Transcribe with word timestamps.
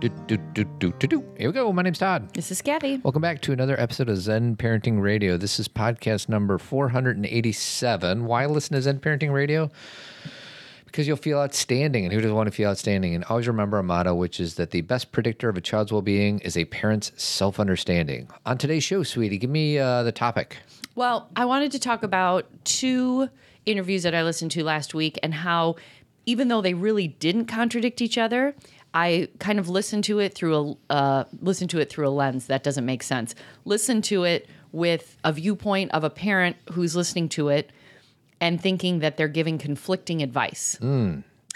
Do, 0.00 0.08
do, 0.08 0.38
do, 0.54 0.64
do, 0.64 0.92
do, 0.92 1.06
do. 1.06 1.24
Here 1.36 1.50
we 1.50 1.52
go. 1.52 1.70
My 1.74 1.82
name's 1.82 1.98
Todd. 1.98 2.32
This 2.32 2.50
is 2.50 2.62
Cathy. 2.62 2.96
Welcome 3.04 3.20
back 3.20 3.42
to 3.42 3.52
another 3.52 3.78
episode 3.78 4.08
of 4.08 4.16
Zen 4.16 4.56
Parenting 4.56 4.98
Radio. 5.02 5.36
This 5.36 5.60
is 5.60 5.68
podcast 5.68 6.26
number 6.26 6.56
487. 6.56 8.24
Why 8.24 8.46
listen 8.46 8.76
to 8.76 8.80
Zen 8.80 9.00
Parenting 9.00 9.30
Radio? 9.30 9.70
Because 10.86 11.06
you'll 11.06 11.18
feel 11.18 11.38
outstanding, 11.38 12.04
and 12.04 12.14
who 12.14 12.20
doesn't 12.22 12.34
want 12.34 12.46
to 12.46 12.50
feel 12.50 12.70
outstanding? 12.70 13.14
And 13.14 13.24
always 13.24 13.46
remember 13.46 13.76
a 13.76 13.82
motto, 13.82 14.14
which 14.14 14.40
is 14.40 14.54
that 14.54 14.70
the 14.70 14.80
best 14.80 15.12
predictor 15.12 15.50
of 15.50 15.58
a 15.58 15.60
child's 15.60 15.92
well 15.92 16.00
being 16.00 16.38
is 16.38 16.56
a 16.56 16.64
parent's 16.64 17.12
self 17.22 17.60
understanding. 17.60 18.26
On 18.46 18.56
today's 18.56 18.82
show, 18.82 19.02
sweetie, 19.02 19.36
give 19.36 19.50
me 19.50 19.78
uh, 19.78 20.02
the 20.02 20.12
topic. 20.12 20.56
Well, 20.94 21.28
I 21.36 21.44
wanted 21.44 21.72
to 21.72 21.78
talk 21.78 22.02
about 22.02 22.46
two 22.64 23.28
interviews 23.66 24.04
that 24.04 24.14
I 24.14 24.22
listened 24.22 24.52
to 24.52 24.64
last 24.64 24.94
week 24.94 25.18
and 25.22 25.34
how, 25.34 25.76
even 26.24 26.48
though 26.48 26.62
they 26.62 26.72
really 26.72 27.06
didn't 27.06 27.46
contradict 27.46 28.00
each 28.00 28.16
other, 28.16 28.54
I 28.92 29.28
kind 29.38 29.58
of 29.58 29.68
listen 29.68 30.02
to 30.02 30.18
it 30.18 30.34
through 30.34 30.76
a 30.90 30.92
uh, 30.92 31.24
listened 31.40 31.70
to 31.70 31.78
it 31.78 31.90
through 31.90 32.08
a 32.08 32.10
lens 32.10 32.46
that 32.46 32.62
doesn't 32.62 32.84
make 32.84 33.02
sense. 33.02 33.34
Listen 33.64 34.02
to 34.02 34.24
it 34.24 34.48
with 34.72 35.16
a 35.24 35.32
viewpoint 35.32 35.92
of 35.92 36.04
a 36.04 36.10
parent 36.10 36.56
who's 36.72 36.96
listening 36.96 37.28
to 37.30 37.48
it 37.48 37.70
and 38.40 38.60
thinking 38.60 39.00
that 39.00 39.16
they're 39.16 39.28
giving 39.28 39.58
conflicting 39.58 40.22
advice. 40.22 40.76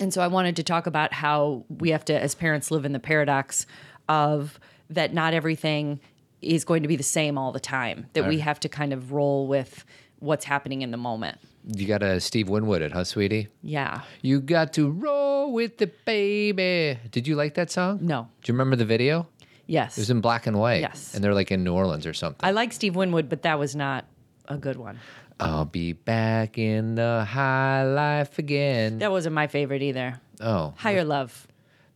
And 0.01 0.13
so 0.13 0.21
I 0.21 0.27
wanted 0.27 0.57
to 0.57 0.63
talk 0.63 0.87
about 0.87 1.13
how 1.13 1.65
we 1.69 1.91
have 1.91 2.05
to, 2.07 2.21
as 2.21 2.35
parents, 2.35 2.71
live 2.71 2.85
in 2.85 2.93
the 2.93 2.99
paradox 3.01 3.67
of 4.09 4.59
that 4.91 5.15
not 5.15 5.35
everything 5.35 6.01
is 6.43 6.65
going 6.65 6.83
to 6.83 6.89
be 6.89 6.97
the 6.97 7.03
same 7.03 7.39
all 7.39 7.53
the 7.53 7.61
time, 7.61 8.07
that 8.13 8.25
we 8.29 8.39
have 8.41 8.61
to 8.61 8.69
kind 8.69 8.93
of 8.93 9.13
roll 9.13 9.47
with 9.47 9.85
what's 10.19 10.45
happening 10.45 10.83
in 10.83 10.91
the 10.91 10.97
moment. 10.97 11.39
You 11.67 11.87
got 11.87 12.03
a 12.03 12.21
Steve 12.21 12.49
Winwood 12.49 12.83
it, 12.83 12.93
huh, 12.93 13.05
sweetie? 13.05 13.49
Yeah. 13.63 14.03
You 14.21 14.41
got 14.41 14.73
to 14.75 14.91
roll 14.91 15.53
with 15.53 15.79
the 15.79 15.87
baby. 16.05 16.99
Did 17.11 17.27
you 17.27 17.37
like 17.37 17.55
that 17.55 17.71
song? 17.71 18.01
No. 18.03 18.29
Do 18.43 18.51
you 18.53 18.55
remember 18.55 18.77
the 18.77 18.85
video? 18.85 19.27
Yes. 19.67 19.97
It 19.97 20.03
was 20.03 20.11
in 20.11 20.21
black 20.21 20.47
and 20.47 20.59
white. 20.59 20.83
Yes. 20.83 21.15
And 21.15 21.25
they're 21.25 21.33
like 21.35 21.51
in 21.51 21.65
New 21.65 21.73
Orleans 21.73 22.07
or 22.07 22.13
something. 22.13 22.41
I 22.47 22.51
like 22.51 22.73
Steve 22.75 22.97
Winwood, 22.97 23.31
but 23.31 23.43
that 23.43 23.59
was 23.59 23.75
not 23.75 24.05
a 24.47 24.59
good 24.59 24.77
one. 24.77 24.99
I'll 25.41 25.65
be 25.65 25.95
back 25.95 26.59
in 26.59 26.95
the 26.97 27.25
high 27.25 27.85
life 27.85 28.39
again. 28.39 28.99
That 28.99 29.11
wasn't 29.11 29.35
my 29.35 29.47
favorite 29.47 29.83
either. 29.83 30.21
Oh, 30.41 30.75
Higher 30.77 31.03
Love. 31.05 31.49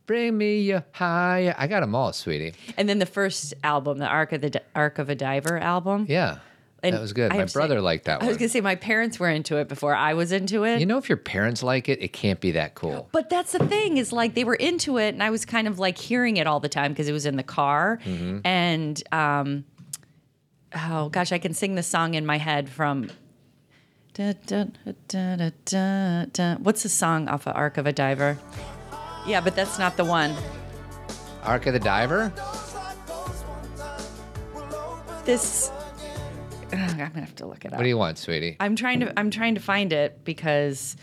bring 0.07 0.37
me 0.39 0.61
your 0.63 0.85
higher. 0.93 1.55
I 1.59 1.67
got 1.67 1.81
them 1.81 1.95
all, 1.95 2.13
sweetie. 2.13 2.55
And 2.77 2.89
then 2.89 2.99
the 2.99 3.07
first 3.07 3.53
album, 3.63 3.99
the 3.99 4.07
Arc 4.09 4.33
of 4.33 4.41
the 4.41 4.63
Arc 4.75 4.99
of 4.99 5.09
a 5.11 5.15
Diver 5.15 5.59
album. 5.59 6.07
Yeah, 6.09 6.39
And 6.83 6.95
that 6.95 7.01
was 7.01 7.13
good. 7.13 7.33
I 7.33 7.37
My 7.37 7.43
to 7.43 7.49
say- 7.49 7.59
brother 7.59 7.81
liked 7.81 8.05
that 8.05 8.21
one. 8.21 8.27
I 8.27 8.29
was 8.29 8.37
going 8.37 8.49
to 8.49 8.53
say 8.53 8.61
my 8.61 8.77
parents 8.77 9.19
were 9.19 9.29
into 9.29 9.57
it 9.57 9.69
before 9.69 9.95
I 9.97 10.15
was 10.15 10.31
into 10.31 10.65
it. 10.65 10.79
You 10.79 10.87
know, 10.87 10.99
if 10.99 11.09
your 11.09 11.19
parents 11.19 11.63
like 11.63 11.89
it, 11.89 12.01
it 12.01 12.13
can't 12.13 12.41
be 12.41 12.53
that 12.53 12.75
cool. 12.77 13.09
But 13.11 13.29
that's 13.31 13.51
the 13.53 13.67
thing 13.67 13.97
is 13.97 14.13
like 14.13 14.35
they 14.35 14.45
were 14.45 14.55
into 14.55 14.99
it, 14.99 15.09
and 15.09 15.23
I 15.23 15.31
was 15.31 15.45
kind 15.45 15.67
of 15.67 15.79
like 15.81 15.99
hearing 15.99 16.37
it 16.37 16.47
all 16.47 16.61
the 16.61 16.69
time 16.69 16.93
because 16.93 17.09
it 17.09 17.13
was 17.13 17.27
in 17.27 17.37
the 17.37 17.43
car. 17.43 17.99
Mm-hmm. 18.05 18.41
And 18.45 19.03
um, 19.11 19.65
oh 20.75 21.09
gosh, 21.09 21.33
I 21.33 21.39
can 21.39 21.53
sing 21.53 21.75
the 21.75 21.83
song 21.83 22.15
in 22.15 22.25
my 22.25 22.39
head 22.39 22.69
from. 22.69 23.11
Da, 24.15 24.35
da, 24.47 24.65
da, 24.85 25.37
da, 25.37 25.51
da, 25.65 26.25
da. 26.33 26.55
What's 26.57 26.83
the 26.83 26.89
song 26.89 27.29
off 27.29 27.47
of 27.47 27.55
Arc 27.55 27.77
of 27.79 27.87
a 27.87 27.93
Diver? 27.93 28.37
Yeah, 29.27 29.41
but 29.41 29.55
that's 29.55 29.79
not 29.79 29.97
the 29.97 30.05
one. 30.05 30.35
Arc 31.45 31.67
of 31.67 31.73
the 31.73 31.79
Diver. 31.81 32.33
This. 35.25 35.71
Ugh, 36.73 36.79
I'm 36.79 36.97
gonna 36.97 37.21
have 37.21 37.35
to 37.37 37.47
look 37.47 37.65
it 37.65 37.73
up. 37.73 37.79
What 37.79 37.83
do 37.85 37.89
you 37.89 37.99
want, 37.99 38.19
sweetie? 38.19 38.57
I'm 38.61 38.77
trying 38.77 39.01
to. 39.01 39.19
I'm 39.19 39.31
trying 39.31 39.55
to 39.55 39.61
find 39.61 39.93
it 39.93 40.25
because 40.25 40.97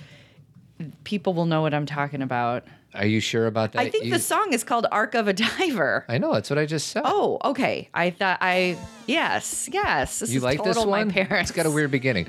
people 1.04 1.34
will 1.34 1.46
know 1.46 1.62
what 1.62 1.74
I'm 1.74 1.86
talking 1.86 2.22
about. 2.22 2.66
Are 2.94 3.06
you 3.06 3.20
sure 3.20 3.48
about 3.48 3.74
that? 3.74 3.80
I 3.82 3.90
think 3.90 4.06
You- 4.06 4.12
the 4.14 4.20
song 4.20 4.54
is 4.54 4.64
called 4.64 4.86
"Arc 4.92 5.16
of 5.16 5.28
a 5.28 5.34
Diver. 5.34 6.06
I 6.10 6.18
know 6.18 6.34
that's 6.34 6.50
what 6.50 6.58
I 6.60 6.66
just 6.66 6.88
said. 6.88 7.02
Oh, 7.06 7.40
okay. 7.44 7.90
I 7.94 8.10
thought 8.10 8.38
I 8.42 8.78
yes, 9.06 9.70
yes. 9.72 10.20
This 10.20 10.32
you 10.32 10.38
is 10.38 10.44
like 10.44 10.58
total 10.60 10.74
this 10.74 10.86
one? 10.86 11.08
My 11.08 11.14
parents. 11.14 11.50
It's 11.50 11.56
got 11.58 11.66
a 11.66 11.72
weird 11.72 11.92
beginning. 11.92 12.28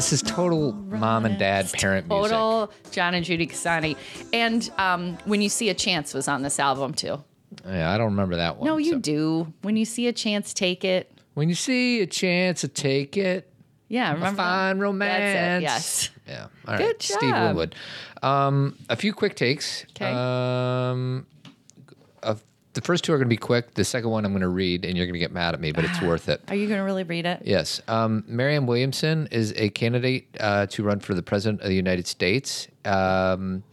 This 0.00 0.14
is 0.14 0.22
total 0.22 0.72
mom 0.72 1.26
and 1.26 1.38
dad 1.38 1.70
parent 1.74 2.08
music. 2.08 2.30
total 2.30 2.72
John 2.90 3.12
and 3.12 3.22
Judy 3.22 3.46
Casani. 3.46 3.98
And 4.32 4.70
um, 4.78 5.18
when 5.26 5.42
you 5.42 5.50
see 5.50 5.68
a 5.68 5.74
chance 5.74 6.14
was 6.14 6.26
on 6.26 6.40
this 6.40 6.58
album 6.58 6.94
too. 6.94 7.22
Yeah, 7.66 7.92
I 7.92 7.98
don't 7.98 8.06
remember 8.06 8.36
that 8.36 8.56
one. 8.56 8.64
No, 8.66 8.78
you 8.78 8.92
so- 8.92 8.98
do. 8.98 9.52
When 9.60 9.76
you 9.76 9.84
see 9.84 10.06
a 10.06 10.12
chance, 10.14 10.54
take 10.54 10.86
it. 10.86 11.12
When 11.34 11.50
you 11.50 11.54
see 11.54 12.00
a 12.00 12.06
chance 12.06 12.62
to 12.62 12.68
take 12.68 13.18
it, 13.18 13.52
Yeah, 13.88 14.12
a 14.12 14.14
remember 14.14 14.38
that? 14.38 14.42
fine 14.42 14.78
romance. 14.78 15.18
That's 15.18 15.58
it. 15.58 15.62
Yes. 15.64 16.10
Yeah. 16.26 16.46
All 16.66 16.74
right. 16.74 16.78
Good 16.78 17.02
Steve 17.02 17.20
job. 17.20 17.48
Winwood. 17.48 17.74
Um, 18.22 18.78
a 18.88 18.96
few 18.96 19.12
quick 19.12 19.36
takes. 19.36 19.84
'Kay. 19.92 20.14
Um, 20.14 21.26
uh, 22.22 22.36
the 22.74 22.80
first 22.80 23.04
two 23.04 23.12
are 23.12 23.16
going 23.16 23.26
to 23.26 23.30
be 23.30 23.36
quick. 23.36 23.74
The 23.74 23.84
second 23.84 24.10
one 24.10 24.24
I'm 24.24 24.32
going 24.32 24.42
to 24.42 24.48
read, 24.48 24.84
and 24.84 24.96
you're 24.96 25.06
going 25.06 25.14
to 25.14 25.20
get 25.20 25.32
mad 25.32 25.54
at 25.54 25.60
me, 25.60 25.72
but 25.72 25.84
it's 25.84 26.00
worth 26.00 26.28
it. 26.28 26.42
Are 26.48 26.54
you 26.54 26.68
going 26.68 26.78
to 26.78 26.84
really 26.84 27.02
read 27.02 27.26
it? 27.26 27.42
Yes. 27.44 27.80
Um, 27.88 28.24
Marianne 28.26 28.66
Williamson 28.66 29.28
is 29.30 29.52
a 29.56 29.70
candidate 29.70 30.28
uh, 30.38 30.66
to 30.66 30.82
run 30.82 31.00
for 31.00 31.14
the 31.14 31.22
president 31.22 31.62
of 31.62 31.68
the 31.68 31.74
United 31.74 32.06
States. 32.06 32.68
Um, 32.84 33.64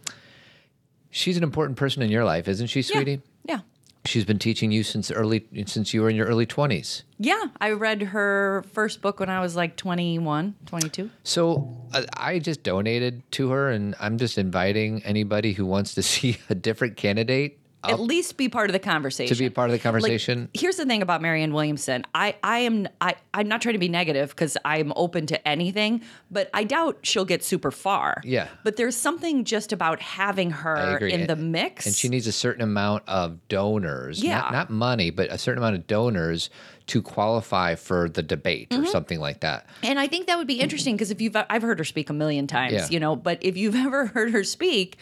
she's 1.10 1.36
an 1.36 1.44
important 1.44 1.78
person 1.78 2.02
in 2.02 2.10
your 2.10 2.24
life, 2.24 2.48
isn't 2.48 2.66
she, 2.66 2.82
sweetie? 2.82 3.22
Yeah. 3.44 3.60
She's 4.04 4.24
been 4.24 4.38
teaching 4.38 4.72
you 4.72 4.82
since 4.82 5.10
early 5.10 5.44
since 5.66 5.92
you 5.92 6.00
were 6.00 6.08
in 6.08 6.16
your 6.16 6.26
early 6.26 6.46
20s. 6.46 7.02
Yeah. 7.18 7.44
I 7.60 7.72
read 7.72 8.02
her 8.02 8.64
first 8.72 9.02
book 9.02 9.20
when 9.20 9.28
I 9.28 9.40
was 9.40 9.54
like 9.54 9.76
21, 9.76 10.54
22. 10.66 11.10
So 11.24 11.76
uh, 11.92 12.04
I 12.16 12.38
just 12.38 12.62
donated 12.62 13.22
to 13.32 13.50
her, 13.50 13.70
and 13.70 13.94
I'm 14.00 14.18
just 14.18 14.38
inviting 14.38 15.04
anybody 15.04 15.52
who 15.52 15.66
wants 15.66 15.94
to 15.94 16.02
see 16.14 16.38
a 16.50 16.54
different 16.54 16.96
candidate 16.96 17.60
At 17.84 18.00
least 18.00 18.36
be 18.36 18.48
part 18.48 18.68
of 18.68 18.72
the 18.72 18.78
conversation. 18.80 19.34
to 19.36 19.40
be 19.42 19.50
part 19.50 19.70
of 19.70 19.72
the 19.72 19.78
conversation. 19.78 20.40
Like, 20.42 20.50
here's 20.60 20.76
the 20.76 20.84
thing 20.84 21.00
about 21.00 21.22
Marianne 21.22 21.52
Williamson. 21.52 22.04
I, 22.14 22.34
I 22.42 22.58
am 22.60 22.88
I, 23.00 23.14
I'm 23.32 23.46
not 23.46 23.62
trying 23.62 23.74
to 23.74 23.78
be 23.78 23.88
negative 23.88 24.30
because 24.30 24.56
I'm 24.64 24.92
open 24.96 25.26
to 25.26 25.48
anything, 25.48 26.02
but 26.30 26.50
I 26.52 26.64
doubt 26.64 26.98
she'll 27.02 27.24
get 27.24 27.44
super 27.44 27.70
far. 27.70 28.20
Yeah. 28.24 28.48
But 28.64 28.76
there's 28.76 28.96
something 28.96 29.44
just 29.44 29.72
about 29.72 30.00
having 30.00 30.50
her 30.50 30.98
in 30.98 31.28
the 31.28 31.36
mix. 31.36 31.86
And 31.86 31.94
she 31.94 32.08
needs 32.08 32.26
a 32.26 32.32
certain 32.32 32.62
amount 32.62 33.04
of 33.08 33.46
donors, 33.48 34.22
Yeah. 34.22 34.40
not, 34.40 34.52
not 34.52 34.70
money, 34.70 35.10
but 35.10 35.30
a 35.30 35.38
certain 35.38 35.58
amount 35.62 35.76
of 35.76 35.86
donors 35.86 36.50
to 36.88 37.00
qualify 37.02 37.74
for 37.74 38.08
the 38.08 38.22
debate 38.22 38.70
Mm-hmm. 38.70 38.82
or 38.82 38.86
something 38.86 39.20
like 39.20 39.40
that. 39.40 39.66
And 39.84 40.00
I 40.00 40.08
think 40.08 40.26
that 40.26 40.36
would 40.36 40.46
be 40.48 40.60
interesting 40.60 40.96
because 40.96 41.10
if 41.10 41.20
you've, 41.20 41.36
I've 41.36 41.62
heard 41.62 41.78
her 41.78 41.84
speak 41.84 42.10
a 42.10 42.12
million 42.12 42.46
times, 42.46 42.72
Yeah. 42.72 42.88
you 42.90 42.98
know, 42.98 43.14
but 43.14 43.38
if 43.40 43.56
you've 43.56 43.74
ever 43.86 44.06
heard 44.06 44.32
her 44.32 44.42
speak, 44.42 44.96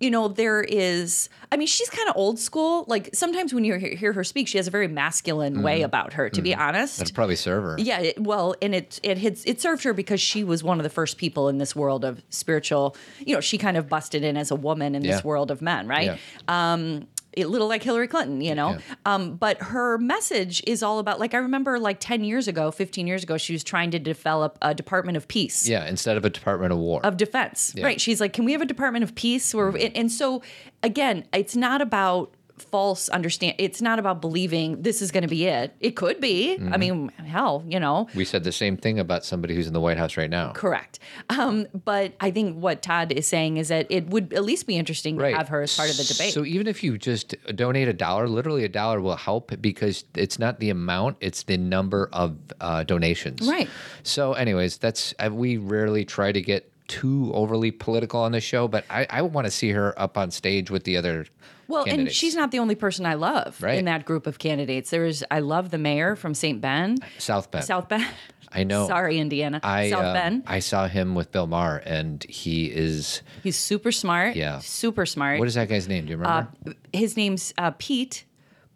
you 0.00 0.10
know, 0.10 0.28
there 0.28 0.62
is, 0.62 1.28
I 1.50 1.56
mean, 1.56 1.66
she's 1.66 1.90
kind 1.90 2.08
of 2.08 2.16
old 2.16 2.38
school. 2.38 2.84
Like 2.86 3.10
sometimes 3.14 3.52
when 3.52 3.64
you 3.64 3.74
hear, 3.74 4.12
her 4.12 4.22
speak, 4.22 4.46
she 4.46 4.56
has 4.58 4.68
a 4.68 4.70
very 4.70 4.86
masculine 4.88 5.54
Mm-hmm. 5.54 5.62
way 5.62 5.82
about 5.82 6.12
her, 6.12 6.28
to 6.30 6.40
be 6.42 6.54
honest. 6.54 6.98
That'd 6.98 7.14
probably 7.14 7.34
serve 7.36 7.64
her. 7.64 7.76
Yeah, 7.78 8.00
it, 8.00 8.20
well, 8.20 8.54
and 8.62 8.74
it 8.74 9.00
it 9.02 9.18
had, 9.18 9.38
it 9.44 9.60
served 9.60 9.82
her 9.84 9.92
because 9.92 10.20
she 10.20 10.44
was 10.44 10.62
one 10.62 10.78
of 10.78 10.84
the 10.84 10.90
first 10.90 11.16
people 11.18 11.48
in 11.48 11.58
this 11.58 11.74
world 11.74 12.04
of 12.04 12.22
spiritual. 12.30 12.96
You 13.18 13.34
know, 13.34 13.40
she 13.40 13.58
kind 13.58 13.76
of 13.76 13.88
busted 13.88 14.22
in 14.22 14.36
as 14.36 14.50
a 14.50 14.56
woman 14.56 14.94
in 14.94 15.02
Yeah. 15.02 15.12
this 15.16 15.24
world 15.24 15.50
of 15.50 15.60
men, 15.62 15.88
right? 15.88 16.18
Yeah. 16.48 16.72
Um, 16.72 17.08
a 17.42 17.48
little 17.48 17.68
like 17.68 17.82
Hillary 17.82 18.08
Clinton, 18.08 18.40
you 18.40 18.54
know. 18.54 18.70
Yeah. 18.72 18.78
Um, 19.06 19.36
but 19.36 19.60
her 19.62 19.98
message 19.98 20.62
is 20.66 20.82
all 20.82 20.98
about 20.98 21.20
like 21.20 21.34
I 21.34 21.38
remember 21.38 21.78
like 21.78 22.00
ten 22.00 22.24
years 22.24 22.48
ago, 22.48 22.70
fifteen 22.70 23.06
years 23.06 23.22
ago, 23.22 23.36
she 23.38 23.52
was 23.52 23.62
trying 23.64 23.90
to 23.92 23.98
develop 23.98 24.58
a 24.62 24.74
Department 24.74 25.16
of 25.16 25.28
Peace 25.28 25.68
Yeah, 25.68 25.86
instead 25.86 26.16
of 26.16 26.24
a 26.24 26.30
Department 26.30 26.72
of 26.72 26.78
War. 26.78 27.04
of 27.04 27.16
defense 27.16 27.72
Yeah. 27.76 27.84
right 27.84 28.00
she's 28.00 28.20
like 28.20 28.32
can 28.32 28.44
we 28.44 28.52
have 28.52 28.60
a 28.62 28.66
department 28.66 29.02
of 29.04 29.14
peace 29.14 29.54
or 29.54 29.68
and, 29.76 29.96
and 29.96 30.12
so 30.12 30.42
again 30.82 31.24
it's 31.32 31.56
not 31.56 31.80
about 31.80 32.32
false 32.62 33.08
understand 33.10 33.54
it's 33.58 33.80
not 33.82 33.98
about 33.98 34.20
believing 34.20 34.82
this 34.82 35.00
is 35.02 35.10
going 35.10 35.22
to 35.22 35.28
be 35.28 35.44
it 35.46 35.74
it 35.80 35.96
could 35.96 36.20
be 36.20 36.56
Mm-hmm. 36.58 36.72
i 36.74 36.76
mean 36.76 37.08
hell 37.26 37.62
you 37.68 37.78
know 37.80 38.08
we 38.14 38.24
said 38.24 38.44
the 38.44 38.52
same 38.52 38.76
thing 38.76 38.98
about 38.98 39.24
somebody 39.24 39.54
who's 39.54 39.66
in 39.66 39.72
the 39.72 39.80
White 39.80 39.96
House 39.98 40.16
right 40.16 40.30
now. 40.30 40.52
correct 40.52 40.98
um, 41.30 41.66
but 41.84 42.12
i 42.20 42.30
think 42.30 42.56
what 42.56 42.82
todd 42.82 43.12
is 43.12 43.26
saying 43.26 43.56
is 43.58 43.68
that 43.68 43.86
it 43.90 44.06
would 44.08 44.32
at 44.32 44.44
least 44.44 44.66
be 44.66 44.76
interesting 44.76 45.18
to 45.18 45.30
have 45.36 45.48
her 45.48 45.62
as 45.62 45.76
part 45.76 45.90
of 45.90 45.96
the 45.96 46.04
debate 46.04 46.32
So 46.32 46.44
even 46.44 46.66
if 46.66 46.82
you 46.82 46.98
just 46.98 47.34
donate 47.54 47.88
a 47.88 47.92
dollar, 47.92 48.28
literally 48.28 48.64
a 48.64 48.68
dollar 48.68 49.00
will 49.00 49.16
help 49.16 49.52
because 49.60 50.04
it's 50.14 50.38
not 50.38 50.58
the 50.60 50.70
amount; 50.70 51.16
it's 51.20 51.42
the 51.44 51.56
number 51.56 52.08
of 52.12 52.36
uh, 52.60 52.82
donations. 52.84 53.48
Right. 53.48 53.68
So, 54.02 54.32
anyways, 54.34 54.78
that's 54.78 55.14
uh, 55.18 55.30
we 55.32 55.56
rarely 55.56 56.04
try 56.04 56.32
to 56.32 56.40
get 56.40 56.70
too 56.88 57.30
overly 57.34 57.70
political 57.70 58.20
on 58.20 58.32
the 58.32 58.40
show, 58.40 58.66
but 58.66 58.84
I, 58.90 59.06
I 59.08 59.22
want 59.22 59.46
to 59.46 59.50
see 59.50 59.70
her 59.70 59.98
up 59.98 60.18
on 60.18 60.30
stage 60.30 60.70
with 60.70 60.84
the 60.84 60.96
other. 60.96 61.26
Well, 61.68 61.84
and 61.86 62.10
she's 62.10 62.34
not 62.34 62.50
the 62.50 62.58
only 62.58 62.74
person 62.74 63.04
I 63.04 63.14
love 63.14 63.62
Right. 63.62 63.78
in 63.78 63.84
that 63.84 64.06
group 64.06 64.26
of 64.26 64.38
candidates. 64.38 64.90
There's 64.90 65.22
I 65.30 65.40
love 65.40 65.70
the 65.70 65.78
mayor 65.78 66.16
from 66.16 66.34
St. 66.34 66.60
Ben, 66.60 66.96
South 67.18 67.50
Bend. 67.50 67.64
South 67.64 67.88
Bend. 67.88 68.06
I 68.50 68.64
know. 68.64 68.86
Sorry, 68.86 69.18
Indiana. 69.18 69.60
I 69.62 69.90
South 69.90 70.04
uh, 70.04 70.12
Bend. 70.14 70.44
I 70.46 70.60
saw 70.60 70.88
him 70.88 71.14
with 71.14 71.30
Bill 71.30 71.46
Maher, 71.46 71.82
and 71.84 72.24
he 72.24 72.66
is. 72.66 73.22
He's 73.42 73.56
super 73.56 73.92
smart. 73.92 74.36
Yeah. 74.36 74.60
super 74.60 75.04
smart. 75.04 75.38
What 75.38 75.48
is 75.48 75.54
that 75.54 75.68
guy's 75.68 75.86
name? 75.86 76.06
Do 76.06 76.12
you 76.12 76.16
remember? 76.16 76.48
his 76.92 77.16
name's 77.16 77.52
uh, 77.58 77.72
Pete 77.78 78.24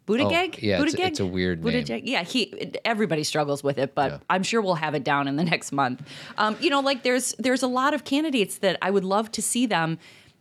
Buttigieg? 0.07 0.55
Oh, 0.55 0.59
yeah, 0.61 0.81
it's- 0.81 0.93
Buttigieg? 0.95 1.07
it's 1.07 1.19
a 1.19 1.25
weird 1.25 1.63
name. 1.63 1.73
Buttigieg? 1.85 2.01
Yeah, 2.05 2.23
he. 2.23 2.71
Everybody 2.83 3.23
struggles 3.23 3.63
with 3.63 3.77
it, 3.77 3.95
but 3.95 4.11
Yeah. 4.11 4.17
I'm 4.29 4.43
sure 4.43 4.61
we'll 4.61 4.75
have 4.75 4.95
it 4.95 5.03
down 5.03 5.27
in 5.27 5.35
the 5.37 5.43
next 5.53 5.71
month. 5.71 6.01
Um, 6.37 6.57
you 6.59 6.69
know, 6.69 6.81
like 6.81 7.03
there's 7.03 7.33
there's 7.39 7.63
a 7.63 7.67
lot 7.67 7.93
of 7.93 8.03
candidates 8.03 8.57
that 8.59 8.77
I 8.81 8.91
would 8.91 9.05
love 9.05 9.31
to 9.33 9.41
see 9.41 9.65
them 9.65 9.97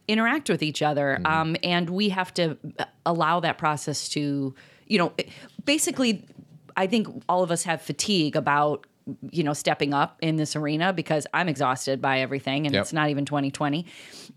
interact 0.08 0.48
with 0.48 0.62
each 0.62 0.82
other, 0.82 1.18
Mm-hmm. 1.22 1.26
um, 1.32 1.56
and 1.62 1.88
we 1.90 2.08
have 2.08 2.34
to 2.34 2.56
allow 3.06 3.38
that 3.40 3.56
process 3.56 4.08
to, 4.10 4.52
you 4.88 4.98
know, 4.98 5.12
basically, 5.64 6.24
I 6.76 6.86
think 6.88 7.06
all 7.28 7.42
of 7.44 7.50
us 7.52 7.62
have 7.64 7.80
fatigue 7.82 8.34
about 8.34 8.86
you 9.30 9.42
know 9.42 9.52
stepping 9.52 9.92
up 9.94 10.16
in 10.20 10.36
this 10.36 10.54
arena 10.54 10.92
because 10.92 11.26
I'm 11.34 11.48
exhausted 11.48 12.00
by 12.00 12.20
everything, 12.20 12.66
and 12.66 12.74
Yep. 12.74 12.82
it's 12.82 12.92
not 12.92 13.08
even 13.10 13.24
2020 13.24 13.84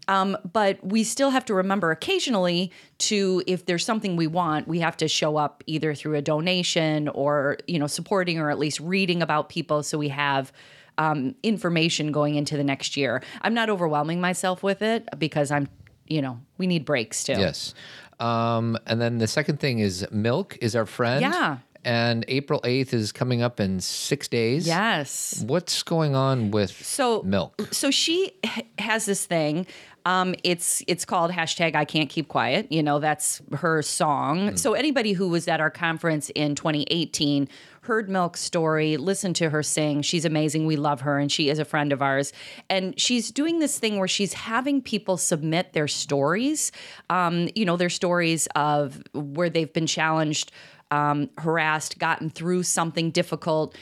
Um, 0.07 0.37
but 0.51 0.83
we 0.83 1.03
still 1.03 1.29
have 1.31 1.45
to 1.45 1.53
remember 1.53 1.91
occasionally 1.91 2.71
to 2.99 3.43
if 3.47 3.65
there's 3.65 3.85
something 3.85 4.15
we 4.15 4.27
want 4.27 4.67
we 4.67 4.79
have 4.79 4.97
to 4.97 5.07
show 5.07 5.37
up 5.37 5.63
either 5.67 5.93
through 5.93 6.15
a 6.15 6.21
donation 6.21 7.07
or 7.09 7.57
you 7.67 7.77
know 7.79 7.87
supporting 7.87 8.39
or 8.39 8.49
at 8.49 8.57
least 8.59 8.79
reading 8.79 9.21
about 9.21 9.49
people 9.49 9.83
so 9.83 9.97
we 9.97 10.09
have 10.09 10.51
um, 10.97 11.35
information 11.43 12.11
going 12.11 12.35
into 12.35 12.55
the 12.55 12.63
next 12.63 12.95
year 12.95 13.21
i'm 13.41 13.53
not 13.53 13.69
overwhelming 13.69 14.21
myself 14.21 14.63
with 14.63 14.81
it 14.81 15.07
because 15.19 15.51
i'm 15.51 15.67
you 16.07 16.21
know 16.21 16.39
we 16.57 16.67
need 16.67 16.85
breaks 16.85 17.23
too 17.23 17.33
Yes. 17.33 17.73
Um, 18.19 18.77
and 18.85 19.01
then 19.01 19.17
the 19.17 19.27
second 19.27 19.59
thing 19.59 19.79
is 19.79 20.07
MILCK 20.09 20.57
is 20.61 20.73
our 20.73 20.85
friend. 20.85 21.19
Yeah. 21.21 21.57
And 21.85 22.25
April 22.27 22.59
8th 22.61 22.93
is 22.93 23.11
coming 23.11 23.41
up 23.41 23.59
in 23.59 23.79
six 23.79 24.27
days. 24.27 24.67
yes 24.67 25.43
What's 25.45 25.83
going 25.83 26.15
on 26.15 26.51
with 26.51 26.71
So 26.71 27.21
MILCK? 27.21 27.73
So 27.73 27.91
she 27.91 28.33
has 28.79 29.05
this 29.05 29.25
thing. 29.25 29.67
Um, 30.05 30.35
it's 30.43 30.83
it's 30.87 31.03
called 31.03 31.31
hashtag 31.31 31.75
I 31.75 31.83
can't 31.83 32.09
keep 32.09 32.27
quiet. 32.27 32.71
You 32.71 32.83
know 32.83 32.99
that's 32.99 33.41
her 33.53 33.81
song. 33.81 34.55
So 34.55 34.73
anybody 34.73 35.13
who 35.13 35.29
was 35.29 35.47
at 35.47 35.59
our 35.59 35.71
conference 35.71 36.29
in 36.35 36.53
2018 36.53 37.47
heard 37.85 38.09
MILCK's 38.09 38.39
story, 38.39 38.97
listened 38.97 39.35
to 39.37 39.49
her 39.49 39.63
sing. 39.63 40.01
She's 40.01 40.25
amazing. 40.25 40.65
We 40.65 40.75
love 40.75 41.01
her, 41.01 41.17
and 41.19 41.31
she 41.31 41.49
is 41.49 41.59
a 41.59 41.65
friend 41.65 41.93
of 41.93 42.01
ours. 42.01 42.33
And 42.69 42.99
she's 42.99 43.31
doing 43.31 43.59
this 43.59 43.79
thing 43.79 43.97
where 43.97 44.07
she's 44.07 44.33
having 44.33 44.81
people 44.81 45.17
submit 45.17 45.73
their 45.73 45.87
stories. 45.87 46.71
Um, 47.09 47.49
you 47.55 47.65
know, 47.65 47.77
their 47.77 47.89
stories 47.89 48.47
of 48.55 49.01
where 49.13 49.49
they've 49.49 49.71
been 49.71 49.87
challenged. 49.87 50.51
Um, 50.91 51.29
harassed, 51.39 51.97
gotten 51.97 52.29
through 52.29 52.63
something 52.63 53.09
difficult, 53.11 53.75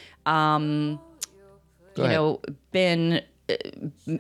Go 1.95 2.01
you 2.03 2.03
ahead. 2.03 2.15
know, 2.15 2.41
been 2.71 3.21
uh, 3.49 4.17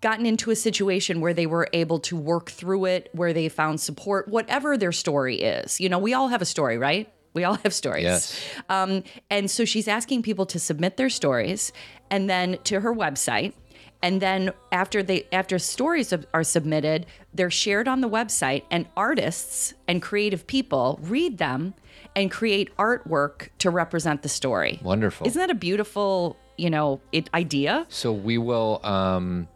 gotten 0.00 0.26
into 0.26 0.50
a 0.50 0.56
situation 0.56 1.20
where 1.20 1.34
they 1.34 1.46
were 1.46 1.68
able 1.72 1.98
to 2.00 2.16
work 2.16 2.50
through 2.50 2.86
it, 2.86 3.10
where 3.12 3.32
they 3.32 3.48
found 3.48 3.80
support, 3.80 4.28
whatever 4.28 4.76
their 4.76 4.92
story 4.92 5.36
is. 5.36 5.80
You 5.80 5.88
know, 5.88 5.98
we 5.98 6.14
all 6.14 6.28
have 6.28 6.42
a 6.42 6.46
story, 6.46 6.78
right? 6.78 7.12
We 7.34 7.44
all 7.44 7.54
have 7.54 7.74
stories. 7.74 8.02
Yes. 8.04 8.40
Um, 8.68 9.02
and 9.30 9.50
so 9.50 9.64
she's 9.64 9.88
asking 9.88 10.22
people 10.22 10.46
to 10.46 10.58
submit 10.58 10.96
their 10.96 11.10
stories 11.10 11.72
and 12.10 12.28
then 12.28 12.58
to 12.64 12.80
her 12.80 12.94
website. 12.94 13.52
And 14.02 14.22
then 14.22 14.52
after 14.70 15.02
they 15.02 15.26
after 15.32 15.58
stories 15.58 16.12
are- 16.12 16.24
are 16.32 16.44
submitted, 16.44 17.06
they're 17.34 17.50
shared 17.50 17.88
on 17.88 18.00
the 18.00 18.08
website, 18.08 18.62
and 18.70 18.86
artists 18.96 19.74
and 19.88 20.00
creative 20.00 20.46
people 20.46 21.00
read 21.02 21.38
them 21.38 21.74
and 22.14 22.30
create 22.30 22.74
artwork 22.76 23.48
to 23.58 23.70
represent 23.70 24.22
the 24.22 24.28
story. 24.28 24.78
Wonderful. 24.82 25.26
Isn't 25.26 25.40
that 25.40 25.50
a 25.50 25.54
beautiful, 25.54 26.36
you 26.56 26.70
know, 26.70 27.00
it, 27.12 27.28
idea? 27.34 27.86
So 27.88 28.12
we 28.12 28.38
will 28.38 28.80
um, 28.84 29.48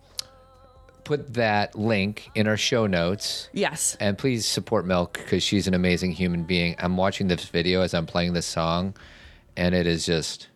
put 1.04 1.34
that 1.34 1.74
link 1.76 2.30
in 2.34 2.46
our 2.48 2.56
show 2.56 2.86
notes. 2.86 3.48
Yes. 3.52 3.96
And 4.00 4.18
please 4.18 4.44
support 4.46 4.86
MILCK 4.86 5.14
because 5.14 5.42
she's 5.42 5.66
an 5.66 5.74
amazing 5.74 6.12
human 6.12 6.44
being. 6.44 6.74
I'm 6.78 6.96
watching 6.96 7.28
this 7.28 7.44
video 7.44 7.80
as 7.80 7.94
I'm 7.94 8.06
playing 8.06 8.32
this 8.32 8.46
song, 8.46 8.94
and 9.56 9.74
it 9.74 9.86
is 9.86 10.04
just. 10.04 10.48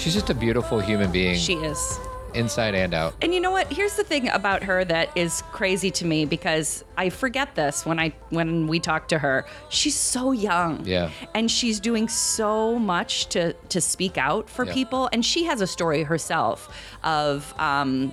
She's 0.00 0.14
just 0.14 0.30
a 0.30 0.34
beautiful 0.34 0.80
human 0.80 1.12
being, 1.12 1.36
She 1.36 1.54
is. 1.54 1.98
inside 2.32 2.74
and 2.74 2.94
out. 2.94 3.12
And 3.20 3.34
you 3.34 3.40
know 3.40 3.50
what? 3.50 3.70
Here's 3.70 3.96
the 3.96 4.02
thing 4.04 4.28
about 4.30 4.62
her 4.62 4.82
that 4.84 5.10
is 5.14 5.42
crazy 5.52 5.90
to 5.90 6.06
me 6.06 6.24
because 6.24 6.84
I 6.96 7.10
forget 7.10 7.54
this 7.54 7.84
when 7.84 7.98
I 8.00 8.14
when 8.30 8.66
we 8.66 8.80
talk 8.80 9.08
to 9.08 9.18
her. 9.18 9.44
She's 9.68 9.96
so 9.96 10.32
young. 10.32 10.86
Yeah. 10.86 11.10
And 11.34 11.50
she's 11.50 11.80
doing 11.80 12.08
so 12.08 12.78
much 12.78 13.26
to 13.30 13.52
to 13.70 13.80
speak 13.80 14.16
out 14.16 14.48
for 14.48 14.64
Yeah. 14.64 14.72
people 14.72 15.08
and 15.12 15.22
she 15.24 15.44
has 15.44 15.60
a 15.60 15.66
story 15.66 16.02
herself 16.04 16.68
of 17.04 17.52
um 17.58 18.12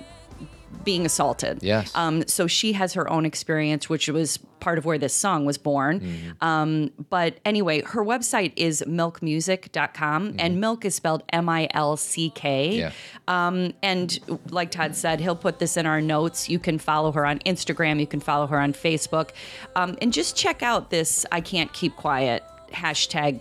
being 0.84 1.04
assaulted. 1.04 1.58
Yes. 1.62 1.92
Um, 1.94 2.26
so 2.26 2.46
she 2.46 2.72
has 2.72 2.94
her 2.94 3.10
own 3.10 3.26
experience, 3.26 3.88
which 3.88 4.08
was 4.08 4.38
part 4.60 4.78
of 4.78 4.84
where 4.84 4.98
this 4.98 5.14
song 5.14 5.44
was 5.44 5.58
born. 5.58 6.00
Mm-hmm. 6.00 6.44
Um, 6.44 6.90
but 7.10 7.38
anyway, 7.44 7.82
her 7.82 8.04
website 8.04 8.52
is 8.56 8.82
milckmusic.com, 8.86 10.36
and 10.38 10.60
MILCK 10.60 10.84
is 10.84 10.94
spelled 10.94 11.22
M 11.32 11.48
I 11.48 11.68
L 11.74 11.96
C 11.96 12.30
K. 12.30 12.68
Mm-hmm. 12.70 12.78
Yeah. 12.78 12.92
Um, 13.28 13.74
and 13.82 14.18
like 14.50 14.70
Todd 14.70 14.94
said, 14.94 15.20
he'll 15.20 15.36
put 15.36 15.58
this 15.58 15.76
in 15.76 15.86
our 15.86 16.00
notes. 16.00 16.48
You 16.48 16.58
can 16.58 16.78
follow 16.78 17.12
her 17.12 17.26
on 17.26 17.38
Instagram, 17.40 18.00
you 18.00 18.06
can 18.06 18.20
follow 18.20 18.46
her 18.46 18.58
on 18.58 18.72
Facebook, 18.72 19.30
um, 19.76 19.96
and 20.00 20.12
just 20.12 20.36
check 20.36 20.62
out 20.62 20.90
this 20.90 21.26
I 21.32 21.40
Can't 21.40 21.72
Keep 21.72 21.96
Quiet 21.96 22.42
hashtag. 22.72 23.40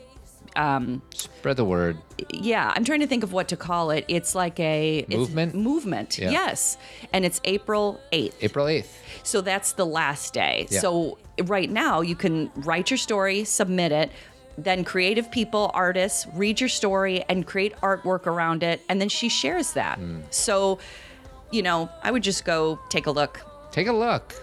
Spread 1.13 1.57
the 1.57 1.65
word. 1.65 1.98
Yeah, 2.33 2.71
I'm 2.75 2.83
trying 2.83 3.00
to 3.01 3.07
think 3.07 3.24
of 3.24 3.31
what 3.33 3.48
to 3.50 3.57
call 3.57 3.92
it. 3.92 4.06
It's 4.07 4.33
like 4.36 4.59
a 4.59 5.00
it's 5.00 5.15
Movement? 5.15 5.56
movement, 5.56 6.18
Yeah. 6.18 6.31
yes. 6.31 6.77
And 7.13 7.24
it's 7.25 7.39
April 7.44 8.00
8th. 8.12 8.33
April 8.42 8.65
8th. 8.65 8.88
So 9.24 9.42
that's 9.42 9.74
the 9.74 9.86
last 9.86 10.33
day. 10.33 10.68
Yeah. 10.69 10.80
So 10.80 11.18
right 11.44 11.69
now 11.69 12.01
you 12.01 12.15
can 12.15 12.51
write 12.56 12.89
your 12.89 12.98
story, 12.98 13.44
submit 13.44 13.92
it, 13.92 14.12
then 14.57 14.83
creative 14.83 15.30
people, 15.30 15.69
artists 15.75 16.25
read 16.33 16.60
your 16.60 16.69
story 16.69 17.24
and 17.30 17.45
create 17.45 17.75
artwork 17.81 18.25
around 18.25 18.63
it, 18.63 18.81
and 18.89 19.00
then 19.00 19.10
she 19.10 19.30
shares 19.30 19.74
that. 19.74 20.00
Hmm. 20.00 20.21
So, 20.31 20.80
you 21.51 21.62
know, 21.62 21.89
I 22.01 22.10
would 22.10 22.24
just 22.24 22.44
go 22.45 22.80
take 22.89 23.06
a 23.06 23.12
look. 23.12 23.39
Take 23.71 23.86
a 23.88 23.94
look. 23.94 24.33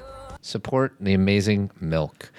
Support 0.42 0.94
the 1.00 1.14
amazing 1.14 1.70
MILCK. 1.80 2.30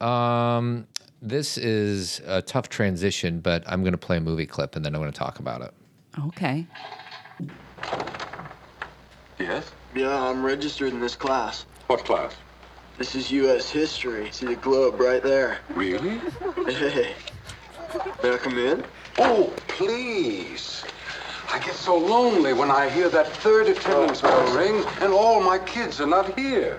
Um, 0.00 0.86
this 1.22 1.58
is 1.58 2.20
a 2.26 2.42
tough 2.42 2.68
transition, 2.68 3.40
but 3.40 3.62
I'm 3.66 3.82
going 3.82 3.92
to 3.92 3.98
play 3.98 4.16
a 4.16 4.20
movie 4.20 4.46
clip 4.46 4.76
and 4.76 4.84
then 4.84 4.94
I'm 4.94 5.00
going 5.00 5.12
to 5.12 5.18
talk 5.18 5.38
about 5.38 5.62
it. 5.62 5.74
Okay. 6.26 6.66
Yes? 9.38 9.70
Yeah, 9.94 10.22
I'm 10.22 10.44
registered 10.44 10.92
in 10.92 11.00
this 11.00 11.16
class. 11.16 11.66
What 11.86 12.04
class? 12.04 12.36
This 12.98 13.14
is 13.14 13.30
U.S. 13.32 13.70
history. 13.70 14.30
See 14.30 14.46
the 14.46 14.56
globe 14.56 15.00
right 15.00 15.22
there. 15.22 15.58
Really? 15.74 16.20
Hey, 16.70 17.14
may 18.22 18.34
I 18.34 18.36
come 18.36 18.58
in? 18.58 18.84
Oh, 19.18 19.52
please. 19.66 20.84
I 21.52 21.58
get 21.58 21.74
so 21.74 21.96
lonely 21.96 22.52
when 22.52 22.70
I 22.70 22.88
hear 22.88 23.08
that 23.08 23.26
third 23.26 23.66
attendance 23.66 24.20
bell 24.20 24.32
oh. 24.32 24.56
ring 24.56 24.84
and 25.00 25.12
all 25.12 25.42
my 25.42 25.58
kids 25.58 26.00
are 26.00 26.06
not 26.06 26.38
here. 26.38 26.78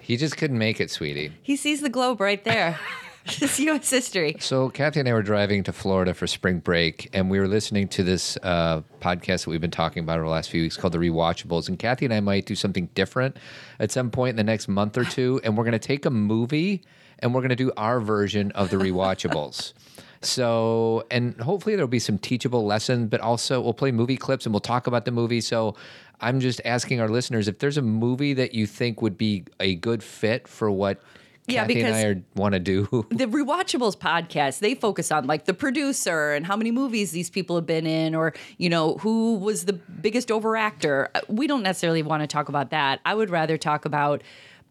He 0.00 0.16
just 0.16 0.36
couldn't 0.36 0.58
make 0.58 0.80
it, 0.80 0.90
sweetie. 0.90 1.32
He 1.42 1.56
sees 1.56 1.80
the 1.80 1.88
globe 1.88 2.20
right 2.20 2.44
there. 2.44 2.78
it's 3.26 3.58
U.S. 3.60 3.88
history. 3.90 4.36
So 4.40 4.68
Cathy 4.68 4.98
and 4.98 5.08
I 5.08 5.12
were 5.12 5.22
driving 5.22 5.62
to 5.64 5.72
Florida 5.72 6.12
for 6.12 6.26
spring 6.26 6.58
break, 6.58 7.08
and 7.12 7.30
we 7.30 7.38
were 7.38 7.46
listening 7.46 7.86
to 7.88 8.02
this 8.02 8.36
uh, 8.42 8.80
podcast 9.00 9.44
that 9.44 9.48
we've 9.48 9.60
been 9.60 9.70
talking 9.70 10.02
about 10.02 10.18
over 10.18 10.26
the 10.26 10.32
last 10.32 10.50
few 10.50 10.62
weeks 10.62 10.76
called 10.76 10.92
The 10.92 10.98
Rewatchables. 10.98 11.68
And 11.68 11.78
Cathy 11.78 12.04
and 12.04 12.12
I 12.12 12.18
might 12.18 12.46
do 12.46 12.56
something 12.56 12.88
different 12.94 13.36
at 13.78 13.92
some 13.92 14.10
point 14.10 14.30
in 14.30 14.36
the 14.36 14.44
next 14.44 14.66
month 14.66 14.98
or 14.98 15.04
two, 15.04 15.40
and 15.44 15.56
we're 15.56 15.64
going 15.64 15.72
to 15.72 15.78
take 15.78 16.04
a 16.04 16.10
movie 16.10 16.82
and 17.20 17.32
we're 17.32 17.40
going 17.40 17.50
to 17.50 17.56
do 17.56 17.70
our 17.76 18.00
version 18.00 18.50
of 18.52 18.70
The 18.70 18.76
Rewatchables. 18.76 19.72
So, 20.24 21.04
and 21.10 21.34
hopefully 21.40 21.74
there'll 21.74 21.88
be 21.88 21.98
some 21.98 22.16
teachable 22.16 22.64
lessons, 22.64 23.08
but 23.10 23.20
also 23.20 23.60
we'll 23.60 23.74
play 23.74 23.90
movie 23.90 24.16
clips 24.16 24.46
and 24.46 24.54
we'll 24.54 24.60
talk 24.60 24.86
about 24.86 25.04
the 25.04 25.10
movie. 25.10 25.40
So, 25.40 25.74
I'm 26.20 26.38
just 26.38 26.60
asking 26.64 27.00
our 27.00 27.08
listeners 27.08 27.48
if 27.48 27.58
there's 27.58 27.76
a 27.76 27.82
movie 27.82 28.32
that 28.34 28.54
you 28.54 28.68
think 28.68 29.02
would 29.02 29.18
be 29.18 29.46
a 29.58 29.74
good 29.74 30.00
fit 30.00 30.46
for 30.46 30.70
what 30.70 31.02
Yeah, 31.48 31.62
Cathy 31.66 31.82
and 31.82 32.24
I 32.36 32.40
want 32.40 32.52
to 32.54 32.60
do. 32.60 32.84
the 33.10 33.26
rewatchables 33.26 33.96
podcast 33.98 34.60
they 34.60 34.74
focus 34.74 35.10
on 35.10 35.26
like 35.26 35.44
the 35.46 35.54
producer 35.54 36.32
and 36.32 36.46
how 36.46 36.56
many 36.56 36.70
movies 36.70 37.10
these 37.10 37.30
people 37.30 37.56
have 37.56 37.66
been 37.66 37.86
in 37.86 38.14
or 38.14 38.32
you 38.58 38.68
know 38.68 38.94
who 38.98 39.34
was 39.34 39.64
the 39.64 39.72
biggest 39.72 40.28
overactor 40.28 41.08
Uh, 41.14 41.20
we 41.28 41.46
don't 41.48 41.62
necessarily 41.62 42.02
want 42.02 42.22
to 42.22 42.26
talk 42.28 42.48
about 42.48 42.70
that 42.70 43.00
i 43.04 43.12
would 43.14 43.28
rather 43.30 43.58
talk 43.58 43.84
about 43.84 44.22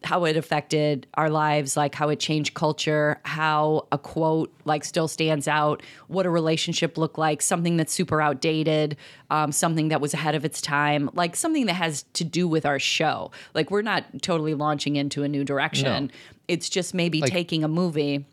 how 0.04 0.24
it 0.24 0.36
affected 0.36 1.06
our 1.14 1.30
lives 1.30 1.76
like 1.76 1.94
how 1.94 2.08
it 2.08 2.18
changed 2.18 2.54
culture 2.54 3.20
how 3.24 3.86
a 3.92 3.98
quote 3.98 4.52
like 4.64 4.82
still 4.84 5.06
stands 5.06 5.46
out 5.46 5.80
what 6.08 6.26
a 6.26 6.30
relationship 6.30 6.98
looked 6.98 7.18
like 7.18 7.40
something 7.40 7.76
that's 7.76 7.92
super 7.92 8.20
outdated 8.20 8.96
um, 9.30 9.52
something 9.52 9.88
that 9.88 10.00
was 10.00 10.12
ahead 10.12 10.34
of 10.34 10.44
its 10.44 10.60
time 10.60 11.08
like 11.14 11.36
something 11.36 11.66
that 11.66 11.74
has 11.74 12.02
to 12.14 12.24
do 12.24 12.48
with 12.48 12.66
our 12.66 12.80
show 12.80 13.30
like 13.54 13.70
we're 13.70 13.80
not 13.82 14.04
totally 14.22 14.54
launching 14.54 14.96
into 14.96 15.22
a 15.22 15.28
new 15.28 15.44
direction 15.44 16.06
No. 16.06 16.12
It's 16.48 16.68
just 16.68 16.94
maybe 16.94 17.20
Like- 17.20 17.32
taking 17.32 17.64
a 17.64 17.68
movie 17.68 18.26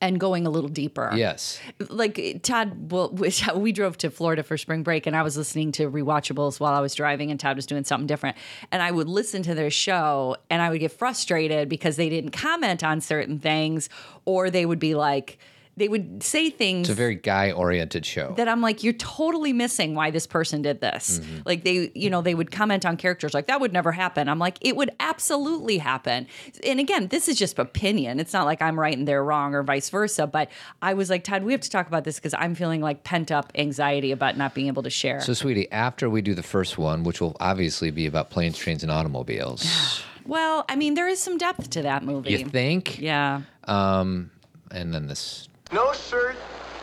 and 0.00 0.20
going 0.20 0.46
a 0.46 0.50
little 0.50 0.68
deeper. 0.68 1.10
Yes. 1.14 1.58
like 1.88 2.40
Todd, 2.42 2.92
well, 2.92 3.10
we 3.54 3.72
drove 3.72 3.96
to 3.98 4.10
Florida 4.10 4.42
for 4.42 4.58
spring 4.58 4.82
break, 4.82 5.06
and 5.06 5.16
I 5.16 5.22
was 5.22 5.36
listening 5.36 5.72
to 5.72 5.90
rewatchables 5.90 6.60
while 6.60 6.74
I 6.74 6.80
was 6.80 6.94
driving, 6.94 7.30
and 7.30 7.40
Todd 7.40 7.56
was 7.56 7.64
doing 7.64 7.84
something 7.84 8.06
different. 8.06 8.36
And 8.70 8.82
I 8.82 8.90
would 8.90 9.08
listen 9.08 9.42
to 9.44 9.54
their 9.54 9.70
show, 9.70 10.36
and 10.50 10.60
I 10.60 10.68
would 10.68 10.80
get 10.80 10.92
frustrated 10.92 11.68
because 11.70 11.96
they 11.96 12.10
didn't 12.10 12.32
comment 12.32 12.84
on 12.84 13.00
certain 13.00 13.38
things, 13.38 13.88
or 14.26 14.50
they 14.50 14.66
would 14.66 14.80
be 14.80 14.94
like, 14.94 15.38
they 15.76 15.88
would 15.88 16.22
say 16.22 16.50
things 16.50 16.88
It's 16.88 16.90
a 16.90 16.94
very 16.94 17.16
guy 17.16 17.50
oriented 17.50 18.06
show. 18.06 18.34
that 18.36 18.48
I'm 18.48 18.60
like, 18.60 18.82
you're 18.82 18.92
totally 18.92 19.52
missing 19.52 19.94
why 19.94 20.10
this 20.10 20.26
person 20.26 20.62
did 20.62 20.80
this. 20.80 21.18
Mm-hmm. 21.18 21.40
Like 21.44 21.64
they, 21.64 21.90
you 21.94 22.10
know, 22.10 22.22
they 22.22 22.34
would 22.34 22.50
comment 22.50 22.86
on 22.86 22.96
characters 22.96 23.34
like 23.34 23.46
that 23.46 23.60
would 23.60 23.72
never 23.72 23.92
happen. 23.92 24.28
I'm 24.28 24.38
like, 24.38 24.58
it 24.60 24.76
would 24.76 24.90
absolutely 25.00 25.78
happen. 25.78 26.26
And 26.64 26.78
again, 26.78 27.08
this 27.08 27.28
is 27.28 27.36
just 27.36 27.58
opinion. 27.58 28.20
It's 28.20 28.32
not 28.32 28.44
like 28.44 28.62
I'm 28.62 28.78
right 28.78 28.96
and 28.96 29.06
they're 29.08 29.24
wrong 29.24 29.54
or 29.54 29.62
vice 29.62 29.90
versa. 29.90 30.26
But 30.26 30.50
I 30.80 30.94
was 30.94 31.10
like, 31.10 31.24
Todd, 31.24 31.42
we 31.42 31.52
have 31.52 31.60
to 31.62 31.70
talk 31.70 31.88
about 31.88 32.04
this 32.04 32.16
because 32.16 32.34
I'm 32.34 32.54
feeling 32.54 32.80
like 32.80 33.04
pent 33.04 33.32
up 33.32 33.50
anxiety 33.54 34.12
about 34.12 34.36
not 34.36 34.54
being 34.54 34.68
able 34.68 34.82
to 34.84 34.90
share. 34.90 35.20
so, 35.20 35.32
sweetie, 35.34 35.70
after 35.72 36.08
we 36.08 36.22
do 36.22 36.34
the 36.34 36.42
first 36.42 36.78
one, 36.78 37.02
which 37.02 37.20
will 37.20 37.36
obviously 37.40 37.90
be 37.90 38.06
about 38.06 38.30
planes, 38.30 38.56
trains, 38.56 38.82
and 38.82 38.92
automobiles, 38.92 40.02
well, 40.26 40.64
I 40.68 40.76
mean, 40.76 40.94
there 40.94 41.08
is 41.08 41.18
some 41.20 41.38
depth 41.38 41.70
to 41.70 41.82
that 41.82 42.04
movie. 42.04 42.30
you 42.30 42.44
think? 42.44 42.98
Yeah. 43.00 43.42
Um, 43.64 44.30
and 44.70 44.94
then 44.94 45.06
this. 45.08 45.48
No 45.74 45.92
shirt, 45.92 46.36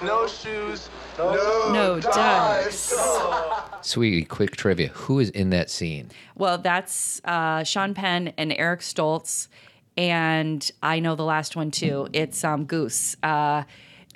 no 0.03 0.27
shoes, 0.27 0.89
No, 1.17 1.98
dice. 2.01 2.93
Sweetie, 3.81 4.25
quick 4.25 4.57
trivia. 4.57 4.89
Who 4.89 5.19
is 5.19 5.29
in 5.29 5.50
that 5.51 5.69
scene? 5.69 6.10
Well, 6.36 6.57
that's 6.57 7.21
uh, 7.24 7.63
Sean 7.63 7.93
Penn 7.93 8.33
and 8.38 8.51
Eric 8.51 8.81
Stoltz. 8.81 9.48
And 9.95 10.69
I 10.83 11.00
know 11.00 11.15
the 11.15 11.24
last 11.24 11.55
one 11.55 11.71
too. 11.71 12.10
It's 12.12 12.43
um, 12.43 12.65
Goose. 12.65 13.15
Uh, 13.24 13.63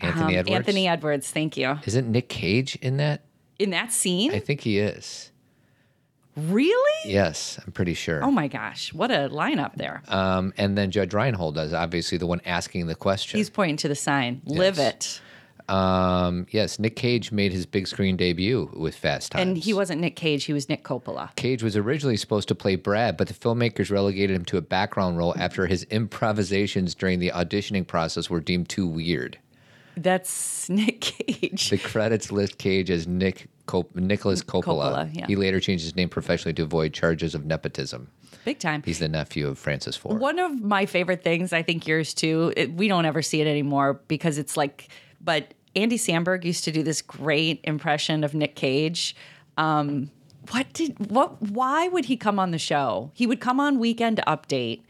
Anthony 0.01 0.33
um, 0.33 0.39
Edwards? 0.39 0.51
Anthony 0.51 0.87
Edwards. 0.89 1.31
Thank 1.31 1.55
you. 1.55 1.79
Isn't 1.85 2.11
Nick 2.11 2.27
Cage 2.27 2.75
in 2.81 2.97
that? 2.97 3.21
In 3.57 3.69
that 3.69 3.93
scene? 3.93 4.33
I 4.33 4.39
think 4.39 4.59
he 4.59 4.79
is. 4.79 5.31
Really? 6.35 7.11
Yes, 7.11 7.59
I'm 7.65 7.71
pretty 7.71 7.93
sure. 7.93 8.23
Oh 8.23 8.31
my 8.31 8.47
gosh. 8.47 8.93
What 8.93 9.11
a 9.11 9.29
lineup 9.29 9.75
there. 9.75 10.01
Um, 10.07 10.53
and 10.57 10.77
then 10.77 10.91
Judge 10.91 11.13
Reinhold 11.13 11.57
is 11.57 11.73
obviously 11.73 12.17
the 12.17 12.27
one 12.27 12.41
asking 12.45 12.87
the 12.87 12.95
question. 12.95 13.37
He's 13.37 13.49
pointing 13.49 13.77
to 13.77 13.87
the 13.87 13.95
sign. 13.95 14.41
Live 14.45 14.79
it. 14.79 15.21
um, 15.69 16.45
yes, 16.51 16.77
Nick 16.77 16.95
Cage 16.95 17.31
made 17.31 17.51
his 17.51 17.65
big 17.65 17.87
screen 17.87 18.17
debut 18.17 18.69
with 18.73 18.95
Fast 18.95 19.31
Times. 19.31 19.41
And 19.47 19.57
he 19.57 19.73
wasn't 19.73 19.99
Nick 20.01 20.15
Cage, 20.15 20.43
he 20.43 20.53
was 20.53 20.69
Nick 20.69 20.83
Coppola. 20.83 21.35
Cage 21.35 21.63
was 21.63 21.75
originally 21.75 22.17
supposed 22.17 22.47
to 22.49 22.55
play 22.55 22.75
Brad, 22.75 23.17
but 23.17 23.27
the 23.27 23.33
filmmakers 23.33 23.89
relegated 23.89 24.35
him 24.35 24.45
to 24.45 24.57
a 24.57 24.61
background 24.61 25.17
role 25.17 25.33
after 25.37 25.65
his 25.65 25.83
improvisations 25.85 26.93
during 26.93 27.19
the 27.19 27.31
auditioning 27.31 27.85
process 27.87 28.29
were 28.29 28.39
deemed 28.41 28.69
too 28.69 28.85
weird. 28.85 29.39
That's 29.97 30.69
Nick 30.69 31.01
Cage. 31.01 31.69
The 31.69 31.77
credits 31.77 32.31
list 32.31 32.57
Cage 32.57 32.91
as 32.91 33.07
Nick 33.07 33.47
Cop- 33.65 33.95
Nicholas 33.95 34.43
Coppola. 34.43 34.63
Coppola, 34.63 35.09
yeah. 35.13 35.27
He 35.27 35.35
later 35.35 35.59
changed 35.59 35.83
his 35.83 35.95
name 35.95 36.09
professionally 36.09 36.53
to 36.53 36.63
avoid 36.63 36.93
charges 36.93 37.35
of 37.35 37.45
nepotism. 37.45 38.09
Big 38.43 38.59
time. 38.59 38.83
He's 38.85 38.99
the 38.99 39.07
nephew 39.07 39.47
of 39.47 39.57
Francis 39.57 39.95
Ford. 39.95 40.19
One 40.19 40.39
of 40.39 40.61
my 40.61 40.85
favorite 40.85 41.23
things, 41.23 41.51
I 41.51 41.63
think 41.63 41.87
yours 41.87 42.13
too, 42.13 42.53
it, 42.55 42.73
we 42.73 42.87
don't 42.87 43.05
ever 43.05 43.21
see 43.21 43.41
it 43.41 43.47
anymore 43.47 44.01
because 44.07 44.37
it's 44.37 44.55
like, 44.55 44.89
but 45.19 45.53
Andy 45.75 45.97
Samberg 45.97 46.45
used 46.45 46.63
to 46.65 46.71
do 46.71 46.83
this 46.83 47.01
great 47.01 47.59
impression 47.63 48.23
of 48.23 48.33
Nick 48.33 48.55
Cage. 48.55 49.15
Um, 49.57 50.11
what 50.51 50.71
did, 50.73 51.09
what, 51.09 51.41
why 51.41 51.87
would 51.87 52.05
he 52.05 52.17
come 52.17 52.37
on 52.37 52.51
the 52.51 52.59
show? 52.59 53.11
He 53.15 53.25
would 53.25 53.41
come 53.41 53.59
on 53.59 53.79
Weekend 53.79 54.21
Update 54.27 54.81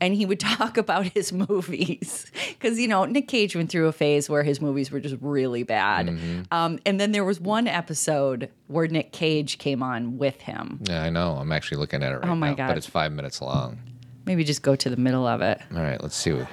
and 0.00 0.14
he 0.14 0.24
would 0.26 0.40
talk 0.58 0.76
about 0.76 1.06
his 1.06 1.32
movies. 1.32 2.30
Because, 2.48 2.78
you 2.78 2.88
know, 2.88 3.04
Nick 3.04 3.28
Cage 3.28 3.54
went 3.54 3.70
through 3.70 3.86
a 3.88 3.92
phase 3.92 4.28
where 4.28 4.42
his 4.42 4.60
movies 4.60 4.90
were 4.90 5.00
just 5.00 5.16
really 5.20 5.62
bad. 5.62 6.08
Um, 6.50 6.78
and 6.86 6.98
then 7.00 7.12
there 7.12 7.24
was 7.24 7.38
one 7.40 7.66
episode 7.66 8.50
where 8.68 8.86
Nick 8.86 9.12
Cage 9.12 9.58
came 9.58 9.82
on 9.82 10.18
with 10.18 10.40
him. 10.40 10.80
Yeah, 10.88 11.02
I 11.02 11.10
know. 11.10 11.34
I'm 11.36 11.52
actually 11.52 11.78
looking 11.78 12.02
at 12.02 12.12
it 12.12 12.16
right 12.16 12.28
Oh 12.28 12.34
my 12.34 12.50
now, 12.50 12.56
God. 12.56 12.68
but 12.68 12.76
it's 12.78 12.86
five 12.86 13.12
minutes 13.12 13.40
long. 13.40 13.78
Maybe 14.26 14.44
just 14.44 14.62
go 14.62 14.76
to 14.76 14.90
the 14.90 14.96
middle 14.96 15.26
of 15.26 15.40
it. 15.42 15.60
All 15.74 15.80
right, 15.80 16.00
let's 16.02 16.16
see. 16.16 16.32
What, 16.32 16.46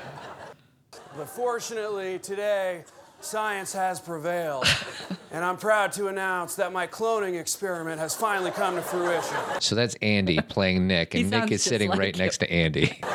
But 1.16 1.30
fortunately, 1.30 2.20
today, 2.20 2.84
science 3.28 3.74
has 3.74 4.00
prevailed. 4.00 4.66
and 5.32 5.44
I'm 5.44 5.58
proud 5.58 5.92
to 5.94 6.08
announce 6.08 6.56
that 6.56 6.72
my 6.72 6.88
cloning 6.88 7.40
experiment 7.40 8.00
has 8.00 8.16
finally 8.16 8.52
come 8.52 8.76
to 8.76 8.82
fruition. 8.82 9.38
so 9.60 9.76
that's 9.76 9.96
Andy 10.02 10.40
playing 10.40 10.88
Nick, 10.88 11.14
He 11.14 11.22
and 11.22 11.30
Nick 11.32 11.40
sounds 11.42 11.52
is 11.52 11.60
just 11.60 11.70
sitting 11.70 11.90
like 11.90 12.00
right 12.00 12.16
you. 12.16 12.24
next 12.24 12.38
to 12.40 12.52
Andy. 12.52 13.00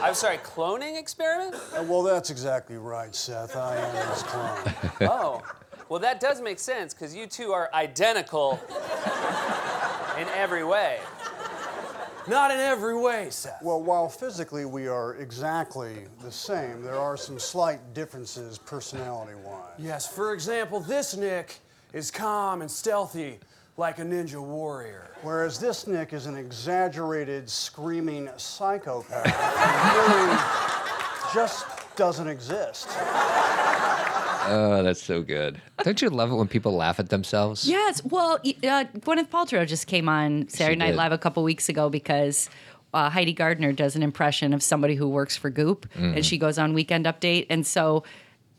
I'm 0.00 0.14
sorry, 0.14 0.38
cloning 0.38 0.98
experiment? 0.98 1.56
Uh, 1.76 1.82
Well, 1.82 2.02
that's 2.02 2.30
exactly 2.30 2.76
right, 2.76 3.12
Seth. 3.14 3.56
I 3.56 3.76
am 3.76 4.08
his 4.12 4.22
clone. 4.22 5.10
Oh, 5.10 5.42
well, 5.88 5.98
that 6.00 6.20
does 6.20 6.40
make 6.40 6.60
sense 6.60 6.94
because 6.94 7.14
you 7.14 7.26
two 7.26 7.52
are 7.52 7.68
identical 7.74 8.60
in 10.18 10.28
every 10.28 10.62
way. 10.64 11.00
Not 12.28 12.50
in 12.50 12.58
every 12.58 12.96
way, 12.96 13.28
Seth. 13.30 13.62
Well, 13.62 13.82
while 13.82 14.08
physically 14.08 14.64
we 14.64 14.88
are 14.88 15.14
exactly 15.16 16.06
the 16.22 16.32
same, 16.32 16.82
there 16.82 16.98
are 16.98 17.16
some 17.16 17.38
slight 17.38 17.94
differences 17.94 18.58
personality 18.58 19.34
wise. 19.44 19.62
Yes, 19.78 20.08
for 20.08 20.34
example, 20.34 20.80
this 20.80 21.16
Nick 21.16 21.60
is 21.92 22.10
calm 22.10 22.62
and 22.62 22.70
stealthy 22.70 23.38
like 23.76 24.00
a 24.00 24.02
ninja 24.02 24.42
warrior. 24.42 25.10
Whereas 25.22 25.60
this 25.60 25.86
Nick 25.86 26.12
is 26.12 26.26
an 26.26 26.36
exaggerated, 26.36 27.48
screaming 27.48 28.28
psychopath 28.36 29.26
who 29.26 30.14
really 30.14 30.36
just 31.32 31.66
doesn't 31.94 32.28
exist. 32.28 32.88
Oh, 34.48 34.82
that's 34.82 35.02
so 35.02 35.22
good. 35.22 35.60
Don't 35.82 36.00
you 36.02 36.08
love 36.10 36.30
it 36.30 36.34
when 36.34 36.48
people 36.48 36.72
laugh 36.74 36.98
at 36.98 37.08
themselves? 37.10 37.68
Yes. 37.68 38.02
Well, 38.04 38.34
uh, 38.34 38.38
Gwyneth 38.98 39.28
Paltrow 39.28 39.66
just 39.66 39.86
came 39.86 40.08
on 40.08 40.48
Saturday 40.48 40.76
Night 40.78 40.88
did. 40.92 40.96
Live 40.96 41.12
a 41.12 41.18
couple 41.18 41.42
weeks 41.42 41.68
ago 41.68 41.88
because 41.90 42.48
uh, 42.94 43.10
Heidi 43.10 43.32
Gardner 43.32 43.72
does 43.72 43.96
an 43.96 44.02
impression 44.02 44.52
of 44.52 44.62
somebody 44.62 44.94
who 44.94 45.08
works 45.08 45.36
for 45.36 45.50
Goop, 45.50 45.86
Mm. 45.94 46.16
and 46.16 46.26
she 46.26 46.38
goes 46.38 46.58
on 46.58 46.72
Weekend 46.74 47.06
Update, 47.06 47.46
and 47.50 47.66
so. 47.66 48.04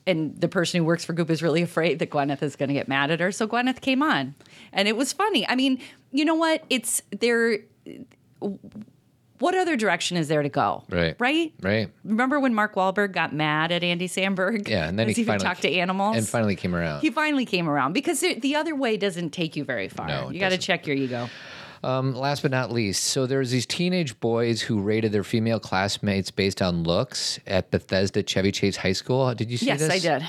And 0.05 0.39
the 0.39 0.47
person 0.47 0.77
who 0.79 0.85
works 0.85 1.03
for 1.03 1.11
Goop 1.11 1.29
is 1.29 1.43
really 1.43 1.61
afraid 1.61 1.99
that 1.99 2.09
Gwyneth 2.11 2.41
is 2.41 2.55
going 2.55 2.69
to 2.69 2.73
get 2.73 2.87
mad 2.87 3.11
at 3.11 3.19
her. 3.19 3.29
So 3.29 3.45
Gwyneth 3.45 3.81
came 3.81 4.01
on. 4.01 4.35
And 4.71 4.87
it 4.87 4.95
was 4.95 5.11
funny. 5.11 5.45
I 5.49 5.55
mean, 5.55 5.81
you 6.13 6.23
know 6.23 6.35
what? 6.35 6.63
It's 6.69 7.01
there. 7.11 7.59
What 9.39 9.55
other 9.55 9.75
direction 9.75 10.17
is 10.17 10.27
there 10.27 10.41
to 10.41 10.49
go? 10.49 10.83
Right. 10.89 11.15
Right? 11.19 11.53
Right. 11.61 11.89
Remember 12.03 12.39
when 12.39 12.53
Mark 12.55 12.75
Wahlberg 12.75 13.11
got 13.11 13.33
mad 13.33 13.71
at 13.71 13.83
Andy 13.83 14.07
Samberg? 14.07 14.67
Yeah, 14.67 14.87
and 14.87 14.97
then 14.97 15.07
he 15.07 15.11
even 15.11 15.25
finally 15.25 15.43
talk 15.45 15.59
to 15.59 15.71
animals 15.71 16.17
and 16.17 16.27
finally 16.27 16.55
came 16.55 16.73
around. 16.75 17.01
he 17.01 17.11
finally 17.11 17.45
came 17.45 17.69
around 17.69 17.93
because 17.93 18.19
the, 18.19 18.33
the 18.39 18.55
other 18.55 18.75
way 18.75 18.97
doesn't 18.97 19.31
take 19.31 19.55
you 19.55 19.63
very 19.63 19.89
far. 19.89 20.07
No, 20.07 20.29
you 20.29 20.39
got 20.39 20.49
to 20.49 20.57
check 20.57 20.87
your 20.87 20.95
ego. 20.95 21.29
Um, 21.83 22.15
last 22.15 22.41
but 22.41 22.49
not 22.49 22.71
least, 22.71 23.03
so 23.03 23.27
there's 23.27 23.51
these 23.51 23.67
teenage 23.67 24.19
boys 24.19 24.61
who 24.63 24.79
rated 24.81 25.11
their 25.11 25.23
female 25.23 25.59
classmates 25.59 26.31
based 26.31 26.59
on 26.59 26.81
looks 26.81 27.39
at 27.45 27.69
Bethesda 27.69 28.23
Chevy 28.23 28.51
Chase 28.51 28.77
High 28.77 28.93
School. 28.93 29.33
Did 29.35 29.51
you 29.51 29.57
see 29.57 29.67
Yes, 29.67 29.79
this? 29.81 30.03
Yes, 30.03 30.15
I 30.15 30.19
did. 30.19 30.27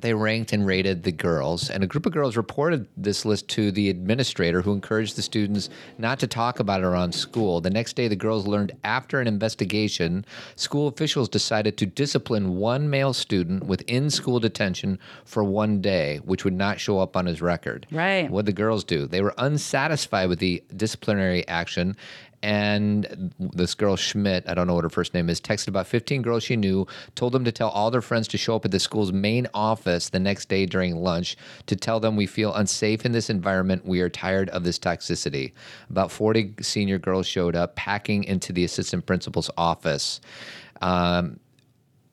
They 0.00 0.14
ranked 0.14 0.52
and 0.52 0.66
rated 0.66 1.02
the 1.02 1.12
girls, 1.12 1.70
and 1.70 1.82
a 1.82 1.86
group 1.86 2.06
of 2.06 2.12
girls 2.12 2.36
reported 2.36 2.86
this 2.96 3.24
list 3.24 3.48
to 3.50 3.72
the 3.72 3.90
administrator, 3.90 4.62
who 4.62 4.72
encouraged 4.72 5.16
the 5.16 5.22
students 5.22 5.68
not 5.98 6.18
to 6.20 6.26
talk 6.26 6.60
about 6.60 6.80
it 6.80 6.86
around 6.86 7.14
school. 7.14 7.60
The 7.60 7.70
next 7.70 7.94
day, 7.94 8.08
the 8.08 8.16
girls 8.16 8.46
learned 8.46 8.72
after 8.84 9.20
an 9.20 9.26
investigation, 9.26 10.24
school 10.56 10.88
officials 10.88 11.28
decided 11.28 11.76
to 11.78 11.86
discipline 11.86 12.56
one 12.56 12.90
male 12.90 13.12
student 13.12 13.64
with 13.64 13.82
in 13.82 14.10
school 14.10 14.40
detention 14.40 14.98
for 15.24 15.42
one 15.44 15.80
day, 15.80 16.18
which 16.24 16.44
would 16.44 16.54
not 16.54 16.80
show 16.80 16.98
up 16.98 17.16
on 17.16 17.26
his 17.26 17.42
record. 17.42 17.86
Right. 17.90 18.30
What 18.30 18.46
the 18.46 18.52
girls 18.52 18.84
do? 18.84 19.06
They 19.06 19.20
were 19.20 19.34
unsatisfied 19.38 20.28
with 20.28 20.38
the 20.38 20.62
disciplinary 20.76 21.46
action. 21.48 21.96
And 22.42 23.32
this 23.38 23.74
girl 23.74 23.96
Schmidt, 23.96 24.44
I 24.48 24.54
don't 24.54 24.66
know 24.66 24.74
what 24.74 24.84
her 24.84 24.90
first 24.90 25.14
name 25.14 25.30
is, 25.30 25.40
texted 25.40 25.68
about 25.68 25.86
15 25.86 26.22
girls 26.22 26.42
she 26.42 26.56
knew, 26.56 26.86
told 27.14 27.32
them 27.32 27.44
to 27.44 27.52
tell 27.52 27.68
all 27.68 27.90
their 27.90 28.02
friends 28.02 28.26
to 28.28 28.38
show 28.38 28.56
up 28.56 28.64
at 28.64 28.70
the 28.70 28.80
school's 28.80 29.12
main 29.12 29.46
office 29.54 30.08
the 30.08 30.18
next 30.18 30.48
day 30.48 30.66
during 30.66 30.96
lunch 30.96 31.36
to 31.66 31.76
tell 31.76 32.00
them 32.00 32.16
we 32.16 32.26
feel 32.26 32.52
unsafe 32.54 33.06
in 33.06 33.12
this 33.12 33.30
environment. 33.30 33.86
We 33.86 34.00
are 34.00 34.08
tired 34.08 34.48
of 34.50 34.64
this 34.64 34.78
toxicity. 34.78 35.52
About 35.88 36.10
40 36.10 36.54
senior 36.60 36.98
girls 36.98 37.26
showed 37.26 37.54
up, 37.54 37.76
packing 37.76 38.24
into 38.24 38.52
the 38.52 38.64
assistant 38.64 39.06
principal's 39.06 39.50
office. 39.56 40.20
Um, 40.80 41.38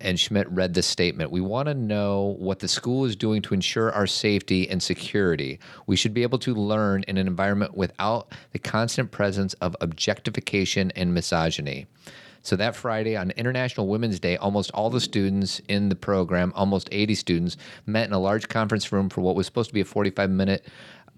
and 0.02 0.20
Schmidt 0.20 0.50
read 0.50 0.74
this 0.74 0.88
statement. 0.88 1.32
We 1.32 1.42
want 1.42 1.68
to 1.68 1.74
know 1.74 2.36
what 2.40 2.60
the 2.60 2.68
school 2.68 3.06
is 3.06 3.16
doing 3.16 3.42
to 3.44 3.54
ensure 3.54 3.92
our 3.92 4.08
safety 4.08 4.70
and 4.70 4.82
security. 4.82 5.60
We 5.88 5.96
should 5.96 6.14
be 6.14 6.24
able 6.24 6.40
to 6.40 6.54
learn 6.54 7.04
in 7.08 7.18
an 7.18 7.28
environment 7.28 7.76
without 7.76 8.32
the 8.52 8.60
constant 8.60 9.12
presence 9.12 9.54
of 9.56 9.76
objectification 9.82 10.92
and 10.92 11.14
misogyny. 11.14 11.88
So 12.42 12.56
that 12.56 12.76
Friday 12.76 13.18
on 13.18 13.32
International 13.32 13.88
Women's 13.88 14.20
Day, 14.20 14.38
almost 14.38 14.72
all 14.72 14.90
the 14.90 15.02
students 15.02 15.60
in 15.68 15.90
the 15.90 15.96
program, 15.96 16.54
almost 16.56 16.88
80 16.92 17.16
students, 17.16 17.58
met 17.86 18.08
in 18.08 18.14
a 18.14 18.20
large 18.20 18.48
conference 18.48 18.92
room 18.92 19.10
for 19.10 19.22
what 19.22 19.36
was 19.36 19.46
supposed 19.46 19.70
to 19.70 19.74
be 19.74 19.82
a 19.82 19.86
45 19.86 20.30
minute 20.30 20.66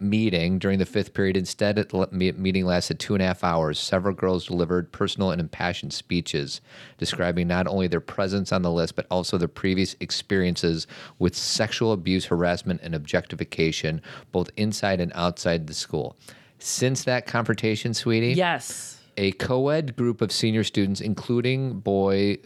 meeting 0.02 0.58
during 0.60 0.80
the 0.80 0.86
fifth 0.86 1.14
period. 1.14 1.38
Instead, 1.38 1.78
me- 2.12 2.32
meeting 2.34 2.66
lasted 2.66 3.00
two 3.00 3.14
and 3.14 3.22
a 3.22 3.26
half 3.28 3.44
hours. 3.44 3.80
Several 3.80 4.14
girls 4.16 4.48
delivered 4.48 4.92
personal 4.92 5.32
and 5.32 5.40
impassioned 5.40 5.94
speeches 5.94 6.60
describing 6.98 7.48
not 7.48 7.68
only 7.68 7.88
their 7.88 8.00
presence 8.02 8.52
on 8.52 8.62
the 8.64 8.72
list, 8.72 8.96
but 8.96 9.06
also 9.12 9.38
their 9.38 9.48
previous 9.48 9.96
experiences 10.00 10.88
with 11.20 11.36
sexual 11.36 11.92
abuse, 11.94 12.26
harassment, 12.26 12.82
and 12.84 12.96
objectification, 12.96 14.02
both 14.32 14.50
inside 14.58 15.00
and 15.00 15.12
outside 15.16 15.68
the 15.68 15.74
school. 15.74 16.16
Since 16.60 17.04
that 17.06 17.26
confrontation, 17.26 17.94
sweetie, 17.94 18.34
Yes. 18.34 18.98
a 19.18 19.32
co-ed 19.34 19.96
group 19.96 20.22
of 20.22 20.32
senior 20.32 20.64
students, 20.64 21.02
including 21.02 21.80
boy, 21.80 22.38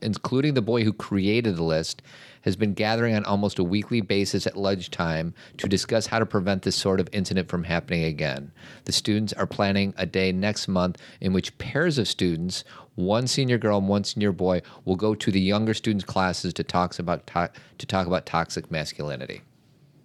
including 0.00 0.54
the 0.54 0.62
boy 0.62 0.84
who 0.84 0.92
created 0.92 1.56
the 1.56 1.62
list, 1.64 2.02
has 2.44 2.56
been 2.56 2.74
gathering 2.74 3.14
on 3.14 3.24
almost 3.24 3.58
a 3.58 3.64
weekly 3.64 4.02
basis 4.02 4.46
at 4.46 4.56
lunchtime 4.56 5.32
to 5.56 5.66
discuss 5.66 6.06
how 6.06 6.18
to 6.18 6.26
prevent 6.26 6.62
this 6.62 6.76
sort 6.76 7.00
of 7.00 7.08
incident 7.10 7.48
from 7.48 7.64
happening 7.64 8.04
again. 8.04 8.52
The 8.84 8.92
students 8.92 9.32
are 9.32 9.46
planning 9.46 9.94
a 9.96 10.04
day 10.04 10.30
next 10.30 10.68
month 10.68 10.98
in 11.22 11.32
which 11.32 11.56
pairs 11.56 11.96
of 11.96 12.06
students, 12.06 12.62
one 12.96 13.26
senior 13.26 13.56
girl 13.56 13.78
and 13.78 13.88
one 13.88 14.04
senior 14.04 14.32
boy, 14.32 14.60
will 14.84 14.96
go 14.96 15.14
to 15.14 15.30
the 15.30 15.40
younger 15.40 15.72
students' 15.72 16.04
classes 16.04 16.52
to 16.54 16.62
talks 16.64 16.98
about 16.98 17.26
to, 17.28 17.50
to 17.78 17.86
talk 17.86 18.06
about 18.06 18.26
toxic 18.26 18.70
masculinity. 18.70 19.40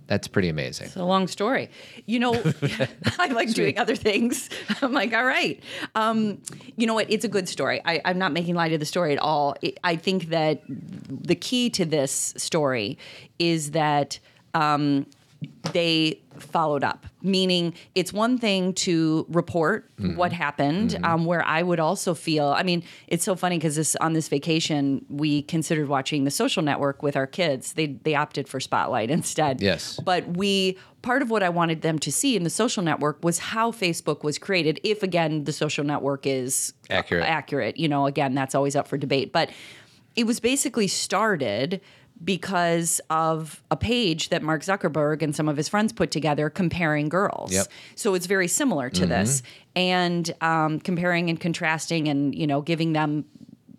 That's 0.09 0.27
pretty 0.27 0.49
amazing. 0.49 0.87
It's 0.87 0.95
a 0.95 1.03
long 1.03 1.27
story. 1.27 1.69
You 2.07 2.17
know, 2.17 2.33
I 3.19 3.27
like 3.27 3.53
doing 3.53 3.77
other 3.77 3.95
things. 3.95 4.49
I'm 4.81 4.91
like, 4.91 5.13
all 5.13 5.23
right. 5.23 5.61
Um, 5.93 6.41
you 6.75 6.87
know 6.87 6.95
what? 6.95 7.11
It's 7.11 7.25
a 7.25 7.27
good 7.27 7.47
story. 7.47 7.79
I, 7.85 8.01
I'm 8.03 8.17
not 8.17 8.33
making 8.33 8.55
light 8.55 8.73
of 8.73 8.79
the 8.79 8.87
story 8.87 9.13
at 9.13 9.19
all. 9.19 9.55
It, 9.61 9.79
I 9.83 9.95
think 9.95 10.29
that 10.29 10.63
the 10.67 11.35
key 11.35 11.69
to 11.69 11.85
this 11.85 12.33
story 12.37 12.97
is 13.37 13.71
that 13.71 14.17
um, 14.55 15.05
they 15.73 16.21
followed 16.37 16.83
up. 16.83 17.05
Meaning, 17.21 17.73
it's 17.95 18.13
one 18.13 18.37
thing 18.37 18.73
to 18.73 19.25
report 19.29 19.91
what 20.15 20.31
happened, 20.31 20.97
um, 21.03 21.25
where 21.25 21.43
I 21.45 21.61
would 21.61 21.79
also 21.81 22.13
feel. 22.13 22.47
I 22.47 22.63
mean, 22.63 22.83
it's 23.07 23.25
so 23.25 23.35
funny 23.35 23.57
because 23.57 23.75
this 23.75 23.95
on 23.97 24.13
this 24.13 24.29
vacation 24.29 25.05
we 25.09 25.41
considered 25.41 25.89
watching 25.89 26.23
The 26.23 26.31
Social 26.31 26.63
Network 26.63 27.03
with 27.03 27.17
our 27.17 27.27
kids. 27.27 27.73
They 27.73 27.87
they 27.87 28.15
opted 28.15 28.47
for 28.47 28.59
Spotlight 28.59 29.11
instead. 29.19 29.61
Yes. 29.61 29.99
But 30.03 30.37
we 30.37 30.77
part 31.01 31.21
of 31.21 31.29
what 31.29 31.43
I 31.43 31.49
wanted 31.49 31.81
them 31.81 31.99
to 31.99 32.11
see 32.11 32.35
in 32.35 32.43
the 32.43 32.49
social 32.49 32.83
network 32.83 33.23
was 33.23 33.39
how 33.39 33.71
Facebook 33.71 34.23
was 34.23 34.37
created. 34.37 34.79
If 34.83 35.03
again 35.03 35.43
the 35.43 35.53
social 35.53 35.83
network 35.83 36.25
is 36.25 36.73
Accurate. 36.89 37.25
accurate, 37.25 37.77
you 37.77 37.87
know, 37.89 38.05
again 38.05 38.33
that's 38.33 38.55
always 38.55 38.75
up 38.75 38.87
for 38.87 38.97
debate. 38.97 39.33
But 39.33 39.49
it 40.15 40.25
was 40.25 40.39
basically 40.39 40.87
started 40.87 41.81
because 42.23 42.99
of 43.09 43.63
a 43.71 43.77
page 43.77 44.29
that 44.29 44.43
Mark 44.43 44.61
Zuckerberg 44.61 45.21
and 45.21 45.35
some 45.35 45.47
of 45.47 45.55
his 45.57 45.69
friends 45.69 45.93
put 45.93 46.11
together 46.11 46.49
comparing 46.49 47.09
girls. 47.09 47.51
Yep. 47.53 47.67
So 47.95 48.13
it's 48.13 48.25
very 48.25 48.47
similar 48.47 48.89
to 48.89 49.05
this, 49.05 49.41
and 49.75 50.29
um, 50.41 50.79
comparing 50.79 51.29
and 51.29 51.39
contrasting, 51.39 52.07
and 52.07 52.35
you 52.35 52.45
know, 52.47 52.61
giving 52.61 52.93
them 52.93 53.25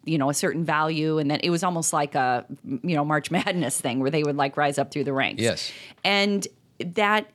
you 0.04 0.16
know 0.16 0.30
a 0.30 0.34
certain 0.34 0.64
value 0.64 1.18
and 1.18 1.30
that 1.30 1.44
it 1.44 1.50
was 1.50 1.62
almost 1.62 1.92
like 1.92 2.14
a 2.14 2.46
you 2.64 2.96
know 2.96 3.04
march 3.04 3.30
madness 3.38 3.78
thing 3.78 4.00
where 4.00 4.10
they 4.10 4.22
would 4.22 4.34
like 4.34 4.56
rise 4.56 4.78
up 4.78 4.90
through 4.90 5.04
the 5.04 5.12
ranks 5.12 5.42
Yes. 5.42 5.70
and 6.02 6.48
that 6.78 7.30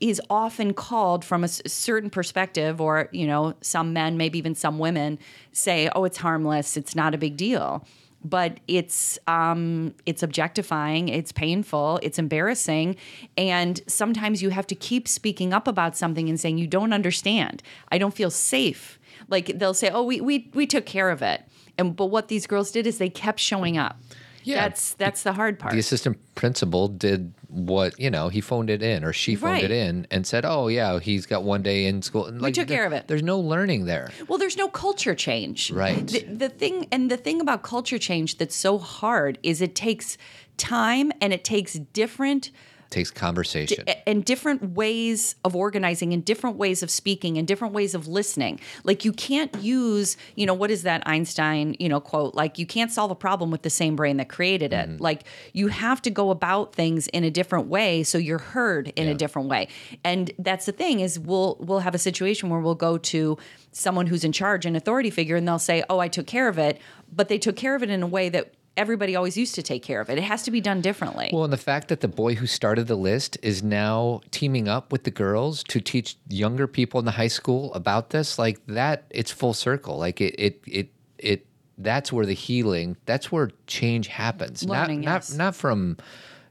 is 0.00 0.18
often 0.30 0.72
called 0.72 1.22
from 1.22 1.44
a 1.44 1.48
certain 1.48 2.08
perspective 2.08 2.80
or 2.80 3.10
you 3.12 3.26
know 3.26 3.52
some 3.60 3.92
men 3.92 4.16
maybe 4.16 4.38
even 4.38 4.54
some 4.54 4.78
women 4.78 5.18
say 5.52 5.90
oh 5.94 6.04
it's 6.04 6.16
harmless 6.16 6.78
it's 6.78 6.96
not 6.96 7.14
a 7.14 7.18
big 7.18 7.36
deal 7.36 7.86
but 8.24 8.58
it's 8.68 9.18
um, 9.26 9.94
it's 10.06 10.22
objectifying 10.22 11.08
it's 11.08 11.32
painful 11.32 11.98
it's 12.02 12.18
embarrassing 12.18 12.96
and 13.36 13.80
sometimes 13.86 14.42
you 14.42 14.50
have 14.50 14.66
to 14.66 14.74
keep 14.74 15.08
speaking 15.08 15.52
up 15.52 15.66
about 15.66 15.96
something 15.96 16.28
and 16.28 16.38
saying 16.38 16.58
you 16.58 16.66
don't 16.66 16.92
understand. 16.92 17.62
I 17.90 17.98
don't 17.98 18.14
feel 18.14 18.30
safe. 18.30 18.98
Like 19.28 19.58
they'll 19.58 19.74
say 19.74 19.90
oh 19.90 20.02
we 20.02 20.20
we, 20.20 20.50
we 20.54 20.66
took 20.66 20.86
care 20.86 21.10
of 21.10 21.22
it. 21.22 21.42
And 21.78 21.96
but 21.96 22.06
what 22.06 22.28
these 22.28 22.46
girls 22.46 22.70
did 22.70 22.86
is 22.86 22.98
they 22.98 23.08
kept 23.08 23.40
showing 23.40 23.78
up 23.78 23.98
Yeah. 24.44 24.62
that's 24.68 24.94
that's 24.94 25.22
the 25.22 25.32
hard 25.32 25.58
part 25.58 25.72
the 25.72 25.78
assistant 25.78 26.18
principal 26.34 26.88
did 26.88 27.32
what 27.48 27.98
you 28.00 28.10
know 28.10 28.28
he 28.28 28.40
phoned 28.40 28.70
it 28.70 28.82
in 28.82 29.04
or 29.04 29.12
she 29.12 29.34
phoned 29.36 29.52
Right. 29.54 29.64
it 29.64 29.70
in 29.70 30.06
and 30.10 30.26
said 30.26 30.44
oh 30.44 30.68
yeah 30.68 30.98
he's 31.00 31.26
got 31.26 31.42
one 31.44 31.62
day 31.62 31.84
in 31.86 32.00
school 32.02 32.26
And, 32.26 32.40
like, 32.40 32.54
took 32.54 32.68
there- 32.68 32.78
care 32.78 32.86
of 32.86 32.92
it. 32.92 33.08
there's 33.08 33.22
no 33.22 33.38
learning 33.38 33.84
there 33.84 34.10
Well, 34.28 34.38
there's 34.38 34.56
no 34.56 34.68
culture 34.68 35.14
change. 35.14 35.70
Right. 35.70 36.06
The, 36.06 36.22
the 36.24 36.48
thing 36.48 36.86
and 36.90 37.10
the 37.10 37.16
thing 37.18 37.40
about 37.40 37.62
culture 37.62 37.98
change 37.98 38.38
that's 38.38 38.56
so 38.56 38.78
hard 38.78 39.38
is 39.42 39.60
it 39.60 39.74
takes 39.74 40.16
time 40.56 41.12
and 41.20 41.32
it 41.32 41.44
takes 41.44 41.74
different 41.74 42.50
takes 42.92 43.10
conversation 43.10 43.84
and 44.06 44.24
different 44.24 44.74
ways 44.74 45.34
of 45.44 45.56
organizing 45.56 46.12
and 46.12 46.24
different 46.24 46.56
ways 46.56 46.82
of 46.82 46.90
speaking 46.90 47.38
and 47.38 47.48
different 47.48 47.74
ways 47.74 47.94
of 47.94 48.06
listening. 48.06 48.60
Like 48.84 49.04
you 49.04 49.12
can't 49.12 49.52
use, 49.56 50.16
you 50.36 50.46
know, 50.46 50.54
what 50.54 50.70
is 50.70 50.84
that 50.84 51.02
Einstein, 51.06 51.74
you 51.80 51.88
know, 51.88 52.00
quote, 52.00 52.34
like 52.34 52.58
you 52.58 52.66
can't 52.66 52.92
solve 52.92 53.10
a 53.10 53.16
problem 53.16 53.50
with 53.50 53.62
the 53.62 53.70
same 53.70 53.96
brain 53.96 54.18
that 54.18 54.28
created 54.28 54.72
it. 54.72 54.88
Mm-hmm. 54.88 55.02
Like 55.02 55.24
you 55.52 55.68
have 55.68 56.02
to 56.02 56.10
go 56.10 56.30
about 56.30 56.74
things 56.74 57.08
in 57.08 57.24
a 57.24 57.30
different 57.30 57.66
way 57.66 58.02
so 58.02 58.18
you're 58.18 58.38
heard 58.38 58.92
in 58.94 59.08
a 59.08 59.14
different 59.14 59.48
way. 59.48 59.68
And 60.04 60.30
that's 60.38 60.66
the 60.66 60.72
thing 60.72 61.00
is 61.00 61.18
we'll 61.18 61.56
we'll 61.60 61.80
have 61.80 61.94
a 61.94 61.98
situation 61.98 62.50
where 62.50 62.60
we'll 62.60 62.74
go 62.74 62.98
to 62.98 63.38
someone 63.72 64.06
who's 64.06 64.22
in 64.22 64.32
charge, 64.32 64.66
an 64.66 64.76
authority 64.76 65.10
figure, 65.10 65.36
and 65.36 65.48
they'll 65.48 65.58
say, 65.58 65.82
"Oh, 65.88 65.98
I 65.98 66.08
took 66.08 66.26
care 66.26 66.48
of 66.48 66.58
it," 66.58 66.78
but 67.10 67.28
they 67.28 67.38
took 67.38 67.56
care 67.56 67.74
of 67.74 67.82
it 67.82 67.90
in 67.90 68.02
a 68.02 68.06
way 68.06 68.28
that 68.28 68.52
everybody 68.76 69.16
always 69.16 69.36
used 69.36 69.54
to 69.54 69.62
take 69.62 69.82
care 69.82 70.00
of 70.00 70.08
it. 70.08 70.18
It 70.18 70.24
has 70.24 70.42
to 70.44 70.50
be 70.50 70.60
done 70.60 70.80
differently. 70.80 71.30
well 71.32 71.44
and 71.44 71.52
the 71.52 71.56
fact 71.58 71.88
that 71.88 72.00
the 72.00 72.08
boy 72.08 72.34
who 72.34 72.46
started 72.46 72.86
the 72.86 72.96
list 72.96 73.38
is 73.42 73.62
now 73.62 74.20
teaming 74.30 74.68
up 74.68 74.92
with 74.92 75.04
the 75.04 75.10
girls 75.10 75.62
to 75.64 75.80
teach 75.80 76.16
younger 76.28 76.66
people 76.66 76.98
in 76.98 77.04
the 77.06 77.12
high 77.12 77.28
school 77.28 77.72
about 77.74 78.10
this 78.10 78.38
like 78.38 78.64
that 78.66 79.04
it's 79.10 79.30
full 79.30 79.54
circle 79.54 79.98
like 79.98 80.20
it 80.20 80.34
it 80.38 80.60
it, 80.66 80.92
it 81.18 81.46
that's 81.78 82.12
where 82.12 82.26
the 82.26 82.34
healing 82.34 82.96
that's 83.06 83.30
where 83.32 83.50
change 83.66 84.06
happens 84.08 84.64
Learning, 84.64 85.00
not 85.00 85.12
yes. 85.12 85.30
not 85.32 85.44
not 85.44 85.54
from 85.54 85.96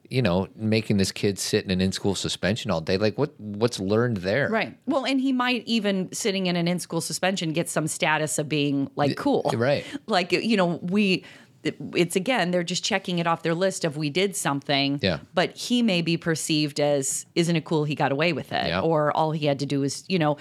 you 0.10 0.22
know 0.22 0.48
making 0.56 0.98
this 0.98 1.12
kid 1.12 1.40
sit 1.40 1.64
in 1.64 1.72
an 1.72 1.80
in-school 1.80 2.16
suspension 2.16 2.70
all 2.70 2.82
day 2.82 2.98
like 2.98 3.18
what 3.18 3.34
what's 3.40 3.80
learned 3.80 4.18
there 4.18 4.50
Right. 4.50 4.78
Well, 4.86 5.06
and 5.06 5.22
he 5.22 5.32
might 5.32 5.64
even 5.66 6.12
sitting 6.12 6.48
in 6.48 6.56
an 6.58 6.68
in 6.68 6.80
school 6.80 7.00
suspension 7.00 7.54
get 7.54 7.70
some 7.70 7.88
status 7.88 8.38
of 8.38 8.50
being 8.50 8.92
like 8.96 9.16
cool. 9.16 9.50
right. 9.56 9.86
Like 10.08 10.34
you 10.34 10.58
know, 10.58 10.80
we 10.82 11.24
it's 11.64 12.16
again 12.16 12.52
they're 12.52 12.64
just 12.64 12.84
checking 12.84 13.20
it 13.20 13.28
off 13.28 13.44
their 13.44 13.54
list 13.54 13.86
of 13.86 13.98
we 13.98 14.10
did 14.10 14.36
something. 14.36 15.00
Yeah. 15.02 15.20
But 15.34 15.56
he 15.56 15.82
may 15.82 16.02
be 16.02 16.18
perceived 16.18 16.80
as 16.80 17.26
isn't 17.36 17.56
it 17.56 17.66
cool 17.66 17.84
he 17.84 17.96
got 17.96 18.12
away 18.12 18.34
with 18.34 18.52
it 18.52 18.68
Yeah. 18.68 18.82
or 18.82 19.16
all 19.16 19.32
he 19.32 19.46
had 19.46 19.60
to 19.60 19.66
do 19.66 19.84
is, 19.84 20.04
you 20.08 20.18
know, 20.20 20.38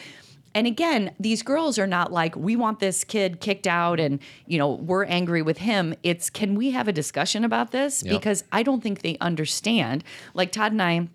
and 0.53 0.67
again, 0.67 1.15
these 1.21 1.43
girls 1.45 1.79
are 1.79 1.87
not 1.87 2.11
like 2.13 2.35
we 2.35 2.57
want 2.57 2.81
this 2.81 3.05
kid 3.05 3.41
kicked 3.41 3.69
out 3.69 4.01
and, 4.01 4.19
you 4.47 4.59
know, 4.59 4.71
we're 4.73 5.05
angry 5.05 5.43
with 5.43 5.59
him. 5.59 5.95
It's 6.03 6.29
can 6.31 6.57
we 6.57 6.73
have 6.73 6.89
a 6.89 6.93
discussion 6.93 7.45
about 7.45 7.71
this? 7.71 8.03
Yep. 8.03 8.19
Because 8.21 8.43
I 8.51 8.63
don't 8.65 8.83
think 8.83 9.03
they 9.03 9.17
understand. 9.21 10.03
Like 10.35 10.51
Todd 10.53 10.73
and 10.73 10.83
I 10.83 11.09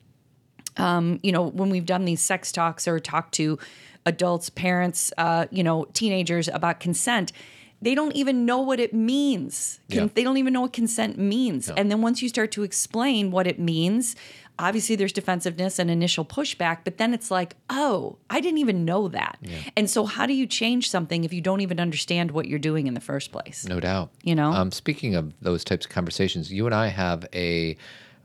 um, 0.77 1.19
you 1.23 1.31
know, 1.31 1.43
when 1.47 1.69
we've 1.69 1.85
done 1.85 2.05
these 2.05 2.21
sex 2.21 2.51
talks 2.51 2.87
or 2.87 2.99
talked 2.99 3.33
to 3.35 3.57
adults, 4.05 4.49
parents, 4.49 5.11
uh, 5.17 5.45
you 5.49 5.63
know, 5.63 5.85
teenagers 5.93 6.47
about 6.49 6.79
consent, 6.79 7.31
they 7.81 7.93
don't 7.95 8.15
even 8.15 8.45
know 8.45 8.59
what 8.59 8.79
it 8.79 8.93
means. 8.93 9.79
Con- 9.91 9.99
Yeah. 9.99 10.07
They 10.13 10.23
don't 10.23 10.37
even 10.37 10.53
know 10.53 10.61
what 10.61 10.73
consent 10.73 11.17
means. 11.17 11.69
And 11.69 11.91
then 11.91 12.01
once 12.01 12.21
you 12.21 12.29
start 12.29 12.51
to 12.53 12.63
explain 12.63 13.31
what 13.31 13.47
it 13.47 13.59
means, 13.59 14.15
obviously 14.57 14.95
there's 14.95 15.11
defensiveness 15.11 15.77
and 15.77 15.91
initial 15.91 16.25
pushback, 16.25 16.79
but 16.83 16.97
then 16.97 17.13
it's 17.13 17.29
like, 17.29 17.55
oh, 17.69 18.17
I 18.29 18.39
didn't 18.41 18.59
even 18.59 18.85
know 18.85 19.07
that. 19.09 19.37
And 19.75 19.89
so, 19.89 20.05
how 20.05 20.25
do 20.25 20.33
you 20.33 20.47
change 20.47 20.89
something 20.89 21.23
if 21.23 21.33
you 21.33 21.41
don't 21.41 21.61
even 21.61 21.79
understand 21.79 22.31
what 22.31 22.47
you're 22.47 22.59
doing 22.59 22.87
in 22.87 22.93
the 22.93 23.01
first 23.01 23.31
place? 23.31 23.65
No 23.67 23.79
doubt. 23.79 24.11
You 24.23 24.35
know? 24.35 24.51
Um, 24.51 24.71
speaking 24.71 25.15
of 25.15 25.33
those 25.41 25.63
types 25.63 25.85
of 25.85 25.91
conversations, 25.91 26.51
you 26.51 26.65
and 26.65 26.73
I 26.73 26.87
have 26.87 27.27
a 27.33 27.77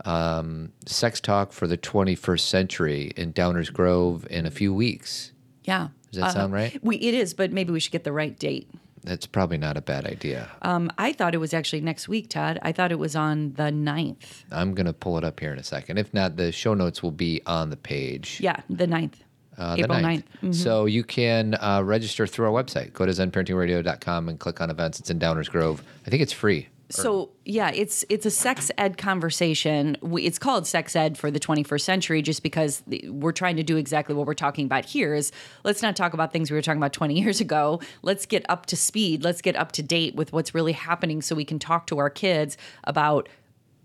um, 0.04 0.72
sex 0.86 1.20
talk 1.20 1.52
for 1.52 1.66
the 1.66 1.76
21st 1.76 2.40
century 2.40 3.12
in 3.16 3.32
Downers 3.32 3.72
Grove 3.72 4.26
in 4.30 4.46
a 4.46 4.50
few 4.50 4.72
weeks. 4.72 5.32
Yeah. 5.64 5.88
Does 6.12 6.22
that 6.22 6.32
sound 6.32 6.52
right? 6.52 6.82
We, 6.82 6.96
it 6.96 7.14
is, 7.14 7.34
but 7.34 7.52
maybe 7.52 7.72
we 7.72 7.80
should 7.80 7.92
get 7.92 8.04
the 8.04 8.12
right 8.12 8.36
date. 8.38 8.68
That's 9.02 9.26
probably 9.26 9.56
not 9.58 9.76
a 9.76 9.80
bad 9.80 10.04
idea. 10.06 10.50
Um, 10.62 10.90
I 10.98 11.12
thought 11.12 11.34
it 11.34 11.38
was 11.38 11.54
actually 11.54 11.80
next 11.80 12.08
week, 12.08 12.28
Todd. 12.28 12.58
I 12.62 12.72
thought 12.72 12.92
it 12.92 12.98
was 12.98 13.16
on 13.16 13.54
the 13.54 13.64
9th. 13.72 14.44
I'm 14.52 14.74
going 14.74 14.86
to 14.86 14.92
pull 14.92 15.16
it 15.16 15.24
up 15.24 15.40
here 15.40 15.52
in 15.52 15.58
a 15.58 15.62
second. 15.62 15.98
If 15.98 16.12
not, 16.12 16.36
the 16.36 16.52
show 16.52 16.74
notes 16.74 17.02
will 17.02 17.10
be 17.10 17.40
on 17.46 17.70
the 17.70 17.76
page. 17.76 18.38
Yeah, 18.40 18.60
the 18.68 18.86
9th. 18.86 19.14
uh, 19.56 19.76
the 19.76 19.82
April 19.84 19.98
9th. 19.98 20.24
9th. 20.42 20.54
So 20.54 20.84
you 20.86 21.02
can 21.04 21.54
uh, 21.54 21.82
register 21.84 22.26
through 22.26 22.46
our 22.54 22.62
website. 22.64 22.92
Go 22.92 23.06
to 23.06 23.12
zenparentingradio.com 23.12 24.28
and 24.28 24.38
click 24.38 24.60
on 24.60 24.70
events. 24.70 25.00
It's 25.00 25.10
in 25.10 25.18
Downers 25.18 25.50
Grove. 25.50 25.82
I 26.06 26.10
think 26.10 26.22
it's 26.22 26.32
free. 26.32 26.68
So 26.90 27.30
yeah, 27.44 27.70
it's 27.72 28.04
it's 28.08 28.26
a 28.26 28.30
sex 28.30 28.70
ed 28.76 28.98
conversation. 28.98 29.96
We, 30.02 30.24
it's 30.24 30.38
called 30.38 30.66
sex 30.66 30.94
ed 30.96 31.16
for 31.16 31.30
the 31.30 31.40
21st 31.40 31.80
century, 31.80 32.22
just 32.22 32.42
because 32.42 32.82
we're 33.08 33.32
trying 33.32 33.56
to 33.56 33.62
do 33.62 33.76
exactly 33.76 34.14
what 34.14 34.26
we're 34.26 34.34
talking 34.34 34.66
about 34.66 34.84
here. 34.84 35.14
Is 35.14 35.32
let's 35.64 35.82
not 35.82 35.96
talk 35.96 36.14
about 36.14 36.32
things 36.32 36.50
we 36.50 36.56
were 36.56 36.62
talking 36.62 36.80
about 36.80 36.92
20 36.92 37.14
years 37.20 37.40
ago. 37.40 37.80
Let's 38.02 38.26
get 38.26 38.44
up 38.48 38.66
to 38.66 38.76
speed. 38.76 39.22
Let's 39.24 39.40
get 39.40 39.56
up 39.56 39.72
to 39.72 39.82
date 39.82 40.14
with 40.14 40.32
what's 40.32 40.54
really 40.54 40.72
happening, 40.72 41.22
so 41.22 41.34
we 41.34 41.44
can 41.44 41.58
talk 41.58 41.86
to 41.88 41.98
our 41.98 42.10
kids 42.10 42.56
about 42.84 43.28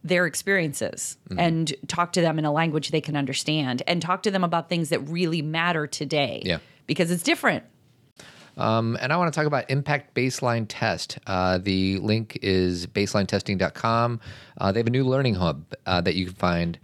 their 0.03 0.25
experiences 0.25 1.17
Mm-hmm. 1.29 1.39
and 1.39 1.73
talk 1.87 2.11
to 2.13 2.21
them 2.21 2.37
in 2.37 2.45
a 2.45 2.51
language 2.51 2.91
they 2.91 3.01
can 3.01 3.15
understand 3.15 3.81
and 3.87 3.99
talk 4.01 4.21
to 4.23 4.31
them 4.31 4.43
about 4.43 4.69
things 4.69 4.89
that 4.89 4.99
really 5.09 5.41
matter 5.41 5.87
today. 5.87 6.43
Yeah. 6.45 6.59
Because 6.85 7.09
it's 7.09 7.23
different. 7.23 7.63
Um, 8.57 8.97
and 9.01 9.11
I 9.11 9.17
want 9.17 9.33
to 9.33 9.37
talk 9.37 9.47
about 9.47 9.69
Impact 9.69 10.13
Baseline 10.15 10.65
Test. 10.67 11.19
Uh, 11.27 11.57
the 11.57 11.97
link 11.99 12.39
is 12.41 12.87
baselinetesting.com. 12.87 14.19
Uh, 14.57 14.71
they 14.71 14.79
have 14.79 14.87
a 14.87 14.91
new 14.91 15.03
learning 15.03 15.35
hub 15.35 15.65
uh, 15.85 16.01
that 16.01 16.15
you 16.15 16.25
can 16.25 16.35
find. 16.35 16.79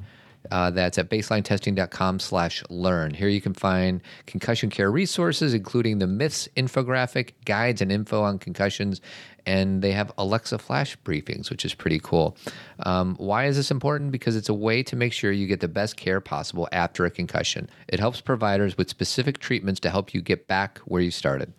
Uh, 0.50 0.70
that's 0.72 0.98
at 0.98 1.10
baselinetesting.com 1.10 2.20
slash 2.20 2.64
learn. 2.70 3.14
Here 3.14 3.30
you 3.30 3.42
can 3.42 3.54
find 3.54 4.02
concussion 4.26 4.70
care 4.70 4.92
resources, 4.92 5.54
including 5.54 6.00
the 6.00 6.08
myths 6.08 6.50
infographic, 6.58 7.34
guides, 7.46 7.82
and 7.82 7.92
info 7.92 8.24
on 8.24 8.40
concussions. 8.40 9.02
And 9.45 9.82
they 9.82 9.91
have 9.91 10.12
Alexa 10.17 10.58
flash 10.58 10.97
briefings, 10.99 11.49
which 11.49 11.65
is 11.65 11.73
pretty 11.73 11.99
cool. 11.99 12.38
Um, 12.86 13.15
why 13.15 13.45
is 13.45 13.56
this 13.58 13.71
important? 13.71 14.12
Because 14.12 14.36
it's 14.36 14.49
a 14.49 14.54
way 14.54 14.84
to 14.84 14.95
make 14.95 15.13
sure 15.13 15.32
you 15.32 15.47
get 15.47 15.60
the 15.60 15.67
best 15.67 15.97
care 15.97 16.21
possible 16.21 16.67
after 16.71 17.06
a 17.06 17.12
concussion. 17.12 17.69
It 17.88 17.99
helps 17.99 18.21
providers 18.21 18.77
with 18.77 18.89
specific 18.89 19.39
treatments 19.39 19.80
to 19.82 19.89
help 19.89 20.13
you 20.13 20.21
get 20.21 20.47
back 20.47 20.80
where 20.80 21.01
you 21.01 21.12
started. 21.12 21.54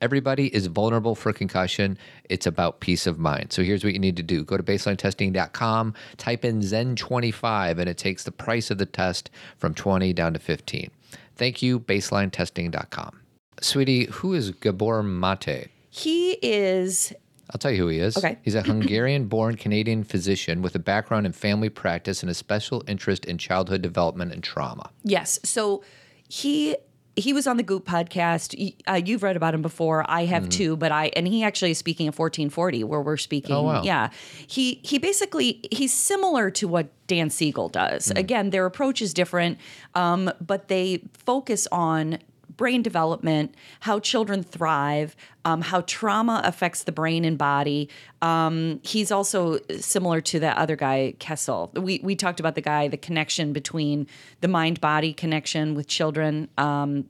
Everybody 0.00 0.54
is 0.54 0.66
vulnerable 0.66 1.14
for 1.14 1.32
concussion. 1.32 1.96
It's 2.28 2.46
about 2.46 2.80
peace 2.80 3.06
of 3.06 3.18
mind. 3.18 3.52
So 3.52 3.62
here's 3.62 3.82
what 3.82 3.94
you 3.94 3.98
need 3.98 4.16
to 4.18 4.22
do 4.22 4.44
go 4.44 4.56
to 4.56 4.62
baselinetesting.com, 4.62 5.94
type 6.18 6.44
in 6.44 6.60
Zen25, 6.60 7.78
and 7.78 7.88
it 7.88 7.96
takes 7.96 8.24
the 8.24 8.32
price 8.32 8.70
of 8.70 8.78
the 8.78 8.86
test 8.86 9.30
from 9.56 9.74
20 9.74 10.12
down 10.12 10.34
to 10.34 10.38
15. 10.38 10.90
Thank 11.36 11.62
you, 11.62 11.80
baselinetesting.com. 11.80 13.20
Sweetie, 13.60 14.06
who 14.06 14.34
is 14.34 14.50
Gabor 14.50 15.02
Mate? 15.02 15.70
He 15.88 16.32
is 16.42 17.14
I'll 17.50 17.58
tell 17.58 17.70
you 17.70 17.78
who 17.78 17.88
he 17.88 17.98
is. 18.00 18.16
Okay. 18.16 18.38
He's 18.42 18.54
a 18.54 18.62
Hungarian 18.62 19.26
born 19.28 19.56
Canadian 19.56 20.04
physician 20.04 20.62
with 20.62 20.74
a 20.74 20.78
background 20.80 21.26
in 21.26 21.32
family 21.32 21.68
practice 21.68 22.22
and 22.22 22.30
a 22.30 22.34
special 22.34 22.82
interest 22.88 23.24
in 23.24 23.38
childhood 23.38 23.82
development 23.82 24.32
and 24.32 24.42
trauma. 24.42 24.90
Yes. 25.04 25.38
So 25.44 25.84
he 26.28 26.76
he 27.18 27.32
was 27.32 27.46
on 27.46 27.56
the 27.56 27.62
Goop 27.62 27.86
podcast. 27.86 28.74
Uh, 28.86 29.00
you've 29.02 29.22
read 29.22 29.36
about 29.36 29.54
him 29.54 29.62
before. 29.62 30.04
I 30.08 30.26
have 30.26 30.48
too. 30.50 30.76
But 30.76 30.92
I 30.92 31.10
and 31.16 31.26
he 31.26 31.42
actually 31.42 31.70
is 31.70 31.78
speaking 31.78 32.06
at 32.06 32.18
1440, 32.18 32.84
where 32.84 33.00
we're 33.00 33.16
speaking. 33.16 33.54
Oh, 33.54 33.62
wow. 33.62 33.82
Yeah. 33.82 34.10
He 34.46 34.80
he 34.82 34.98
basically 34.98 35.60
he's 35.72 35.92
similar 35.92 36.50
to 36.52 36.68
what 36.68 36.88
Dan 37.06 37.30
Siegel 37.30 37.68
does. 37.68 38.10
Again, 38.10 38.50
their 38.50 38.66
approach 38.66 39.00
is 39.00 39.14
different, 39.14 39.58
um, 39.94 40.30
but 40.44 40.68
they 40.68 41.04
focus 41.14 41.66
on 41.72 42.18
brain 42.56 42.82
development, 42.82 43.54
how 43.80 44.00
children 44.00 44.42
thrive, 44.42 45.14
um, 45.44 45.60
how 45.60 45.82
trauma 45.82 46.40
affects 46.44 46.84
the 46.84 46.92
brain 46.92 47.24
and 47.24 47.38
body. 47.38 47.88
Um, 48.22 48.80
he's 48.82 49.12
also 49.12 49.58
similar 49.78 50.20
to 50.22 50.40
that 50.40 50.56
other 50.56 50.76
guy, 50.76 51.14
Kessel. 51.18 51.70
We 51.74 52.00
we 52.02 52.16
talked 52.16 52.40
about 52.40 52.54
the 52.54 52.60
guy, 52.60 52.88
the 52.88 52.96
connection 52.96 53.52
between 53.52 54.06
the 54.40 54.48
mind 54.48 54.80
body 54.80 55.12
connection 55.12 55.74
with 55.74 55.86
children. 55.86 56.48
Um, 56.58 57.06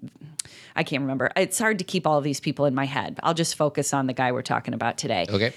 I 0.75 0.83
can't 0.83 1.03
remember. 1.03 1.31
It's 1.37 1.59
hard 1.59 1.79
to 1.79 1.85
keep 1.85 2.07
all 2.07 2.19
of 2.19 2.25
these 2.25 2.41
people 2.41 2.67
in 2.67 2.75
my 2.75 2.87
head. 2.87 3.19
I'll 3.23 3.35
just 3.35 3.55
focus 3.57 3.95
on 3.95 4.07
the 4.07 4.13
guy 4.13 4.33
we're 4.33 4.43
talking 4.43 4.75
about 4.75 4.99
today. 4.99 5.27
Okay. 5.29 5.53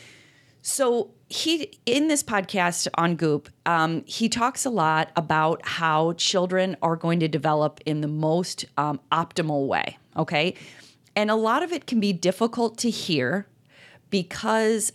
So 0.62 1.12
he 1.30 1.80
in 1.86 2.08
this 2.08 2.24
podcast 2.24 2.88
on 2.96 3.16
Goop, 3.16 3.50
um, 3.66 4.04
he 4.06 4.30
talks 4.30 4.66
a 4.66 4.70
lot 4.70 5.12
about 5.16 5.66
how 5.66 6.14
children 6.14 6.76
are 6.82 6.96
going 6.96 7.20
to 7.20 7.28
develop 7.28 7.80
in 7.86 8.02
the 8.02 8.08
most 8.08 8.66
um, 8.78 9.00
optimal 9.12 9.68
way. 9.68 9.98
Okay, 10.18 10.56
and 11.16 11.32
a 11.32 11.36
lot 11.36 11.64
of 11.64 11.72
it 11.72 11.86
can 11.86 12.00
be 12.00 12.14
difficult 12.14 12.78
to 12.80 12.90
hear 12.90 13.48
because 14.10 14.92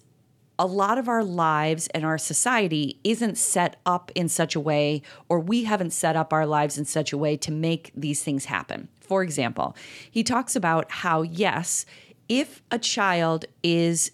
a 0.58 0.66
lot 0.66 0.98
of 0.98 1.08
our 1.08 1.24
lives 1.24 1.88
and 1.88 2.04
our 2.04 2.18
society 2.18 3.00
isn't 3.02 3.36
set 3.36 3.76
up 3.84 4.12
in 4.14 4.28
such 4.28 4.54
a 4.54 4.60
way, 4.60 5.02
or 5.28 5.40
we 5.40 5.64
haven't 5.64 5.92
set 5.92 6.14
up 6.14 6.32
our 6.32 6.46
lives 6.46 6.78
in 6.78 6.84
such 6.84 7.12
a 7.12 7.18
way 7.18 7.36
to 7.36 7.50
make 7.50 7.90
these 7.94 8.22
things 8.22 8.44
happen. 8.44 8.88
For 9.00 9.22
example, 9.22 9.76
he 10.10 10.22
talks 10.22 10.54
about 10.54 10.90
how, 10.90 11.22
yes, 11.22 11.84
if 12.28 12.62
a 12.70 12.78
child 12.78 13.46
is, 13.62 14.12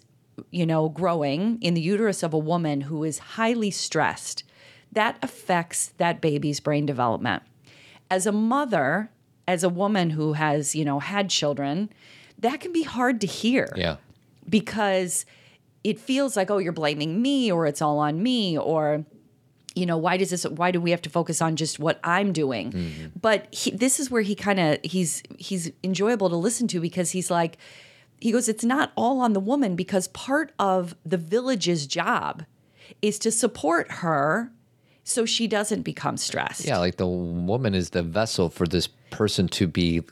you 0.49 0.65
know, 0.65 0.89
growing 0.89 1.57
in 1.61 1.73
the 1.73 1.81
uterus 1.81 2.23
of 2.23 2.33
a 2.33 2.37
woman 2.37 2.81
who 2.81 3.03
is 3.03 3.19
highly 3.19 3.71
stressed, 3.71 4.43
that 4.91 5.17
affects 5.21 5.87
that 5.97 6.21
baby's 6.21 6.59
brain 6.59 6.85
development. 6.85 7.43
As 8.09 8.25
a 8.25 8.31
mother, 8.31 9.09
as 9.47 9.63
a 9.63 9.69
woman 9.69 10.11
who 10.11 10.33
has, 10.33 10.75
you 10.75 10.83
know, 10.85 10.99
had 10.99 11.29
children, 11.29 11.89
that 12.39 12.59
can 12.59 12.73
be 12.73 12.83
hard 12.83 13.21
to 13.21 13.27
hear 13.27 13.71
Yeah. 13.75 13.97
because 14.49 15.25
it 15.83 15.99
feels 15.99 16.35
like 16.37 16.51
oh 16.51 16.57
you're 16.59 16.71
blaming 16.73 17.21
me 17.21 17.51
or 17.51 17.65
it's 17.65 17.81
all 17.81 17.97
on 17.99 18.21
me 18.21 18.57
or 18.57 19.03
you 19.73 19.85
know 19.85 19.97
why 19.97 20.17
does 20.17 20.29
this 20.29 20.43
why 20.43 20.69
do 20.71 20.79
we 20.81 20.91
have 20.91 21.01
to 21.01 21.09
focus 21.09 21.41
on 21.41 21.55
just 21.55 21.79
what 21.79 21.99
i'm 22.03 22.31
doing 22.33 22.71
mm-hmm. 22.71 23.07
but 23.19 23.47
he, 23.51 23.71
this 23.71 23.99
is 23.99 24.11
where 24.11 24.21
he 24.21 24.35
kind 24.35 24.59
of 24.59 24.77
he's 24.83 25.23
he's 25.39 25.71
enjoyable 25.83 26.29
to 26.29 26.35
listen 26.35 26.67
to 26.67 26.79
because 26.79 27.11
he's 27.11 27.31
like 27.31 27.57
he 28.21 28.31
goes 28.31 28.47
it's 28.47 28.63
not 28.63 28.91
all 28.95 29.19
on 29.19 29.33
the 29.33 29.39
woman 29.39 29.75
because 29.75 30.07
part 30.09 30.53
of 30.59 30.95
the 31.05 31.17
village's 31.17 31.85
job 31.87 32.43
is 33.01 33.19
to 33.19 33.31
support 33.31 33.91
her 33.91 34.51
so 35.03 35.25
she 35.25 35.47
doesn't 35.47 35.81
become 35.81 36.15
stressed 36.15 36.63
Yeah, 36.65 36.77
like 36.77 36.97
the 36.97 37.07
woman 37.07 37.73
is 37.73 37.89
the 37.89 38.03
vessel 38.03 38.49
for 38.49 38.67
this 38.67 38.87
person 39.09 39.47
to 39.49 39.67
be 39.67 40.03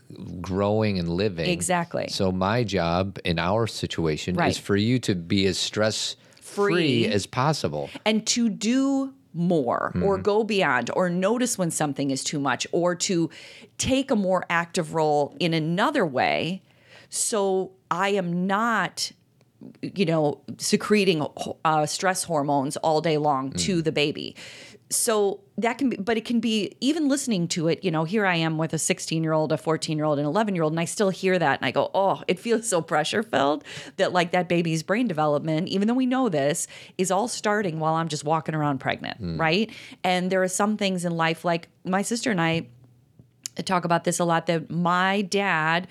growing 0.41 0.97
and 0.97 1.07
living. 1.07 1.49
Exactly. 1.49 2.07
So 2.09 2.31
my 2.31 2.63
job 2.63 3.19
in 3.23 3.37
our 3.39 3.67
situation 3.67 4.35
Right. 4.35 4.49
is 4.49 4.57
for 4.57 4.75
you 4.75 4.97
to 4.99 5.13
be 5.15 5.45
as 5.45 5.57
stress 5.57 6.15
Free. 6.41 6.73
free 6.73 7.05
as 7.07 7.27
possible. 7.27 7.89
and 8.03 8.25
to 8.27 8.49
do 8.49 9.13
more 9.31 9.91
mm-hmm. 9.93 10.03
or 10.03 10.17
go 10.17 10.43
beyond 10.43 10.89
or 10.95 11.07
notice 11.09 11.55
when 11.57 11.69
something 11.69 12.09
is 12.09 12.23
too 12.23 12.39
much 12.39 12.65
or 12.71 12.95
to 12.95 13.29
take 13.77 14.09
a 14.09 14.15
more 14.15 14.43
active 14.49 14.95
role 14.95 15.35
in 15.39 15.53
another 15.53 16.03
way 16.03 16.63
so 17.09 17.71
i 17.91 18.09
am 18.09 18.45
not 18.45 19.11
you 19.81 20.05
know 20.05 20.41
secreting 20.57 21.25
uh, 21.65 21.85
stress 21.85 22.23
hormones 22.23 22.77
all 22.77 23.01
day 23.01 23.17
long 23.17 23.51
to 23.51 23.81
the 23.81 23.91
baby. 23.91 24.35
So 24.91 25.41
that 25.57 25.77
can 25.77 25.89
be 25.89 25.97
but 25.97 26.17
it 26.17 26.25
can 26.25 26.39
be 26.39 26.75
even 26.81 27.07
listening 27.07 27.47
to 27.49 27.67
it 27.67 27.83
you 27.83 27.91
know 27.91 28.05
here 28.05 28.25
i 28.25 28.35
am 28.35 28.57
with 28.57 28.73
a 28.73 28.79
16 28.79 29.21
year 29.21 29.33
old 29.33 29.51
a 29.51 29.57
14 29.57 29.97
year 29.97 30.05
old 30.05 30.17
and 30.17 30.25
11 30.25 30.55
year 30.55 30.63
old 30.63 30.73
and 30.73 30.79
i 30.79 30.85
still 30.85 31.09
hear 31.11 31.37
that 31.37 31.59
and 31.59 31.65
i 31.65 31.69
go 31.69 31.91
oh 31.93 32.23
it 32.27 32.39
feels 32.39 32.67
so 32.67 32.81
pressure 32.81 33.21
filled 33.21 33.63
that 33.97 34.13
like 34.13 34.31
that 34.31 34.47
baby's 34.47 34.81
brain 34.81 35.05
development 35.07 35.67
even 35.67 35.87
though 35.87 35.93
we 35.93 36.07
know 36.07 36.27
this 36.29 36.65
is 36.97 37.11
all 37.11 37.27
starting 37.27 37.79
while 37.79 37.93
i'm 37.95 38.07
just 38.07 38.23
walking 38.23 38.55
around 38.55 38.79
pregnant 38.79 39.17
right? 39.37 39.69
And 40.03 40.31
there 40.31 40.41
are 40.41 40.47
some 40.47 40.75
things 40.77 41.05
in 41.05 41.15
life 41.15 41.45
like 41.45 41.67
my 41.83 42.01
sister 42.01 42.31
and 42.31 42.41
i 42.41 42.65
talk 43.65 43.83
about 43.85 44.05
this 44.05 44.17
a 44.17 44.25
lot 44.25 44.47
that 44.47 44.71
my 44.71 45.21
dad 45.23 45.87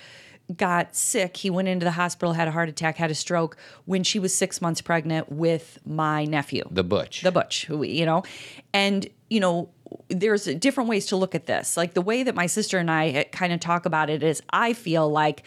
got 0.57 0.97
sick. 0.97 1.37
He 1.37 1.51
went 1.51 1.69
into 1.69 1.85
the 1.85 1.91
hospital, 1.93 2.33
had 2.33 2.49
a 2.49 2.51
heart 2.51 2.69
attack, 2.69 2.97
had 2.97 3.11
a 3.11 3.15
stroke 3.15 3.57
when 3.85 4.03
she 4.03 4.19
was 4.19 4.35
six 4.35 4.61
months 4.63 4.81
pregnant 4.81 5.31
with 5.31 5.79
my 5.85 6.25
nephew, 6.25 6.65
The 6.71 6.85
butch. 6.85 7.23
the 7.23 7.33
Butch, 7.33 7.67
who 7.67 7.79
we, 7.79 7.89
you 7.91 8.07
know, 8.07 8.23
and 8.73 9.07
you 9.31 9.41
know, 9.41 9.69
there's 10.09 10.45
different 10.45 10.89
ways 10.89 11.07
to 11.07 11.17
look 11.17 11.35
at 11.35 11.45
this. 11.47 11.77
Like 11.77 11.93
the 11.95 12.01
way 12.01 12.23
that 12.23 12.35
my 12.35 12.47
sister 12.47 12.79
and 12.79 12.91
I 12.91 13.09
eh, 13.09 13.25
kind 13.25 13.53
of 13.53 13.61
talk 13.61 13.85
about 13.85 14.09
it 14.09 14.23
is, 14.23 14.43
I 14.51 14.73
feel 14.73 15.09
like 15.09 15.43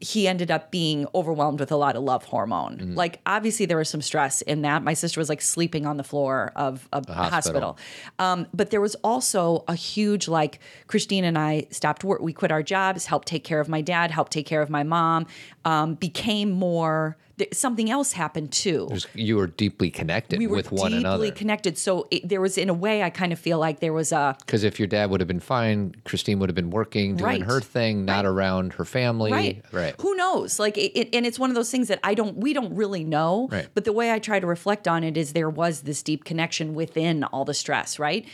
he 0.00 0.28
ended 0.28 0.50
up 0.50 0.70
being 0.70 1.06
overwhelmed 1.14 1.58
with 1.58 1.72
a 1.72 1.76
lot 1.76 1.96
of 1.96 2.02
love 2.02 2.24
hormone. 2.24 2.94
Like 2.94 3.20
obviously 3.24 3.64
there 3.64 3.78
was 3.78 3.88
some 3.88 4.02
stress 4.02 4.42
in 4.42 4.62
that. 4.62 4.82
My 4.82 4.92
sister 4.92 5.18
was 5.18 5.28
like 5.28 5.40
sleeping 5.40 5.86
on 5.86 5.96
the 5.96 6.04
floor 6.04 6.52
of 6.54 6.86
a 6.92 6.98
hospital. 6.98 7.30
hospital. 7.30 7.78
Um, 8.18 8.46
but 8.52 8.70
there 8.70 8.80
was 8.80 8.94
also 8.96 9.64
a 9.68 9.74
huge 9.74 10.28
like 10.28 10.60
Christine 10.86 11.24
and 11.24 11.38
I 11.38 11.66
stopped 11.70 12.04
work. 12.04 12.20
We 12.20 12.34
quit 12.34 12.52
our 12.52 12.62
jobs, 12.62 13.06
helped 13.06 13.26
take 13.26 13.42
care 13.42 13.58
of 13.60 13.68
my 13.68 13.80
dad, 13.80 14.10
helped 14.10 14.32
take 14.32 14.46
care 14.46 14.60
of 14.60 14.68
my 14.68 14.82
mom. 14.82 15.26
Um, 15.64 15.94
became 15.94 16.50
more. 16.50 17.16
Th- 17.38 17.54
Something 17.54 17.90
else 17.90 18.12
happened 18.12 18.52
too 18.52 18.88
you 19.14 19.36
were 19.36 19.46
deeply 19.46 19.90
connected 19.90 20.38
we 20.38 20.46
were 20.46 20.56
with 20.56 20.72
one 20.72 20.90
deeply 20.92 20.98
another. 20.98 21.30
connected. 21.32 21.76
So 21.78 22.06
it, 22.10 22.28
there 22.28 22.40
was, 22.40 22.56
in 22.58 22.68
a 22.68 22.74
way, 22.74 23.02
I 23.02 23.10
kind 23.10 23.32
of 23.32 23.38
feel 23.38 23.58
like 23.58 23.80
there 23.80 23.92
was 23.92 24.12
a 24.12 24.36
Because 24.40 24.64
if 24.64 24.78
your 24.78 24.88
dad 24.88 25.10
would 25.10 25.20
have 25.20 25.28
been 25.28 25.40
fine, 25.40 25.94
Christine 26.04 26.38
would 26.38 26.48
have 26.48 26.54
been 26.54 26.70
working, 26.70 27.16
doing 27.16 27.26
Right. 27.26 27.42
her 27.42 27.60
thing, 27.60 28.04
not 28.04 28.24
around 28.26 28.74
her 28.74 28.84
family. 28.84 29.32
right, 29.32 29.64
Right. 29.72 29.94
Who 30.00 30.14
knows? 30.16 30.58
Like, 30.58 30.76
it, 30.78 30.96
it, 30.98 31.14
and 31.14 31.26
it's 31.26 31.38
one 31.38 31.50
of 31.50 31.56
those 31.56 31.70
things 31.70 31.88
that 31.88 32.00
I 32.02 32.14
don't, 32.14 32.36
we 32.36 32.52
don't 32.52 32.74
really 32.74 33.04
know. 33.04 33.48
Right. 33.50 33.68
But 33.74 33.84
the 33.84 33.92
way 33.92 34.12
I 34.12 34.18
try 34.18 34.40
to 34.40 34.46
reflect 34.46 34.88
on 34.88 35.04
it 35.04 35.16
is 35.16 35.32
there 35.32 35.50
was 35.50 35.82
this 35.82 36.02
deep 36.02 36.24
connection 36.24 36.74
within 36.74 37.24
all 37.24 37.44
the 37.44 37.54
stress, 37.54 37.98
right? 37.98 38.24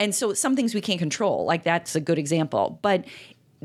And 0.00 0.14
so 0.14 0.32
some 0.32 0.54
things 0.54 0.74
we 0.74 0.80
can't 0.80 0.98
control, 1.00 1.44
like 1.44 1.64
that's 1.64 1.96
a 1.96 2.00
good 2.00 2.18
example. 2.18 2.78
But 2.82 3.04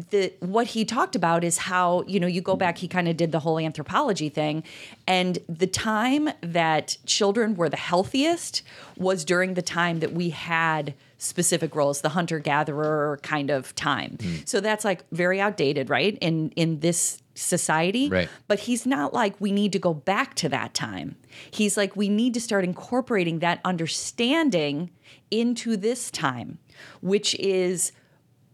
the 0.09 0.33
what 0.39 0.67
he 0.67 0.85
talked 0.85 1.15
about 1.15 1.43
is 1.43 1.57
how 1.59 2.03
you 2.07 2.19
know 2.19 2.27
you 2.27 2.41
go 2.41 2.55
back 2.55 2.79
he 2.79 2.87
kind 2.87 3.07
of 3.07 3.15
did 3.15 3.31
the 3.31 3.39
whole 3.39 3.59
anthropology 3.59 4.27
thing 4.27 4.63
and 5.07 5.37
the 5.47 5.67
time 5.67 6.29
that 6.41 6.97
children 7.05 7.55
were 7.55 7.69
the 7.69 7.77
healthiest 7.77 8.63
was 8.97 9.23
during 9.23 9.53
the 9.53 9.61
time 9.61 9.99
that 9.99 10.11
we 10.11 10.29
had 10.29 10.95
specific 11.23 11.73
roles, 11.75 12.01
the 12.01 12.09
hunter 12.09 12.37
gatherer 12.37 13.19
kind 13.23 13.49
of 13.49 13.73
time. 13.75 14.17
Hmm. 14.21 14.35
So 14.45 14.59
that's 14.59 14.83
like 14.85 15.03
very 15.11 15.39
outdated, 15.39 15.89
right? 15.89 16.17
In 16.21 16.51
in 16.51 16.81
this 16.81 17.21
society. 17.35 18.09
Right. 18.09 18.29
But 18.47 18.59
he's 18.59 18.85
not 18.85 19.13
like 19.13 19.35
we 19.39 19.51
need 19.51 19.71
to 19.71 19.79
go 19.79 19.93
back 19.93 20.35
to 20.35 20.49
that 20.49 20.73
time. 20.73 21.15
He's 21.49 21.77
like 21.77 21.95
we 21.95 22.09
need 22.09 22.33
to 22.35 22.41
start 22.41 22.63
incorporating 22.63 23.39
that 23.39 23.59
understanding 23.65 24.91
into 25.31 25.77
this 25.77 26.11
time, 26.11 26.59
which 27.01 27.33
is 27.35 27.91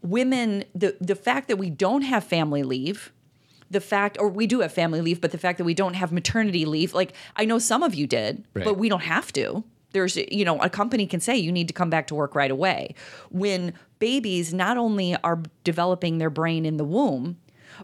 women 0.02 0.64
the 0.74 0.96
the 1.00 1.14
fact 1.14 1.48
that 1.48 1.56
we 1.56 1.70
don't 1.70 2.02
have 2.02 2.24
family 2.24 2.62
leave 2.62 3.12
the 3.70 3.80
fact 3.80 4.16
or 4.18 4.28
we 4.28 4.46
do 4.46 4.60
have 4.60 4.72
family 4.72 5.00
leave 5.00 5.20
but 5.20 5.30
the 5.30 5.38
fact 5.38 5.58
that 5.58 5.64
we 5.64 5.74
don't 5.74 5.94
have 5.94 6.10
maternity 6.12 6.64
leave 6.64 6.94
like 6.94 7.12
i 7.36 7.44
know 7.44 7.58
some 7.58 7.82
of 7.82 7.94
you 7.94 8.06
did 8.06 8.44
Right. 8.54 8.64
but 8.64 8.78
we 8.78 8.88
don't 8.88 9.02
have 9.02 9.32
to 9.34 9.62
there's 9.92 10.16
you 10.16 10.44
know 10.44 10.58
a 10.60 10.70
company 10.70 11.06
can 11.06 11.20
say 11.20 11.36
you 11.36 11.52
need 11.52 11.68
to 11.68 11.74
come 11.74 11.90
back 11.90 12.06
to 12.08 12.14
work 12.14 12.34
right 12.34 12.50
away 12.50 12.94
when 13.30 13.74
babies 13.98 14.54
not 14.54 14.76
only 14.78 15.16
are 15.22 15.42
developing 15.64 16.18
their 16.18 16.30
brain 16.30 16.64
in 16.64 16.76
the 16.78 16.84
womb 16.84 17.36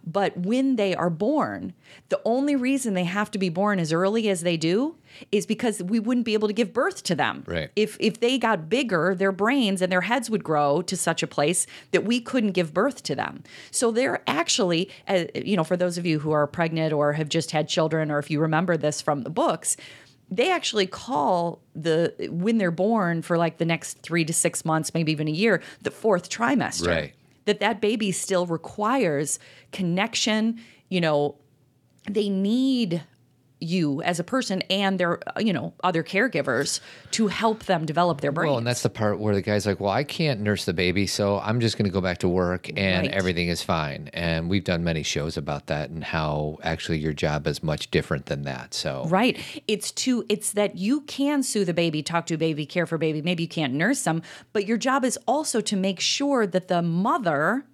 but 0.07 0.37
when 0.37 0.77
they 0.77 0.95
are 0.95 1.11
born 1.11 1.73
the 2.09 2.21
only 2.25 2.55
reason 2.57 2.95
they 2.95 3.05
have 3.05 3.31
to 3.31 3.39
be 3.39 3.49
born 3.49 3.79
as 3.79 3.93
early 3.93 4.29
as 4.29 4.43
they 4.43 4.57
do 4.57 4.97
is 5.33 5.47
because 5.47 5.83
we 5.83 5.99
wouldn't 5.99 6.27
be 6.27 6.35
able 6.35 6.49
to 6.49 6.55
give 6.55 6.73
birth 6.73 7.03
to 7.03 7.15
them 7.15 7.43
Right. 7.47 7.71
if 7.77 7.97
if 8.01 8.21
they 8.21 8.39
got 8.39 8.69
bigger, 8.69 9.15
their 9.15 9.33
brains 9.33 9.81
and 9.81 9.91
their 9.91 10.03
heads 10.03 10.29
would 10.29 10.45
grow 10.45 10.83
to 10.83 10.97
such 10.97 11.23
a 11.23 11.27
place 11.27 11.67
that 11.93 12.05
we 12.05 12.21
couldn't 12.21 12.53
give 12.53 12.75
birth 12.75 13.03
to 13.05 13.15
them. 13.15 13.43
So 13.71 13.91
they're 13.91 14.23
actually, 14.27 14.91
uh, 15.09 15.25
you 15.35 15.57
know, 15.57 15.65
for 15.65 15.77
those 15.77 15.97
of 15.97 16.05
you 16.05 16.19
who 16.19 16.33
are 16.33 16.47
pregnant 16.47 16.93
or 16.93 17.15
have 17.15 17.29
just 17.29 17.53
had 17.53 17.69
children, 17.69 18.11
or 18.11 18.19
if 18.19 18.31
you 18.31 18.41
remember 18.41 18.77
this 18.77 19.01
from 19.01 19.23
the 19.23 19.31
books. 19.31 19.77
They 20.29 20.51
actually 20.51 20.89
call 20.89 21.61
the 21.75 22.13
when 22.33 22.59
they're 22.59 22.73
born 22.73 23.23
for 23.23 23.39
like 23.39 23.59
the 23.59 23.65
next 23.65 24.03
three 24.03 24.25
to 24.25 24.33
six 24.33 24.65
months, 24.65 24.93
maybe 24.93 25.13
even 25.13 25.29
a 25.29 25.33
year, 25.33 25.63
the 25.83 25.93
fourth 25.93 26.29
trimester. 26.29 26.89
Right. 26.89 27.13
That 27.47 27.61
that 27.61 27.81
baby 27.81 28.13
still 28.13 28.47
requires 28.47 29.39
connection. 29.73 30.61
You 30.89 31.01
know, 31.01 31.37
they 32.09 32.29
need 32.29 33.03
you 33.59 34.03
as 34.03 34.21
a 34.21 34.25
person 34.25 34.61
and 34.69 35.01
their 35.01 35.19
uh, 35.29 35.41
you 35.41 35.53
know 35.53 35.73
other 35.83 36.03
caregivers 36.03 36.81
to 37.13 37.29
help 37.29 37.65
them 37.65 37.87
develop 37.87 38.21
their 38.21 38.33
brains. 38.33 38.51
Well, 38.51 38.59
and 38.59 38.67
that's 38.67 38.83
the 38.83 38.91
part 38.91 39.19
where 39.19 39.35
the 39.35 39.41
guy's 39.43 39.67
like, 39.67 39.81
"Well, 39.81 39.91
I 39.91 40.05
can't 40.05 40.41
nurse 40.41 40.65
the 40.67 40.75
baby, 40.75 41.07
so 41.07 41.39
I'm 41.39 41.61
just 41.61 41.79
going 41.79 41.87
to 41.87 41.91
go 41.93 42.01
back 42.01 42.19
to 42.19 42.29
work, 42.29 42.69
and 42.77 43.07
Right. 43.07 43.11
everything 43.15 43.49
is 43.49 43.63
fine." 43.63 44.11
And 44.13 44.51
we've 44.51 44.65
done 44.65 44.85
many 44.85 45.03
shows 45.03 45.37
about 45.37 45.69
that 45.69 45.89
and 45.91 46.05
how 46.05 46.59
actually 46.63 46.99
your 46.99 47.15
job 47.15 47.47
is 47.47 47.63
much 47.63 47.91
different 47.91 48.27
than 48.27 48.43
that. 48.43 48.75
So, 48.75 49.05
Right. 49.09 49.39
It's 49.67 49.91
to 49.93 50.27
it's 50.29 50.53
that 50.53 50.77
you 50.77 51.01
can 51.03 51.43
soothe 51.43 51.69
a 51.69 51.75
baby, 51.75 52.03
talk 52.03 52.27
to 52.27 52.35
a 52.35 52.39
baby, 52.39 52.67
care 52.67 52.85
for 52.87 52.97
a 52.97 52.99
baby. 52.99 53.23
Maybe 53.23 53.45
you 53.45 53.49
can't 53.49 53.73
nurse 53.73 54.03
them, 54.03 54.23
but 54.53 54.67
your 54.67 54.77
job 54.77 55.05
is 55.05 55.19
also 55.27 55.61
to 55.63 55.77
make 55.77 56.01
sure 56.01 56.47
that 56.47 56.69
the 56.69 56.83
mother 56.83 57.65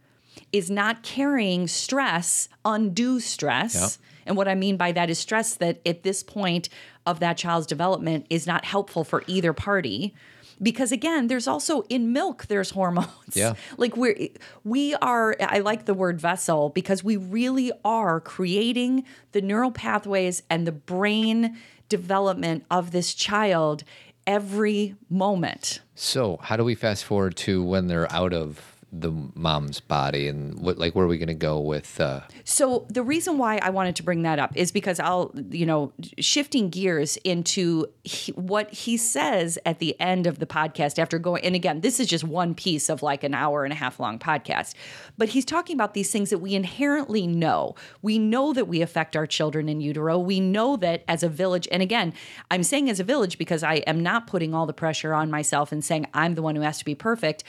is 0.53 0.71
not 0.71 1.03
carrying 1.03 1.66
stress, 1.66 2.49
undue 2.64 3.21
stress. 3.21 3.75
Yep. 3.75 4.09
And 4.26 4.37
what 4.37 4.48
I 4.48 4.54
mean 4.54 4.76
by 4.76 4.92
that 4.92 5.11
is 5.11 5.18
stress 5.18 5.54
that 5.56 5.80
at 5.87 6.02
this 6.02 6.22
point 6.22 6.68
of 7.06 7.20
that 7.20 7.37
child's 7.37 7.66
development 7.66 8.26
is 8.30 8.46
not 8.46 8.64
helpful 8.64 9.04
for 9.04 9.24
either 9.26 9.52
party. 9.52 10.14
Because 10.62 10.92
again, 10.92 11.26
there's 11.26 11.48
also 11.48 11.82
in 11.88 12.12
milk 12.12 12.46
there's 12.46 12.70
hormones. 12.78 13.35
Yeah. 13.35 13.54
Like 13.76 13.96
we're 13.96 14.28
we 14.64 14.94
are 14.96 15.35
I 15.40 15.58
like 15.58 15.87
the 15.87 15.94
word 15.94 16.20
vessel 16.20 16.68
because 16.70 17.02
we 17.02 17.16
really 17.16 17.72
are 17.85 18.20
creating 18.20 19.04
the 19.32 19.40
neural 19.40 19.72
pathways 19.72 20.42
and 20.48 20.66
the 20.66 20.72
brain 20.72 21.58
development 21.88 22.64
of 22.70 22.90
this 22.92 23.12
child 23.14 23.82
every 24.26 24.94
moment. 25.11 25.80
so 25.96 26.38
how 26.42 26.56
do 26.56 26.62
we 26.64 26.76
fast 26.76 27.04
forward 27.04 27.35
to 27.37 27.62
when 27.64 27.88
they're 27.88 28.11
out 28.12 28.32
of 28.32 28.71
the 28.94 29.11
mom's 29.35 29.81
body, 29.81 30.28
and 30.28 30.61
what 30.61 30.76
like 30.76 30.94
where 30.94 31.07
are 31.07 31.09
we 31.09 31.16
going 31.16 31.28
to 31.28 31.35
go 31.35 31.59
with? 31.59 31.98
Uh, 31.98 32.20
So 32.44 32.87
the 32.90 33.02
reason 33.02 33.38
why 33.38 33.59
I 33.62 33.70
wanted 33.70 33.96
to 33.96 34.02
bring 34.02 34.22
that 34.22 34.38
up 34.38 34.55
is 34.55 34.70
because 34.70 35.00
I'll, 35.00 35.33
you 35.50 35.64
know, 35.64 35.92
shifting 36.18 36.68
gears 36.68 37.16
into 37.18 37.87
he, 38.05 38.33
what 38.33 38.70
he 38.70 38.98
says 38.98 39.59
at 39.64 39.78
the 39.78 39.98
end 39.98 40.26
of 40.26 40.40
the 40.40 40.46
podcast 40.46 40.98
after 40.98 41.18
going, 41.18 41.42
and 41.42 41.55
again, 41.55 41.81
this 41.81 41.98
is 41.98 42.07
just 42.07 42.22
one 42.22 42.55
piece 42.55 42.90
of 42.90 43.02
like 43.02 43.24
an 43.24 43.33
hour 43.33 43.64
and 43.64 43.72
a 43.72 43.76
half 43.76 43.98
long 43.98 44.18
podcast, 44.18 44.74
but 45.16 45.31
he's 45.31 45.46
talking 45.46 45.74
about 45.74 45.94
these 45.94 46.11
things 46.11 46.28
that 46.28 46.38
we 46.38 46.55
inherently 46.55 47.26
know. 47.26 47.74
We 48.02 48.18
know 48.18 48.52
that 48.52 48.68
we 48.68 48.83
affect 48.83 49.16
our 49.16 49.26
children 49.26 49.70
in 49.70 49.81
utero. 49.81 50.18
We 50.18 50.38
know 50.38 50.76
that 50.76 51.02
as 51.09 51.22
a 51.22 51.31
village, 51.31 51.66
and 51.72 51.83
again, 51.83 52.12
I'm 52.50 52.62
saying 52.62 52.90
as 52.90 53.00
a 53.00 53.05
village 53.05 53.38
because 53.38 53.62
I 53.62 53.76
am 53.87 54.02
not 54.02 54.26
putting 54.26 54.52
all 54.52 54.66
the 54.66 54.74
pressure 54.74 55.14
on 55.14 55.31
myself 55.31 55.72
and 55.72 55.83
saying 55.83 56.09
I'm 56.12 56.35
the 56.35 56.42
one 56.42 56.57
who 56.57 56.62
has 56.62 56.78
to 56.78 56.85
be 56.85 56.94
perfect. 56.94 57.42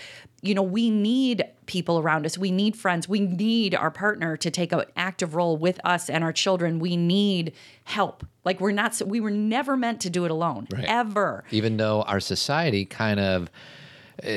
You 0.44 0.54
know, 0.54 0.62
we 0.62 0.90
need 0.90 1.44
people 1.68 2.00
around 2.00 2.26
us. 2.26 2.38
We 2.38 2.52
need 2.52 2.76
friends. 2.76 3.08
We 3.08 3.22
need 3.22 3.74
our 3.74 3.90
partner 3.90 4.36
to 4.38 4.52
take 4.52 4.74
an 4.74 4.84
active 4.98 5.36
role 5.36 5.56
with 5.56 5.80
us 5.86 6.10
and 6.10 6.22
our 6.24 6.34
children. 6.34 6.80
We 6.80 6.98
need 6.98 7.54
help. 7.86 8.26
Like 8.44 8.60
we're 8.60 8.74
not, 8.74 9.02
we 9.06 9.22
were 9.22 9.32
never 9.32 9.78
meant 9.78 10.02
to 10.02 10.10
do 10.10 10.26
it 10.26 10.32
alone, 10.32 10.68
Right. 10.72 10.84
ever. 10.86 11.46
even 11.52 11.78
though 11.78 12.02
our 12.04 12.20
society 12.20 12.84
kind 12.84 13.20
of 13.22 13.50
uh, 14.22 14.28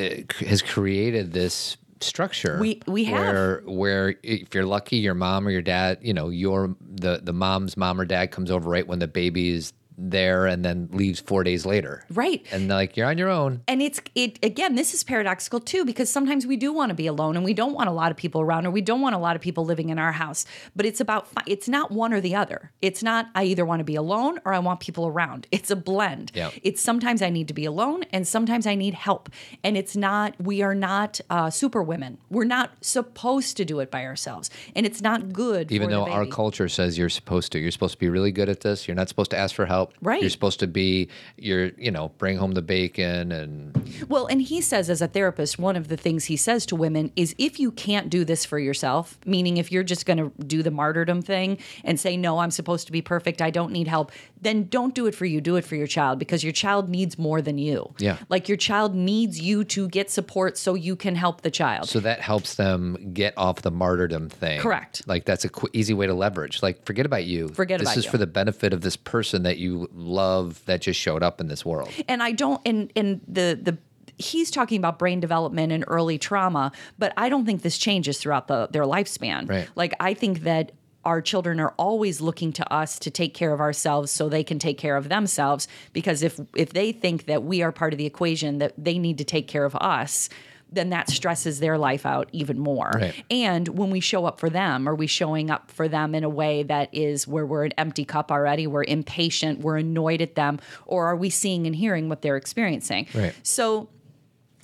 has 0.47 0.62
created 0.62 1.33
this 1.33 1.77
structure 2.01 2.59
We- 2.61 2.81
we 2.87 3.05
have. 3.05 3.19
where 3.35 3.62
where 3.66 4.14
if 4.23 4.55
you're 4.55 4.64
lucky 4.66 4.97
your 4.99 5.14
mom 5.14 5.47
or 5.47 5.51
your 5.51 5.62
dad 5.62 5.99
you 6.03 6.12
know 6.12 6.29
your 6.29 6.77
the 6.81 7.21
the 7.23 7.33
mom's 7.33 7.75
mom 7.77 7.99
or 8.01 8.05
dad 8.05 8.31
comes 8.31 8.51
over 8.51 8.69
right 8.69 8.87
when 8.87 8.99
the 8.99 9.09
baby 9.09 9.49
is 9.51 9.73
there 9.99 10.47
and 10.47 10.65
then 10.65 10.89
leaves 10.93 11.21
four 11.21 11.45
days 11.45 11.65
later. 11.65 12.05
Right. 12.11 12.45
and 12.53 12.69
like 12.69 12.97
you're 12.97 13.07
on 13.07 13.19
your 13.19 13.29
own. 13.29 13.63
And 13.69 13.81
it's 13.83 14.01
it 14.15 14.39
again 14.43 14.75
this 14.75 14.95
is 14.95 15.03
paradoxical 15.05 15.61
too 15.61 15.85
because 15.85 16.11
sometimes 16.11 16.47
we 16.47 16.57
do 16.57 16.73
want 16.73 16.91
to 16.91 16.95
be 16.95 17.07
alone 17.07 17.37
and 17.37 17.45
we 17.45 17.55
don't 17.55 17.73
want 17.73 17.89
a 17.89 17.93
lot 17.93 18.11
of 18.11 18.17
people 18.17 18.41
around 18.41 18.67
or 18.67 18.71
we 18.71 18.81
don't 18.81 19.01
want 19.01 19.15
a 19.15 19.19
lot 19.19 19.37
of 19.37 19.43
people 19.43 19.65
living 19.65 19.89
in 19.89 19.99
our 19.99 20.13
house. 20.13 20.45
But 20.75 20.87
it's 20.87 21.01
about 21.01 21.29
it's 21.47 21.69
not 21.69 21.91
one 21.91 22.13
or 22.13 22.21
the 22.21 22.35
other. 22.35 22.73
It's 22.83 23.03
not 23.03 23.27
i 23.35 23.45
either 23.45 23.65
want 23.65 23.81
to 23.81 23.85
be 23.85 23.97
alone 23.97 24.39
or 24.45 24.53
i 24.53 24.59
want 24.59 24.81
people 24.81 25.07
around. 25.07 25.47
It's 25.51 25.71
a 25.71 25.77
blend. 25.77 26.33
Yeah. 26.35 26.51
it's 26.63 26.83
sometimes 26.83 27.23
i 27.23 27.31
need 27.31 27.49
to 27.49 27.55
be 27.55 27.65
alone 27.65 28.05
and 28.13 28.27
sometimes 28.27 28.67
i 28.67 28.75
need 28.75 28.95
help. 28.95 29.31
And 29.65 29.77
it's 29.77 29.97
not 29.97 30.35
we 30.41 30.63
are 30.63 30.75
not 30.75 31.21
uh, 31.31 31.51
super 31.51 31.83
women 31.83 32.19
we're 32.31 32.45
not 32.45 32.73
supposed 32.81 33.57
to 33.57 33.65
do 33.65 33.81
it 33.81 33.91
by 33.91 34.05
ourselves. 34.05 34.51
And 34.75 34.85
it's 34.85 35.01
not 35.01 35.33
good 35.33 35.73
even 35.73 35.91
though 35.91 36.07
our 36.07 36.27
culture 36.27 36.69
says 36.69 36.99
you're 36.99 37.09
supposed 37.09 37.53
to 37.53 37.59
you're 37.59 37.71
supposed 37.71 37.95
to 37.95 37.99
be 37.99 38.09
really 38.09 38.33
good 38.33 38.49
at 38.49 38.61
this 38.61 38.87
you're 38.87 38.95
not 38.95 39.09
supposed 39.09 39.31
to 39.31 39.39
ask 39.39 39.55
for 39.55 39.67
help 39.67 39.86
Right. 40.03 40.20
you're 40.20 40.31
supposed 40.31 40.61
to 40.61 40.66
be 40.66 41.09
you're 41.37 41.66
you 41.79 41.90
know 41.90 42.11
bring 42.18 42.37
home 42.37 42.53
the 42.53 42.62
bacon 42.62 43.33
and 43.33 43.86
Well, 44.09 44.27
and 44.27 44.42
he 44.42 44.61
says, 44.61 44.90
as 44.90 45.01
a 45.03 45.09
therapist, 45.09 45.59
one 45.59 45.77
of 45.77 45.88
the 45.88 45.96
things 45.96 46.27
he 46.27 46.37
says 46.37 46.66
to 46.66 46.77
women 46.77 47.12
is 47.16 47.35
if 47.38 47.59
you 47.61 47.70
can't 47.70 48.11
do 48.11 48.25
this 48.25 48.44
for 48.44 48.59
yourself, 48.59 49.18
meaning 49.25 49.57
if 49.57 49.70
you're 49.72 49.83
just 49.83 50.07
going 50.07 50.18
to 50.18 50.33
do 50.44 50.62
the 50.62 50.70
martyrdom 50.70 51.22
thing 51.22 51.59
and 51.85 51.99
say, 51.99 52.16
no, 52.16 52.38
I'm 52.38 52.51
supposed 52.51 52.87
to 52.87 52.92
be 52.92 53.03
perfect, 53.03 53.40
I 53.42 53.51
don't 53.51 53.72
need 53.72 53.88
help, 53.88 54.12
then 54.40 54.64
don't 54.68 54.94
do 54.94 55.07
it 55.07 55.14
for 55.14 55.25
you, 55.25 55.40
do 55.40 55.57
it 55.57 55.64
for 55.64 55.77
your 55.77 55.87
child 55.87 56.18
because 56.18 56.44
your 56.44 56.53
child 56.53 56.88
needs 56.88 57.18
more 57.18 57.40
than 57.42 57.59
you. 57.59 57.94
Yeah. 57.99 58.18
Like 58.29 58.49
your 58.49 58.57
child 58.59 58.94
needs 58.94 59.40
you 59.40 59.64
to 59.64 59.88
get 59.88 60.11
support 60.11 60.57
so 60.59 60.75
you 60.75 60.96
can 60.96 61.14
help 61.16 61.40
the 61.42 61.51
child. 61.51 61.88
So 61.88 62.01
that 62.01 62.20
helps 62.20 62.55
them 62.57 63.12
get 63.12 63.35
off 63.37 63.62
the 63.62 63.70
martyrdom 63.70 64.29
thing. 64.29 64.61
Correct. 64.61 65.03
Like 65.07 65.25
that's 65.25 65.44
a 65.44 65.49
qu- 65.49 65.68
easy 65.72 65.94
way 65.94 66.07
to 66.07 66.14
leverage. 66.14 66.62
Like 66.62 66.85
forget 66.85 67.07
about 67.07 67.25
you. 67.25 67.49
Forget 67.49 67.81
about 67.81 67.90
you. 67.90 67.96
this 67.96 68.05
is 68.05 68.11
for 68.11 68.18
the 68.18 68.27
benefit 68.27 68.72
of 68.72 68.83
this 68.83 68.96
person 68.96 69.42
that 69.44 69.59
you 69.59 69.88
love 69.94 70.64
that 70.66 70.81
just 70.83 71.01
showed 71.01 71.22
up 71.22 71.40
in 71.40 71.49
this 71.49 71.64
world. 71.64 71.90
and 72.09 72.22
I 72.22 72.33
don't 72.33 72.61
and 72.66 72.92
and 72.94 73.20
the 73.27 73.59
the 73.61 73.79
he's 74.18 74.50
talking 74.50 74.79
about 74.79 74.98
brain 74.98 75.20
development 75.20 75.72
and 75.72 75.85
early 75.88 76.18
trauma, 76.18 76.72
but 76.98 77.12
I 77.16 77.29
don't 77.29 77.44
think 77.44 77.62
this 77.62 77.79
changes 77.79 78.18
throughout 78.18 78.48
the 78.48 78.68
their 78.70 78.85
lifespan. 78.85 79.48
Right. 79.48 79.68
Like 79.74 79.94
I 80.00 80.14
think 80.14 80.40
that 80.40 80.72
our 81.05 81.22
children 81.22 81.61
are 81.61 81.72
always 81.79 82.20
looking 82.20 82.52
to 82.52 82.72
us 82.72 82.98
to 82.98 83.11
take 83.11 83.33
care 83.33 83.52
of 83.52 83.61
ourselves 83.61 84.11
so 84.11 84.29
they 84.29 84.42
can 84.42 84.59
take 84.59 84.76
care 84.76 84.96
of 84.96 85.09
themselves 85.09 85.68
because 85.92 86.22
if 86.22 86.40
if 86.55 86.72
they 86.72 86.92
think 86.92 87.26
that 87.26 87.44
we 87.44 87.62
are 87.62 87.72
part 87.72 87.92
of 87.92 87.98
the 87.98 88.07
equation 88.07 88.59
that 88.59 88.72
they 88.76 88.98
need 88.98 89.18
to 89.18 89.24
take 89.24 89.46
care 89.46 89.64
of 89.64 89.76
us 89.76 90.29
then 90.70 90.90
that 90.90 91.09
stresses 91.09 91.61
their 91.61 91.79
life 91.79 92.05
out 92.05 92.29
even 92.33 92.59
more. 92.59 92.90
Right. 92.94 93.24
And 93.31 93.68
when 93.68 93.90
we 93.90 94.00
show 94.00 94.26
up 94.26 94.40
for 94.40 94.50
them, 94.50 94.88
are 94.88 94.94
we 94.94 95.07
showing 95.07 95.50
up 95.50 95.70
for 95.70 95.88
them 95.88 96.14
in 96.14 96.24
a 96.24 96.29
way 96.29 96.64
that 96.64 96.92
is 96.92 97.26
where 97.26 97.46
we're 97.46 97.64
an 97.64 97.72
empty 97.79 98.05
cup 98.05 98.33
already? 98.33 98.66
We're 98.66 98.85
impatient, 98.85 99.61
we're 99.61 99.79
annoyed 99.79 100.20
at 100.20 100.35
them, 100.35 100.59
or 100.85 101.07
are 101.07 101.16
we 101.16 101.31
seeing 101.31 101.66
and 101.66 101.76
hearing 101.76 102.09
what 102.09 102.22
they're 102.22 102.37
experiencing? 102.37 103.07
Right. 103.14 103.35
So 103.42 103.88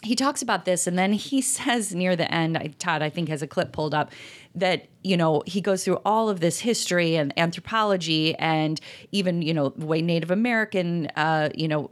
he 0.03 0.17
talks 0.17 0.43
about 0.43 0.65
this 0.65 0.87
and 0.87 0.99
then 0.99 1.13
he 1.13 1.41
says 1.41 1.95
near 1.95 2.17
the 2.17 2.33
end 2.33 2.57
I- 2.57 2.75
todd 2.79 3.03
i 3.03 3.11
think 3.11 3.29
has 3.29 3.43
a 3.43 3.47
clip 3.47 3.73
pulled 3.73 3.95
up 3.95 4.11
that 4.55 4.89
you 5.03 5.17
know 5.17 5.43
he 5.47 5.61
goes 5.61 5.85
through 5.85 6.01
all 6.05 6.29
of 6.29 6.41
this 6.41 6.61
history 6.61 7.17
and 7.17 7.37
anthropology 7.39 8.35
and 8.37 8.81
even 9.13 9.43
you 9.43 9.55
know 9.55 9.71
the 9.71 9.87
way 9.87 10.03
native 10.03 10.31
american 10.31 11.07
uh, 11.17 11.49
you 11.55 11.69
know 11.69 11.89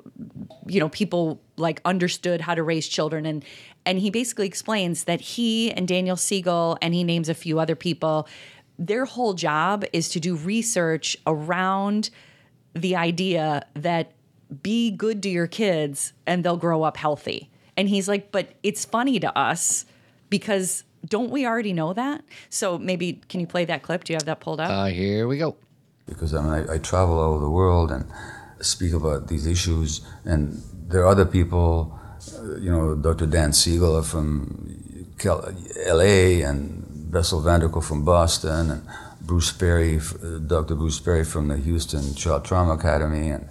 you 0.67 0.81
know 0.81 0.89
people 0.89 1.41
like 1.57 1.81
understood 1.85 2.41
how 2.41 2.55
to 2.55 2.63
raise 2.63 2.89
children. 2.89 3.27
And 3.27 3.45
and 3.87 3.99
he 3.99 4.11
basically 4.11 4.47
explains 4.47 5.05
that 5.05 5.21
he 5.21 5.71
and 5.73 5.87
daniel 5.87 6.17
siegel 6.17 6.77
and 6.83 6.95
he 6.95 7.05
names 7.05 7.29
a 7.29 7.35
few 7.35 7.59
other 7.59 7.77
people 7.77 8.29
their 8.79 9.05
whole 9.05 9.35
job 9.35 9.85
is 9.93 10.09
to 10.11 10.21
do 10.21 10.37
research 10.37 11.17
around 11.27 12.11
the 12.73 12.97
idea 12.97 13.67
that 13.75 14.13
be 14.63 14.91
good 14.91 15.23
to 15.23 15.29
your 15.29 15.47
kids 15.47 16.13
and 16.27 16.45
they'll 16.45 16.57
grow 16.57 16.83
up 16.83 16.97
healthy 16.97 17.50
And 17.77 17.89
he's 17.89 18.09
like, 18.09 18.31
but 18.33 18.55
it's 18.63 18.85
funny 18.85 19.19
to 19.21 19.37
us 19.39 19.85
because 20.29 20.85
don't 21.07 21.31
we 21.31 21.47
already 21.47 21.73
know 21.73 21.93
that? 21.95 22.23
So 22.51 22.79
maybe 22.79 23.21
can 23.29 23.41
you 23.41 23.47
play 23.47 23.65
that 23.65 23.83
clip? 23.83 24.05
Do 24.05 24.13
you 24.13 24.17
have 24.17 24.27
that 24.27 24.41
pulled 24.41 24.61
up? 24.61 24.71
Uh, 24.71 24.87
here 24.87 25.27
we 25.27 25.39
go. 25.39 25.57
because 26.07 26.35
I 26.35 26.43
mean 26.43 26.53
I, 26.53 26.75
I 26.75 26.79
travel 26.79 27.19
all 27.19 27.35
over 27.35 27.41
the 27.45 27.51
world 27.51 27.91
and 27.91 28.05
speak 28.61 28.93
about 28.93 29.29
these 29.29 29.47
issues, 29.47 30.01
and 30.25 30.61
there 30.89 31.01
are 31.03 31.07
other 31.07 31.25
people, 31.25 31.99
uh, 32.37 32.57
you 32.59 32.71
know, 32.71 32.95
Dr. 32.95 33.27
Dan 33.27 33.53
Siegel 33.53 34.03
from 34.03 34.29
L.A. 35.87 36.43
and 36.43 37.11
Bessel 37.11 37.41
van 37.41 37.61
der 37.61 37.69
Kolk 37.69 37.85
from 37.85 38.05
Boston 38.05 38.71
and 38.71 38.83
Bruce 39.21 39.53
Perry, 39.53 39.97
uh, 39.99 40.39
Dr. 40.47 40.75
Bruce 40.75 41.01
Perry 41.01 41.25
from 41.25 41.49
the 41.49 41.57
Houston 41.57 42.15
Child 42.15 42.45
Trauma 42.45 42.73
Academy, 42.73 43.31
and 43.31 43.49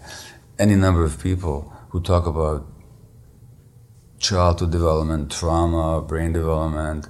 any 0.60 0.76
number 0.76 1.04
of 1.04 1.20
people 1.22 1.72
who 1.90 2.02
talk 2.02 2.26
about 2.28 2.66
childhood 4.20 4.72
development, 4.72 5.32
trauma, 5.32 6.02
brain 6.02 6.34
development, 6.34 7.08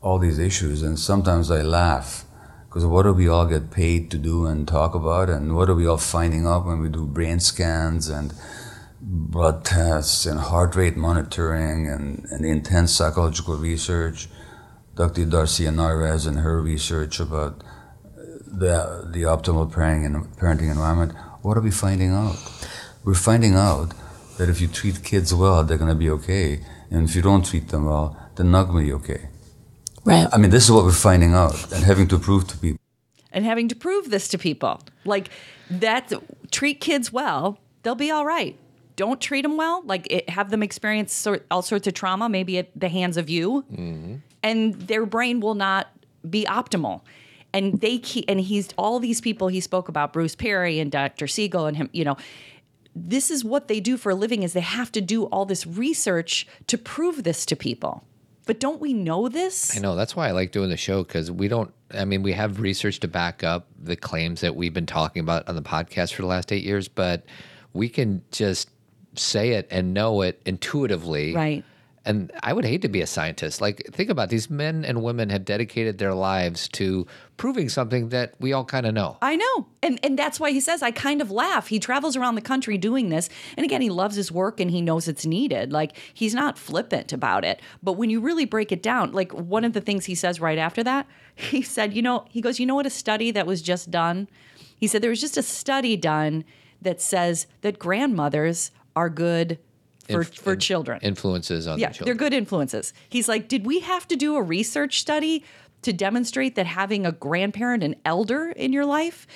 all 0.00 0.18
these 0.18 0.38
issues. 0.38 0.82
And 0.82 0.98
sometimes 0.98 1.50
I 1.50 1.62
laugh 1.62 2.24
because 2.68 2.86
what 2.86 3.02
do 3.02 3.12
we 3.12 3.28
all 3.28 3.46
get 3.46 3.70
paid 3.70 4.10
to 4.10 4.18
do 4.18 4.46
and 4.46 4.66
talk 4.66 4.94
about? 4.94 5.28
And 5.28 5.56
what 5.56 5.68
are 5.68 5.74
we 5.74 5.86
all 5.86 5.96
finding 5.96 6.46
out 6.46 6.66
when 6.66 6.80
we 6.80 6.88
do 6.88 7.06
brain 7.06 7.40
scans 7.40 8.08
and 8.08 8.32
blood 9.00 9.64
tests 9.64 10.26
and 10.26 10.38
heart 10.38 10.76
rate 10.76 10.96
monitoring 10.96 11.88
and, 11.88 12.24
and 12.30 12.44
intense 12.44 12.92
psychological 12.92 13.56
research? 13.56 14.28
Dr. 14.94 15.26
Darcia 15.26 15.74
Narvaez 15.74 16.26
and 16.26 16.38
her 16.38 16.60
research 16.62 17.20
about 17.20 17.62
uh, 17.62 18.20
the, 18.46 19.08
the 19.10 19.22
optimal 19.22 19.70
parenting, 19.70 20.26
parenting 20.36 20.70
environment. 20.70 21.12
What 21.42 21.58
are 21.58 21.60
we 21.60 21.70
finding 21.70 22.12
out? 22.12 22.36
We're 23.04 23.14
finding 23.14 23.54
out 23.54 23.92
that 24.38 24.48
if 24.48 24.60
you 24.60 24.68
treat 24.68 25.02
kids 25.02 25.34
well, 25.34 25.64
they're 25.64 25.78
going 25.78 25.90
to 25.90 25.94
be 25.94 26.10
okay. 26.10 26.60
And 26.90 27.08
if 27.08 27.16
you 27.16 27.22
don't 27.22 27.44
treat 27.44 27.68
them 27.68 27.86
well, 27.86 28.16
they're 28.34 28.46
not 28.46 28.64
going 28.64 28.86
to 28.86 28.90
be 28.90 28.94
okay. 28.94 29.28
Right. 30.04 30.28
I 30.32 30.38
mean, 30.38 30.50
this 30.50 30.64
is 30.64 30.70
what 30.70 30.84
we're 30.84 30.92
finding 30.92 31.34
out 31.34 31.72
and 31.72 31.84
having 31.84 32.06
to 32.08 32.18
prove 32.18 32.46
to 32.48 32.58
people. 32.58 32.78
and 33.32 33.44
having 33.44 33.68
to 33.68 33.76
prove 33.76 34.10
this 34.10 34.28
to 34.28 34.38
people. 34.38 34.80
Like 35.04 35.28
that 35.70 36.12
treat 36.50 36.80
kids 36.80 37.12
well, 37.12 37.58
they'll 37.82 37.94
be 37.94 38.10
all 38.10 38.24
right. 38.24 38.56
Don't 38.96 39.20
treat 39.20 39.42
them 39.42 39.58
well, 39.58 39.82
like 39.84 40.06
it, 40.10 40.30
have 40.30 40.50
them 40.50 40.62
experience 40.62 41.12
sort, 41.12 41.44
all 41.50 41.60
sorts 41.60 41.86
of 41.86 41.92
trauma, 41.92 42.30
maybe 42.30 42.56
at 42.56 42.68
the 42.74 42.88
hands 42.88 43.18
of 43.18 43.28
you, 43.28 43.62
mm-hmm. 43.70 44.16
and 44.42 44.74
their 44.74 45.04
brain 45.04 45.40
will 45.40 45.54
not 45.54 45.88
be 46.28 46.46
optimal. 46.46 47.02
And 47.52 47.78
they 47.80 47.98
keep, 47.98 48.24
and 48.28 48.40
he's 48.40 48.68
all 48.78 48.98
these 48.98 49.20
people 49.20 49.48
he 49.48 49.60
spoke 49.60 49.88
about, 49.88 50.14
Bruce 50.14 50.34
Perry 50.34 50.78
and 50.78 50.90
Dr. 50.90 51.26
Siegel 51.26 51.66
and 51.66 51.76
him, 51.76 51.90
you 51.92 52.04
know, 52.04 52.16
this 52.96 53.30
is 53.30 53.44
what 53.44 53.68
they 53.68 53.78
do 53.78 53.98
for 53.98 54.10
a 54.10 54.14
living 54.14 54.42
is 54.42 54.54
they 54.54 54.60
have 54.60 54.90
to 54.92 55.02
do 55.02 55.24
all 55.24 55.44
this 55.44 55.66
research 55.66 56.46
to 56.66 56.78
prove 56.78 57.24
this 57.24 57.44
to 57.46 57.54
people. 57.54 58.04
But 58.46 58.58
don't 58.58 58.80
we 58.80 58.94
know 58.94 59.28
this? 59.28 59.76
I 59.76 59.80
know 59.80 59.96
that's 59.96 60.16
why 60.16 60.28
I 60.28 60.30
like 60.30 60.52
doing 60.52 60.70
the 60.70 60.76
show 60.76 61.02
because 61.02 61.30
we 61.30 61.48
don't. 61.48 61.72
I 61.92 62.04
mean, 62.04 62.22
we 62.22 62.32
have 62.32 62.60
research 62.60 63.00
to 63.00 63.08
back 63.08 63.44
up 63.44 63.66
the 63.78 63.96
claims 63.96 64.40
that 64.40 64.56
we've 64.56 64.72
been 64.72 64.86
talking 64.86 65.20
about 65.20 65.48
on 65.48 65.56
the 65.56 65.62
podcast 65.62 66.14
for 66.14 66.22
the 66.22 66.28
last 66.28 66.52
eight 66.52 66.64
years, 66.64 66.88
but 66.88 67.24
we 67.72 67.88
can 67.88 68.22
just 68.30 68.70
say 69.16 69.50
it 69.50 69.66
and 69.70 69.92
know 69.92 70.22
it 70.22 70.40
intuitively. 70.46 71.34
Right. 71.34 71.64
And 72.06 72.30
I 72.42 72.52
would 72.52 72.64
hate 72.64 72.82
to 72.82 72.88
be 72.88 73.00
a 73.00 73.06
scientist. 73.06 73.60
Like, 73.60 73.84
think 73.92 74.10
about 74.10 74.24
it. 74.24 74.30
these 74.30 74.48
men 74.48 74.84
and 74.84 75.02
women 75.02 75.28
have 75.30 75.44
dedicated 75.44 75.98
their 75.98 76.14
lives 76.14 76.68
to 76.68 77.06
proving 77.36 77.68
something 77.68 78.10
that 78.10 78.34
we 78.38 78.52
all 78.52 78.64
kind 78.64 78.86
of 78.86 78.94
know. 78.94 79.18
I 79.20 79.36
know. 79.36 79.66
And 79.82 79.98
and 80.02 80.18
that's 80.18 80.38
why 80.38 80.52
he 80.52 80.60
says 80.60 80.82
I 80.82 80.92
kind 80.92 81.20
of 81.20 81.30
laugh. 81.30 81.66
He 81.66 81.78
travels 81.78 82.16
around 82.16 82.36
the 82.36 82.40
country 82.40 82.78
doing 82.78 83.08
this. 83.08 83.28
And 83.56 83.64
again, 83.64 83.82
he 83.82 83.90
loves 83.90 84.16
his 84.16 84.30
work 84.30 84.60
and 84.60 84.70
he 84.70 84.80
knows 84.80 85.08
it's 85.08 85.26
needed. 85.26 85.72
Like 85.72 85.96
he's 86.14 86.34
not 86.34 86.58
flippant 86.58 87.12
about 87.12 87.44
it. 87.44 87.60
But 87.82 87.94
when 87.94 88.08
you 88.08 88.20
really 88.20 88.44
break 88.44 88.70
it 88.70 88.82
down, 88.82 89.12
like 89.12 89.32
one 89.32 89.64
of 89.64 89.72
the 89.72 89.80
things 89.80 90.04
he 90.04 90.14
says 90.14 90.40
right 90.40 90.58
after 90.58 90.84
that, 90.84 91.06
he 91.34 91.60
said, 91.60 91.92
you 91.92 92.02
know, 92.02 92.24
he 92.30 92.40
goes, 92.40 92.60
"You 92.60 92.66
know 92.66 92.76
what 92.76 92.86
a 92.86 92.90
study 92.90 93.30
that 93.32 93.46
was 93.46 93.62
just 93.62 93.90
done?" 93.90 94.28
He 94.76 94.86
said 94.86 95.02
there 95.02 95.10
was 95.10 95.20
just 95.20 95.36
a 95.36 95.42
study 95.42 95.96
done 95.96 96.44
that 96.80 97.00
says 97.00 97.46
that 97.62 97.78
grandmothers 97.78 98.70
are 98.94 99.10
good 99.10 99.58
for 100.08 100.20
Inf- 100.20 100.34
for 100.34 100.56
children. 100.56 100.98
Influences 101.02 101.66
on 101.66 101.78
Yeah, 101.78 101.88
the 101.88 101.94
children. 101.94 102.16
they're 102.16 102.28
good 102.28 102.34
influences. 102.34 102.92
He's 103.08 103.28
like, 103.28 103.48
did 103.48 103.66
we 103.66 103.80
have 103.80 104.06
to 104.08 104.16
do 104.16 104.36
a 104.36 104.42
research 104.42 105.00
study 105.00 105.44
to 105.82 105.92
demonstrate 105.92 106.54
that 106.56 106.66
having 106.66 107.04
a 107.06 107.12
grandparent, 107.12 107.82
an 107.82 107.96
elder 108.04 108.50
in 108.50 108.72
your 108.72 108.86
life 108.86 109.26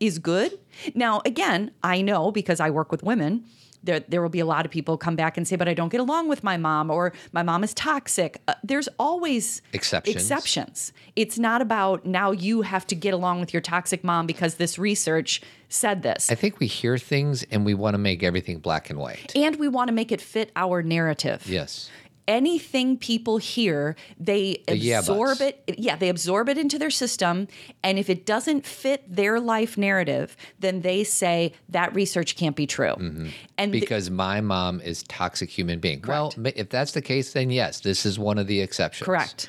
is 0.00 0.18
good? 0.18 0.58
Now, 0.94 1.22
again, 1.24 1.70
I 1.82 2.02
know 2.02 2.30
because 2.30 2.60
I 2.60 2.70
work 2.70 2.90
with 2.92 3.02
women. 3.02 3.44
There, 3.84 4.00
there 4.00 4.22
will 4.22 4.28
be 4.28 4.40
a 4.40 4.46
lot 4.46 4.64
of 4.64 4.72
people 4.72 4.96
come 4.96 5.16
back 5.16 5.36
and 5.36 5.46
say, 5.46 5.56
but 5.56 5.68
I 5.68 5.74
don't 5.74 5.90
get 5.90 6.00
along 6.00 6.28
with 6.28 6.42
my 6.42 6.56
mom, 6.56 6.90
or 6.90 7.12
my 7.32 7.42
mom 7.42 7.62
is 7.64 7.72
toxic. 7.74 8.40
Uh, 8.48 8.54
there's 8.64 8.88
always 8.98 9.62
Exceptions. 9.72 10.16
Exceptions. 10.16 10.92
It's 11.14 11.38
not 11.38 11.62
about 11.62 12.04
now 12.06 12.30
you 12.30 12.62
have 12.62 12.86
to 12.88 12.94
get 12.94 13.14
along 13.14 13.40
with 13.40 13.52
your 13.52 13.60
toxic 13.62 14.02
mom 14.02 14.26
because 14.26 14.56
this 14.56 14.78
research 14.78 15.40
said 15.68 16.02
this. 16.02 16.30
I 16.30 16.34
think 16.36 16.60
we 16.60 16.66
hear 16.66 16.96
things 16.98 17.44
and 17.50 17.64
we 17.64 17.74
want 17.74 17.94
to 17.94 17.98
make 17.98 18.22
everything 18.22 18.58
black 18.58 18.88
and 18.90 18.98
white. 18.98 19.32
and 19.34 19.56
we 19.56 19.68
want 19.68 19.88
to 19.88 19.92
make 19.92 20.12
it 20.12 20.20
fit 20.20 20.50
our 20.56 20.82
narrative 20.82 21.44
Yes. 21.46 21.90
Anything 22.28 22.96
people 22.96 23.38
hear, 23.38 23.96
they 24.18 24.62
The 24.68 24.92
absorb 24.92 25.40
it. 25.40 25.62
Yeah, 25.78 25.96
they 25.96 26.08
absorb 26.08 26.48
it 26.48 26.58
into 26.58 26.78
their 26.78 26.90
system. 26.90 27.48
And 27.82 27.98
if 27.98 28.10
it 28.10 28.26
doesn't 28.26 28.66
fit 28.66 29.04
their 29.08 29.40
life 29.40 29.78
narrative, 29.78 30.36
then 30.58 30.80
they 30.80 31.04
say 31.04 31.52
that 31.68 31.94
research 31.94 32.36
can't 32.36 32.56
be 32.56 32.66
true. 32.66 32.94
Mm-hmm. 32.94 33.28
And 33.58 33.72
th- 33.72 33.80
Because 33.80 34.10
my 34.10 34.40
mom 34.40 34.80
is 34.80 35.02
toxic 35.04 35.50
human 35.50 35.78
being. 35.78 36.02
Well, 36.06 36.32
if 36.44 36.68
that's 36.68 36.92
the 36.92 37.02
case, 37.02 37.32
then 37.32 37.50
yes, 37.50 37.80
this 37.80 38.04
is 38.04 38.18
one 38.18 38.38
of 38.38 38.46
the 38.46 38.60
exceptions. 38.60 39.06
correct. 39.06 39.48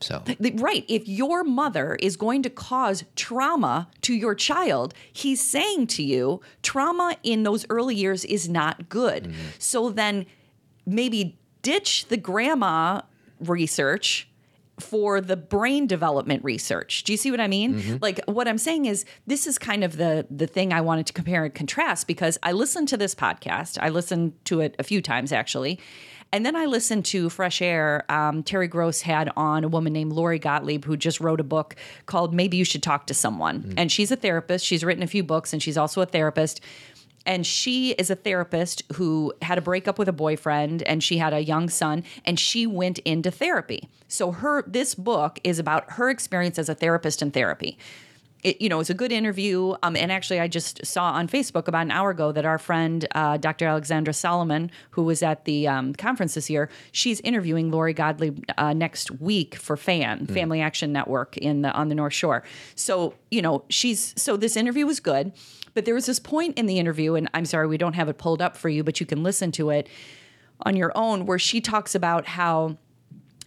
So 0.00 0.22
Right. 0.56 0.84
If 0.88 1.08
your 1.08 1.42
mother 1.42 1.94
is 1.94 2.16
going 2.16 2.42
to 2.42 2.50
cause 2.50 3.04
trauma 3.14 3.88
to 4.02 4.12
your 4.14 4.34
child, 4.34 4.92
he's 5.10 5.40
saying 5.42 5.86
to 5.88 6.02
you, 6.02 6.42
trauma 6.62 7.16
in 7.22 7.44
those 7.44 7.64
early 7.70 7.94
years 7.94 8.24
is 8.26 8.46
not 8.48 8.90
good. 8.90 9.24
Mm-hmm. 9.24 9.40
So 9.58 9.88
then 9.90 10.26
maybe 10.84 11.38
ditch 11.66 12.06
the 12.06 12.16
grandma 12.16 13.00
research 13.40 14.28
for 14.78 15.20
the 15.20 15.36
brain 15.36 15.88
development 15.88 16.44
research. 16.44 17.02
Do 17.02 17.12
you 17.12 17.16
see 17.16 17.32
what 17.32 17.40
I 17.40 17.48
mean? 17.48 17.98
Like 18.00 18.20
what 18.26 18.46
I'm 18.46 18.58
saying 18.58 18.84
is 18.84 19.04
this 19.26 19.48
is 19.48 19.58
kind 19.58 19.82
of 19.82 19.96
the 19.96 20.26
the 20.30 20.46
thing 20.46 20.72
I 20.72 20.80
wanted 20.80 21.06
to 21.06 21.12
compare 21.12 21.44
and 21.44 21.52
contrast 21.52 22.06
because 22.06 22.38
I 22.44 22.52
listened 22.52 22.86
to 22.88 22.96
this 22.96 23.14
podcast. 23.16 23.78
I 23.80 23.88
listened 23.88 24.34
to 24.44 24.60
it 24.60 24.76
a 24.78 24.84
few 24.84 25.02
times 25.02 25.32
actually. 25.32 25.80
And 26.32 26.44
then 26.44 26.54
I 26.56 26.66
listened 26.66 27.04
to 27.06 27.30
Fresh 27.30 27.62
Air. 27.62 28.04
Um, 28.08 28.42
Terry 28.42 28.68
Gross 28.68 29.00
had 29.00 29.30
on 29.36 29.64
a 29.64 29.68
woman 29.68 29.92
named 29.92 30.12
Lori 30.12 30.38
Gottlieb 30.38 30.84
who 30.84 30.96
just 30.96 31.20
wrote 31.20 31.40
a 31.40 31.44
book 31.44 31.74
called 32.06 32.34
Maybe 32.34 32.56
You 32.56 32.64
Should 32.64 32.82
Talk 32.82 33.06
to 33.06 33.14
Someone. 33.14 33.74
And 33.76 33.90
she's 33.90 34.10
a 34.10 34.16
therapist. 34.16 34.64
She's 34.64 34.84
written 34.84 35.02
a 35.02 35.06
few 35.06 35.22
books 35.24 35.52
and 35.52 35.62
she's 35.62 35.78
also 35.78 36.00
a 36.00 36.06
therapist. 36.06 36.60
And 37.26 37.46
she 37.46 37.90
is 37.92 38.10
a 38.10 38.14
therapist 38.14 38.82
who 38.94 39.34
had 39.42 39.58
a 39.58 39.60
breakup 39.60 39.98
with 39.98 40.08
a 40.08 40.12
boyfriend 40.12 40.82
and 40.84 41.02
she 41.02 41.18
had 41.18 41.32
a 41.32 41.40
young 41.40 41.68
son 41.68 42.04
and 42.24 42.38
she 42.38 42.66
went 42.66 42.98
into 43.00 43.30
therapy. 43.30 43.88
So 44.08 44.32
her 44.32 44.62
this 44.66 44.94
book 44.94 45.40
is 45.44 45.58
about 45.58 45.92
her 45.92 46.08
experience 46.08 46.58
as 46.58 46.68
a 46.68 46.74
therapist 46.74 47.22
in 47.22 47.32
therapy. 47.32 47.78
It, 48.42 48.60
you 48.60 48.68
know, 48.68 48.78
it's 48.78 48.90
a 48.90 48.94
good 48.94 49.10
interview. 49.10 49.74
Um, 49.82 49.96
and 49.96 50.12
actually, 50.12 50.38
I 50.38 50.46
just 50.46 50.86
saw 50.86 51.10
on 51.10 51.26
Facebook 51.26 51.66
about 51.66 51.82
an 51.82 51.90
hour 51.90 52.10
ago 52.10 52.30
that 52.32 52.44
our 52.44 52.58
friend 52.58 53.04
uh, 53.12 53.38
Dr. 53.38 53.66
Alexandra 53.66 54.14
Solomon, 54.14 54.70
who 54.90 55.02
was 55.02 55.22
at 55.22 55.46
the 55.46 55.66
um, 55.66 55.94
conference 55.94 56.34
this 56.34 56.48
year, 56.48 56.68
she's 56.92 57.20
interviewing 57.22 57.72
Lori 57.72 57.92
Gottlieb 57.92 58.44
uh, 58.56 58.72
next 58.72 59.10
week 59.10 59.56
for 59.56 59.76
FAN, 59.76 60.26
Family 60.26 60.60
Action 60.60 60.92
Network, 60.92 61.36
in 61.38 61.62
the 61.62 61.72
on 61.72 61.88
the 61.88 61.96
North 61.96 62.12
Shore. 62.12 62.44
So 62.76 63.14
you 63.30 63.42
know, 63.42 63.64
she's 63.68 64.14
so 64.16 64.36
this 64.36 64.56
interview 64.56 64.86
was 64.86 65.00
good, 65.00 65.32
but 65.76 65.84
there 65.84 65.94
was 65.94 66.06
this 66.06 66.18
point 66.18 66.58
in 66.58 66.64
the 66.64 66.78
interview, 66.78 67.16
and 67.16 67.28
I'm 67.34 67.44
sorry 67.44 67.66
we 67.66 67.76
don't 67.76 67.92
have 67.92 68.08
it 68.08 68.16
pulled 68.16 68.40
up 68.40 68.56
for 68.56 68.70
you, 68.70 68.82
but 68.82 68.98
you 68.98 69.04
can 69.04 69.22
listen 69.22 69.52
to 69.52 69.68
it 69.68 69.88
on 70.62 70.74
your 70.74 70.90
own, 70.94 71.26
where 71.26 71.38
she 71.38 71.60
talks 71.60 71.94
about 71.94 72.26
how 72.26 72.78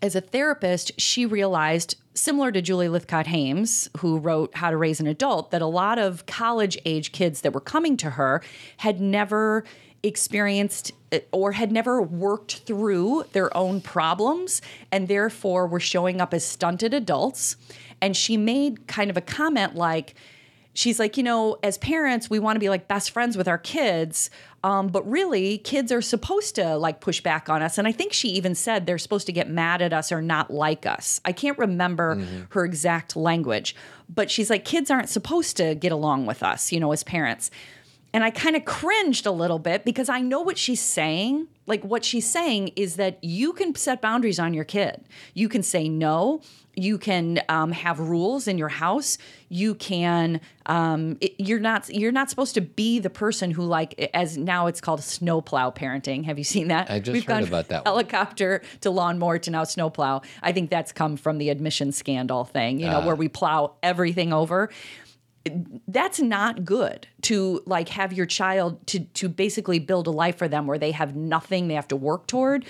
as 0.03 0.15
a 0.15 0.21
therapist, 0.21 0.91
she 1.01 1.25
realized, 1.25 1.95
similar 2.13 2.51
to 2.51 2.61
Julie 2.61 2.87
Lythcott-Haims, 2.87 3.89
who 3.97 4.19
wrote 4.19 4.55
How 4.55 4.69
to 4.69 4.77
Raise 4.77 4.99
an 4.99 5.07
Adult, 5.07 5.49
that 5.49 5.63
a 5.63 5.65
lot 5.65 5.97
of 5.97 6.27
college 6.27 6.77
age 6.85 7.11
kids 7.13 7.41
that 7.41 7.51
were 7.51 7.59
coming 7.59 7.97
to 7.97 8.11
her 8.11 8.43
had 8.77 9.01
never 9.01 9.63
experienced 10.03 10.91
eh, 11.11 11.21
or 11.31 11.53
had 11.53 11.71
never 11.71 11.99
worked 11.99 12.57
through 12.59 13.23
their 13.33 13.55
own 13.57 13.81
problems 13.81 14.61
and 14.91 15.07
therefore 15.07 15.65
were 15.65 15.79
showing 15.79 16.21
up 16.21 16.31
as 16.31 16.45
stunted 16.45 16.93
adults. 16.93 17.55
And 17.99 18.15
she 18.15 18.37
made 18.37 18.85
kind 18.85 19.09
of 19.09 19.17
a 19.17 19.21
comment 19.21 19.73
like, 19.75 20.13
she's 20.73 20.99
like, 20.99 21.17
you 21.17 21.23
know, 21.23 21.57
as 21.63 21.77
parents, 21.77 22.29
we 22.29 22.39
want 22.39 22.55
to 22.55 22.59
be 22.59 22.69
like 22.69 22.87
best 22.87 23.11
friends 23.11 23.37
with 23.37 23.47
our 23.47 23.57
kids. 23.57 24.29
Um, 24.63 24.87
but 24.89 25.09
really, 25.09 25.57
kids 25.59 25.91
are 25.91 26.01
supposed 26.01 26.55
to 26.55 26.77
like 26.77 26.99
push 26.99 27.21
back 27.21 27.49
on 27.49 27.61
us. 27.61 27.77
And 27.77 27.87
I 27.87 27.91
think 27.91 28.11
she 28.11 28.29
even 28.29 28.55
said 28.55 28.85
they're 28.85 28.97
supposed 28.97 29.25
to 29.27 29.31
get 29.31 29.49
mad 29.49 29.81
at 29.81 29.93
us 29.93 30.11
or 30.11 30.21
not 30.21 30.51
like 30.51 30.85
us. 30.85 31.21
I 31.23 31.31
can't 31.31 31.57
remember 31.57 32.21
her 32.49 32.65
exact 32.65 33.15
language, 33.15 33.75
but 34.13 34.29
she's 34.29 34.49
like, 34.49 34.65
kids 34.65 34.91
aren't 34.91 35.09
supposed 35.09 35.55
to 35.57 35.75
get 35.75 35.91
along 35.91 36.25
with 36.25 36.43
us, 36.43 36.71
you 36.71 36.79
know, 36.79 36.91
as 36.91 37.03
parents. 37.03 37.51
And 38.13 38.23
I 38.23 38.31
kind 38.31 38.55
of 38.55 38.65
cringed 38.65 39.25
a 39.25 39.31
little 39.31 39.59
bit 39.59 39.85
because 39.85 40.09
I 40.09 40.21
know 40.21 40.41
what 40.41 40.57
she's 40.57 40.81
saying. 40.81 41.47
Like, 41.67 41.83
what 41.83 42.03
she's 42.03 42.27
saying 42.29 42.69
is 42.75 42.95
that 42.95 43.23
you 43.23 43.53
can 43.53 43.75
set 43.75 44.01
boundaries 44.01 44.39
on 44.39 44.53
your 44.55 44.63
kid. 44.63 45.03
You 45.35 45.47
can 45.47 45.61
say 45.61 45.87
no. 45.87 46.41
You 46.75 46.97
can 46.97 47.41
um, 47.49 47.71
have 47.73 47.99
rules 47.99 48.47
in 48.47 48.57
your 48.57 48.69
house. 48.69 49.17
You 49.49 49.75
can. 49.75 50.39
Um, 50.65 51.17
it- 51.21 51.35
you're 51.37 51.59
not. 51.59 51.89
You're 51.89 52.11
not 52.11 52.29
supposed 52.29 52.55
to 52.55 52.61
be 52.61 52.99
the 52.99 53.09
person 53.09 53.51
who, 53.51 53.63
like, 53.63 54.09
as 54.13 54.37
now 54.37 54.65
it's 54.67 54.79
called 54.81 55.03
snowplow 55.03 55.71
parenting. 55.71 56.23
Have 56.25 56.37
you 56.39 56.43
seen 56.43 56.69
that? 56.69 56.89
I 56.89 56.99
just 56.99 57.13
We've 57.13 57.23
heard 57.25 57.47
about 57.47 57.67
that 57.67 57.85
one. 57.85 57.93
Helicopter 57.93 58.61
to 58.81 58.89
lawnmower 58.89 59.37
to 59.39 59.51
now 59.51 59.63
snowplow. 59.65 60.21
I 60.41 60.51
think 60.53 60.69
that's 60.71 60.91
come 60.91 61.17
from 61.17 61.37
the 61.37 61.49
admission 61.49 61.91
scandal 61.91 62.45
thing. 62.45 62.79
You 62.79 62.87
know, 62.87 62.99
Ah. 63.01 63.05
where 63.05 63.15
we 63.15 63.27
plow 63.27 63.73
everything 63.83 64.31
over 64.33 64.69
that's 65.87 66.19
not 66.19 66.65
good 66.65 67.07
to 67.21 67.61
like 67.65 67.89
have 67.89 68.13
your 68.13 68.25
child 68.25 68.85
to 68.87 68.99
to 68.99 69.29
basically 69.29 69.79
build 69.79 70.07
a 70.07 70.11
life 70.11 70.37
for 70.37 70.47
them 70.47 70.67
where 70.67 70.77
they 70.77 70.91
have 70.91 71.15
nothing 71.15 71.67
they 71.67 71.73
have 71.73 71.87
to 71.87 71.95
work 71.95 72.27
toward 72.27 72.65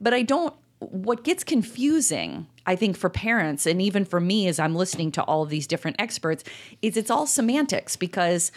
but 0.00 0.12
i 0.14 0.22
don't 0.22 0.54
what 0.78 1.24
gets 1.24 1.44
confusing 1.44 2.46
i 2.66 2.76
think 2.76 2.96
for 2.96 3.08
parents 3.08 3.66
and 3.66 3.80
even 3.80 4.04
for 4.04 4.20
me 4.20 4.48
as 4.48 4.58
i'm 4.58 4.74
listening 4.74 5.10
to 5.10 5.22
all 5.22 5.42
of 5.42 5.48
these 5.48 5.66
different 5.66 5.96
experts 5.98 6.44
is 6.82 6.96
it's 6.96 7.10
all 7.10 7.26
semantics 7.26 7.96
because 7.96 8.52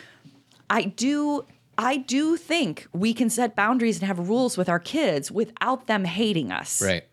i 0.70 0.84
do 0.84 1.46
i 1.78 1.98
do 1.98 2.36
think 2.38 2.88
we 2.94 3.14
can 3.14 3.30
set 3.30 3.56
boundaries 3.56 4.00
and 4.00 4.08
have 4.08 4.30
rules 4.30 4.58
with 4.58 4.68
our 4.68 4.80
kids 4.80 5.32
without 5.32 5.88
them 5.88 6.06
hating 6.06 6.52
us 6.52 6.82
Right. 6.82 7.04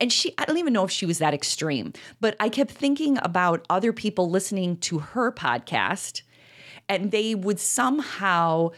And 0.00 0.12
she, 0.12 0.34
I 0.38 0.44
don't 0.44 0.58
even 0.58 0.72
know 0.72 0.84
if 0.84 0.90
she 0.90 1.06
was 1.06 1.18
that 1.18 1.34
extreme, 1.34 1.92
but 2.20 2.36
I 2.40 2.48
kept 2.48 2.70
thinking 2.70 3.18
about 3.22 3.64
other 3.70 3.92
people 3.92 4.30
listening 4.30 4.76
to 4.78 4.98
her 4.98 5.32
podcast 5.32 6.22
and 6.88 7.10
they 7.10 7.34
would 7.34 7.60
somehow 7.60 8.70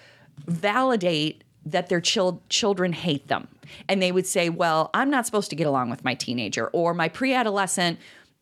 validate 0.47 1.45
that 1.67 1.89
their 1.89 2.01
chil- 2.01 2.43
children 2.49 2.93
hate 2.93 3.29
them. 3.29 3.49
And 3.89 4.03
they 4.03 4.13
would 4.13 4.27
say, 4.27 4.51
well, 4.51 4.91
I'm 4.95 5.11
not 5.11 5.27
supposed 5.27 5.51
to 5.51 5.57
get 5.57 5.67
along 5.67 5.91
with 5.91 6.05
my 6.05 6.15
teenager 6.15 6.69
or 6.69 6.95
my 6.95 7.09
pre 7.09 7.33
adolescent. 7.33 7.99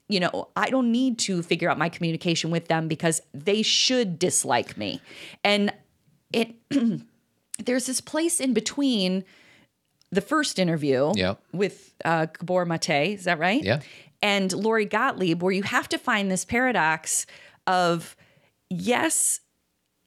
You 0.08 0.20
know, 0.20 0.48
I 0.56 0.68
don't 0.68 0.90
need 0.90 1.18
to 1.20 1.42
figure 1.42 1.70
out 1.70 1.78
my 1.78 1.88
communication 1.88 2.50
with 2.50 2.68
them 2.68 2.88
because 2.88 3.22
they 3.32 3.62
should 3.62 4.18
dislike 4.18 4.76
me. 4.76 5.00
And 5.44 5.72
it, 6.32 6.54
there's 7.64 7.86
this 7.86 8.00
place 8.00 8.40
in 8.40 8.52
between 8.52 9.24
the 10.12 10.20
first 10.20 10.58
interview 10.60 11.10
Yeah. 11.16 11.34
with 11.52 11.94
uh, 12.04 12.26
Gabor 12.26 12.64
Mate, 12.66 13.14
is 13.14 13.24
that 13.24 13.38
right? 13.40 13.62
Yeah. 13.64 13.80
And 14.22 14.52
Lori 14.52 14.84
Gottlieb, 14.84 15.42
where 15.42 15.52
you 15.52 15.64
have 15.64 15.88
to 15.88 15.98
find 15.98 16.30
this 16.30 16.44
paradox 16.44 17.26
of 17.66 18.14
yes, 18.70 19.40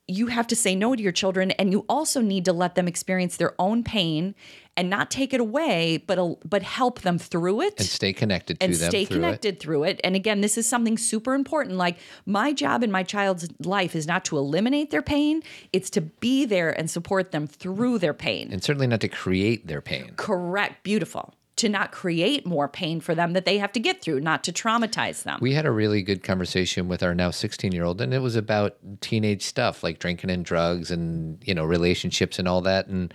you 0.07 0.27
have 0.27 0.47
to 0.47 0.55
say 0.55 0.75
no 0.75 0.95
to 0.95 1.01
your 1.01 1.11
children, 1.11 1.51
and 1.51 1.71
you 1.71 1.83
also 1.89 2.21
need 2.21 2.45
to 2.45 2.53
let 2.53 2.75
them 2.75 2.87
experience 2.87 3.37
their 3.37 3.55
own 3.59 3.83
pain 3.83 4.35
and 4.77 4.89
not 4.89 5.09
take 5.09 5.33
it 5.33 5.39
away, 5.39 5.97
but 6.05 6.37
but 6.47 6.63
help 6.63 7.01
them 7.01 7.17
through 7.17 7.61
it 7.61 7.75
And 7.77 7.87
stay 7.87 8.13
connected 8.13 8.59
to 8.59 8.65
and 8.65 8.73
them 8.73 8.89
stay 8.89 9.05
through 9.05 9.17
connected 9.17 9.59
through 9.59 9.83
it. 9.83 10.01
And 10.03 10.15
again, 10.15 10.41
this 10.41 10.57
is 10.57 10.67
something 10.67 10.97
super 10.97 11.33
important. 11.33 11.77
Like 11.77 11.97
my 12.25 12.53
job 12.53 12.83
in 12.83 12.91
my 12.91 13.03
child's 13.03 13.47
life 13.59 13.95
is 13.95 14.07
not 14.07 14.25
to 14.25 14.37
eliminate 14.37 14.91
their 14.91 15.01
pain; 15.01 15.41
it's 15.71 15.89
to 15.91 16.01
be 16.01 16.45
there 16.45 16.77
and 16.77 16.89
support 16.89 17.31
them 17.31 17.47
through 17.47 17.99
their 17.99 18.13
pain. 18.13 18.49
And 18.51 18.63
certainly 18.63 18.87
not 18.87 19.01
to 19.01 19.07
create 19.07 19.67
their 19.67 19.81
pain. 19.81 20.13
Correct. 20.15 20.83
Beautiful. 20.83 21.33
To 21.57 21.69
not 21.69 21.93
create 21.93 22.45
more 22.45 22.67
pain 22.67 22.99
for 22.99 23.15
them 23.15 23.31
that 23.31 23.45
they 23.45 23.59
have 23.59 23.71
to 23.71 23.79
get 23.79 24.01
through, 24.01 24.19
not 24.19 24.43
to 24.43 24.51
traumatize 24.51 25.23
them. 25.23 25.39
We 25.41 25.53
had 25.53 25.65
a 25.65 25.71
really 25.71 26.01
good 26.01 26.21
conversation 26.21 26.89
with 26.89 27.01
our 27.01 27.15
now 27.15 27.31
16 27.31 27.71
year 27.71 27.85
old, 27.85 28.01
and 28.01 28.13
it 28.13 28.19
was 28.19 28.35
about 28.35 28.75
teenage 28.99 29.43
stuff 29.43 29.81
like 29.81 29.99
drinking 29.99 30.31
and 30.31 30.43
drugs 30.43 30.91
and, 30.91 31.41
you 31.47 31.53
know, 31.53 31.63
relationships 31.63 32.39
and 32.39 32.47
all 32.49 32.59
that. 32.61 32.87
And 32.87 33.13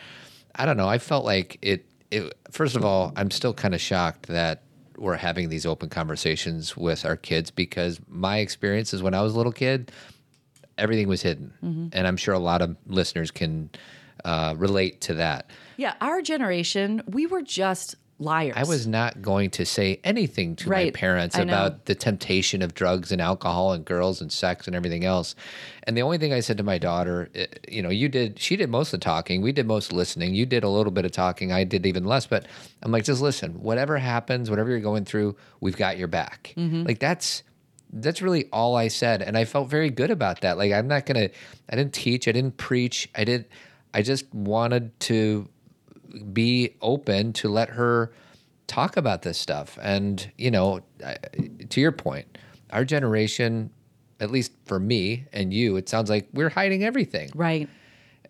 I 0.55 0.67
don't 0.67 0.77
know, 0.77 0.89
I 0.89 0.99
felt 0.99 1.25
like 1.25 1.59
it, 1.63 1.87
it 2.11 2.33
first 2.51 2.77
of 2.77 2.85
all, 2.85 3.13
I'm 3.17 3.31
still 3.31 3.55
kind 3.55 3.75
of 3.75 3.81
shocked 3.81 4.27
that 4.27 4.63
we're 4.97 5.17
having 5.17 5.49
these 5.49 5.65
open 5.65 5.89
conversations 5.89 6.77
with 6.77 7.05
our 7.05 7.17
kids 7.17 7.51
because 7.51 8.01
my 8.09 8.39
experience 8.39 8.93
is 8.93 9.03
when 9.03 9.15
I 9.15 9.23
was 9.23 9.35
a 9.35 9.37
little 9.37 9.53
kid, 9.53 9.91
everything 10.77 11.09
was 11.09 11.23
hidden. 11.23 11.53
Mm-hmm. 11.65 11.89
And 11.93 12.07
I'm 12.07 12.17
sure 12.17 12.35
a 12.35 12.39
lot 12.39 12.61
of 12.61 12.77
listeners 12.87 13.31
can 13.31 13.71
uh, 14.25 14.55
relate 14.59 15.01
to 15.03 15.15
that. 15.15 15.51
yeah, 15.77 15.95
our 16.03 16.21
generation, 16.21 17.03
we 17.07 17.27
were 17.27 17.41
just 17.41 17.95
liars. 18.21 18.55
I 18.57 18.65
was 18.65 18.87
not 18.87 19.23
going 19.23 19.51
to 19.51 19.65
say 19.65 19.99
anything 20.05 20.55
to 20.57 20.69
my 20.69 20.91
parents 20.91 21.37
I 21.37 21.45
know. 21.45 21.53
about 21.55 21.87
the 21.87 21.95
temptation 21.95 22.63
of 22.63 22.75
drugs 22.75 23.11
and 23.11 23.21
alcohol 23.21 23.73
and 23.73 23.85
girls 23.85 24.21
and 24.21 24.31
sex 24.31 24.67
and 24.67 24.77
everything 24.77 25.05
else. 25.05 25.35
And 25.85 25.97
the 25.97 26.03
only 26.03 26.19
thing 26.19 26.33
I 26.33 26.41
said 26.41 26.59
to 26.59 26.63
my 26.63 26.79
daughter, 26.79 27.31
eh, 27.35 27.47
you 27.69 27.83
know, 27.83 27.89
you 27.89 28.09
did, 28.09 28.39
she 28.39 28.57
did 28.57 28.69
most 28.69 28.93
of 28.93 29.01
the 29.01 29.05
talking. 29.05 29.43
We 29.43 29.53
did 29.53 29.67
most 29.67 29.87
of 29.87 29.91
the 29.91 29.97
listening. 29.97 30.35
You 30.35 30.47
did 30.47 30.63
a 30.63 30.69
little 30.69 30.93
bit 30.93 31.05
of 31.05 31.13
talking. 31.13 31.51
I 31.51 31.65
did 31.65 31.87
even 31.87 32.05
less. 32.05 32.27
But 32.27 32.47
I'm 32.83 32.93
like, 32.93 33.05
just 33.05 33.23
listen, 33.23 33.63
whatever 33.63 33.99
happens, 33.99 34.51
whatever 34.51 34.71
you're 34.71 34.81
going 34.81 35.05
through, 35.05 35.37
we've 35.61 35.77
got 35.77 35.99
your 35.99 36.09
back. 36.09 36.55
Mm-hmm. 36.57 36.85
Like 36.85 36.99
that's, 36.99 37.43
that's 37.93 38.23
really 38.23 38.49
all 38.53 38.77
I 38.77 38.89
said. 38.89 39.23
And 39.23 39.37
I 39.37 39.45
felt 39.45 39.69
very 39.69 39.91
good 39.91 40.11
about 40.11 40.43
that. 40.43 40.59
Like, 40.59 40.73
I'm 40.73 40.87
not 40.87 41.07
going 41.07 41.29
to, 41.29 41.37
I 41.71 41.77
didn't 41.77 41.95
teach, 41.95 42.29
I 42.29 42.33
didn't 42.33 42.57
preach. 42.57 43.09
I 43.17 43.25
did, 43.25 43.47
I 43.93 44.03
just 44.03 44.33
wanted 44.33 44.99
to 45.01 45.49
be 46.33 46.77
open 46.81 47.33
to 47.35 47.49
let 47.49 47.71
her 47.71 48.13
talk 48.67 48.97
about 48.97 49.23
this 49.23 49.39
stuff. 49.39 49.79
And, 49.83 50.31
you 50.39 50.51
know, 50.51 50.81
to 51.69 51.81
your 51.81 51.93
point, 51.93 52.39
our 52.71 52.85
generation, 52.85 53.71
at 54.21 54.31
least 54.31 54.53
for 54.65 54.79
me 54.79 55.27
and 55.33 55.53
you, 55.53 55.77
it 55.77 55.89
sounds 55.89 56.09
like 56.09 56.29
we're 56.33 56.51
hiding 56.51 56.85
everything. 56.85 57.31
right. 57.35 57.69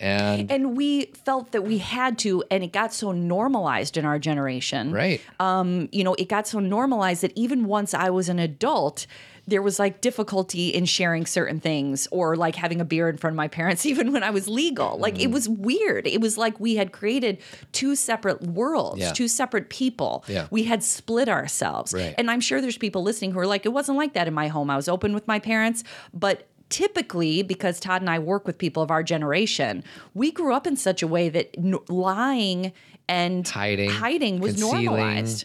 And, 0.03 0.51
And 0.51 0.79
we 0.79 1.13
felt 1.27 1.53
that 1.53 1.63
we 1.65 1.77
had 1.77 2.17
to, 2.21 2.43
and 2.51 2.65
it 2.65 2.73
got 2.73 2.95
so 2.95 3.13
normalized 3.13 3.99
in 3.99 4.07
our 4.07 4.19
generation. 4.19 4.93
right. 4.93 5.21
um, 5.39 5.91
you 5.93 6.05
know, 6.05 6.15
it 6.15 6.27
got 6.27 6.49
so 6.49 6.59
normalized 6.59 7.23
that 7.23 7.33
even 7.37 7.67
once 7.67 7.93
I 7.93 8.09
was 8.09 8.31
an 8.31 8.39
adult, 8.39 9.07
there 9.51 9.61
was 9.63 9.79
like 9.79 10.01
difficulty 10.01 10.69
in 10.71 10.85
sharing 10.87 11.27
certain 11.27 11.61
things 11.61 12.09
or 12.11 12.37
like 12.37 12.57
having 12.57 12.81
a 12.81 12.85
beer 12.85 13.09
in 13.09 13.17
front 13.19 13.33
of 13.35 13.37
my 13.37 13.49
parents, 13.49 13.85
even 13.93 14.13
when 14.13 14.23
I 14.23 14.31
was 14.31 14.49
legal. 14.49 14.97
Like 14.99 15.17
Mm. 15.17 15.23
it 15.25 15.31
was 15.31 15.49
weird. 15.49 16.07
It 16.07 16.21
was 16.21 16.39
like 16.39 16.59
we 16.59 16.77
had 16.77 16.93
created 16.93 17.39
two 17.73 17.95
separate 17.97 18.41
worlds, 18.43 19.01
Yeah. 19.01 19.13
two 19.13 19.29
separate 19.29 19.69
people. 19.69 20.25
Yeah. 20.29 20.47
We 20.51 20.63
had 20.65 20.83
split 20.83 21.29
ourselves. 21.29 21.93
Right. 21.93 22.15
And 22.17 22.31
I'm 22.31 22.41
sure 22.41 22.61
there's 22.61 22.79
people 22.79 23.03
listening 23.03 23.33
who 23.33 23.39
are 23.41 23.47
like, 23.47 23.67
it 23.67 23.71
wasn't 23.75 23.99
like 23.99 24.15
that 24.15 24.27
in 24.27 24.35
my 24.35 24.49
home. 24.49 24.71
I 24.71 24.77
was 24.77 24.89
open 24.89 25.13
with 25.13 25.27
my 25.29 25.39
parents, 25.39 25.85
but 26.15 26.47
typically 26.71 27.43
because 27.43 27.81
Todd 27.81 28.01
and 28.01 28.09
I 28.09 28.19
work 28.21 28.47
with 28.47 28.57
people 28.57 28.83
of 28.83 28.91
our 28.91 29.03
generation, 29.03 29.83
we 30.15 30.31
grew 30.31 30.55
up 30.55 30.67
in 30.67 30.77
such 30.77 31.03
a 31.03 31.07
way 31.07 31.29
that 31.29 31.51
n- 31.59 31.75
lying 31.89 32.73
and 33.09 33.47
Hiding, 33.49 33.91
hiding 33.91 34.39
was 34.41 34.61
normalized. 34.61 35.45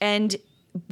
And 0.00 0.36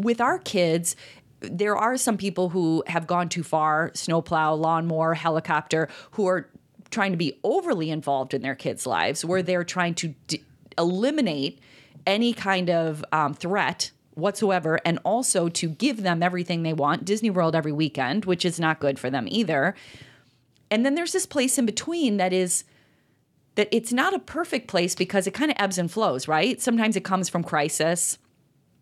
with 0.02 0.20
our 0.20 0.38
kids, 0.38 0.96
there 1.41 1.76
are 1.76 1.97
some 1.97 2.16
people 2.16 2.49
who 2.49 2.82
have 2.87 3.07
gone 3.07 3.28
too 3.28 3.43
far 3.43 3.91
snowplow, 3.95 4.55
lawnmower, 4.55 5.14
helicopter 5.14 5.89
who 6.12 6.26
are 6.26 6.49
trying 6.91 7.11
to 7.11 7.16
be 7.16 7.39
overly 7.45 7.91
involved 7.91 8.32
in 8.32 8.43
their 8.43 8.55
kids' 8.55 8.87
lives, 8.87 9.24
where 9.24 9.43
they're 9.43 9.64
trying 9.64 9.95
to 9.95 10.14
d- 10.28 10.43
eliminate 10.78 11.61
any 12.07 12.32
kind 12.32 12.70
of 12.70 13.05
um, 13.12 13.34
threat 13.34 13.91
whatsoever 14.14 14.80
and 14.84 14.99
also 15.05 15.49
to 15.49 15.68
give 15.68 16.03
them 16.03 16.22
everything 16.22 16.62
they 16.62 16.72
want 16.72 17.05
Disney 17.05 17.28
World 17.28 17.55
every 17.55 17.72
weekend, 17.72 18.24
which 18.24 18.45
is 18.45 18.59
not 18.59 18.80
good 18.80 18.99
for 18.99 19.11
them 19.11 19.26
either. 19.30 19.74
And 20.70 20.84
then 20.84 20.95
there's 20.95 21.12
this 21.12 21.26
place 21.26 21.59
in 21.59 21.66
between 21.66 22.16
that 22.16 22.32
is 22.32 22.64
that 23.57 23.68
it's 23.70 23.93
not 23.93 24.14
a 24.14 24.18
perfect 24.18 24.68
place 24.68 24.95
because 24.95 25.26
it 25.26 25.32
kind 25.32 25.51
of 25.51 25.57
ebbs 25.59 25.78
and 25.78 25.91
flows, 25.91 26.28
right? 26.28 26.61
Sometimes 26.61 26.97
it 26.97 27.05
comes 27.05 27.28
from 27.28 27.43
crisis. 27.43 28.18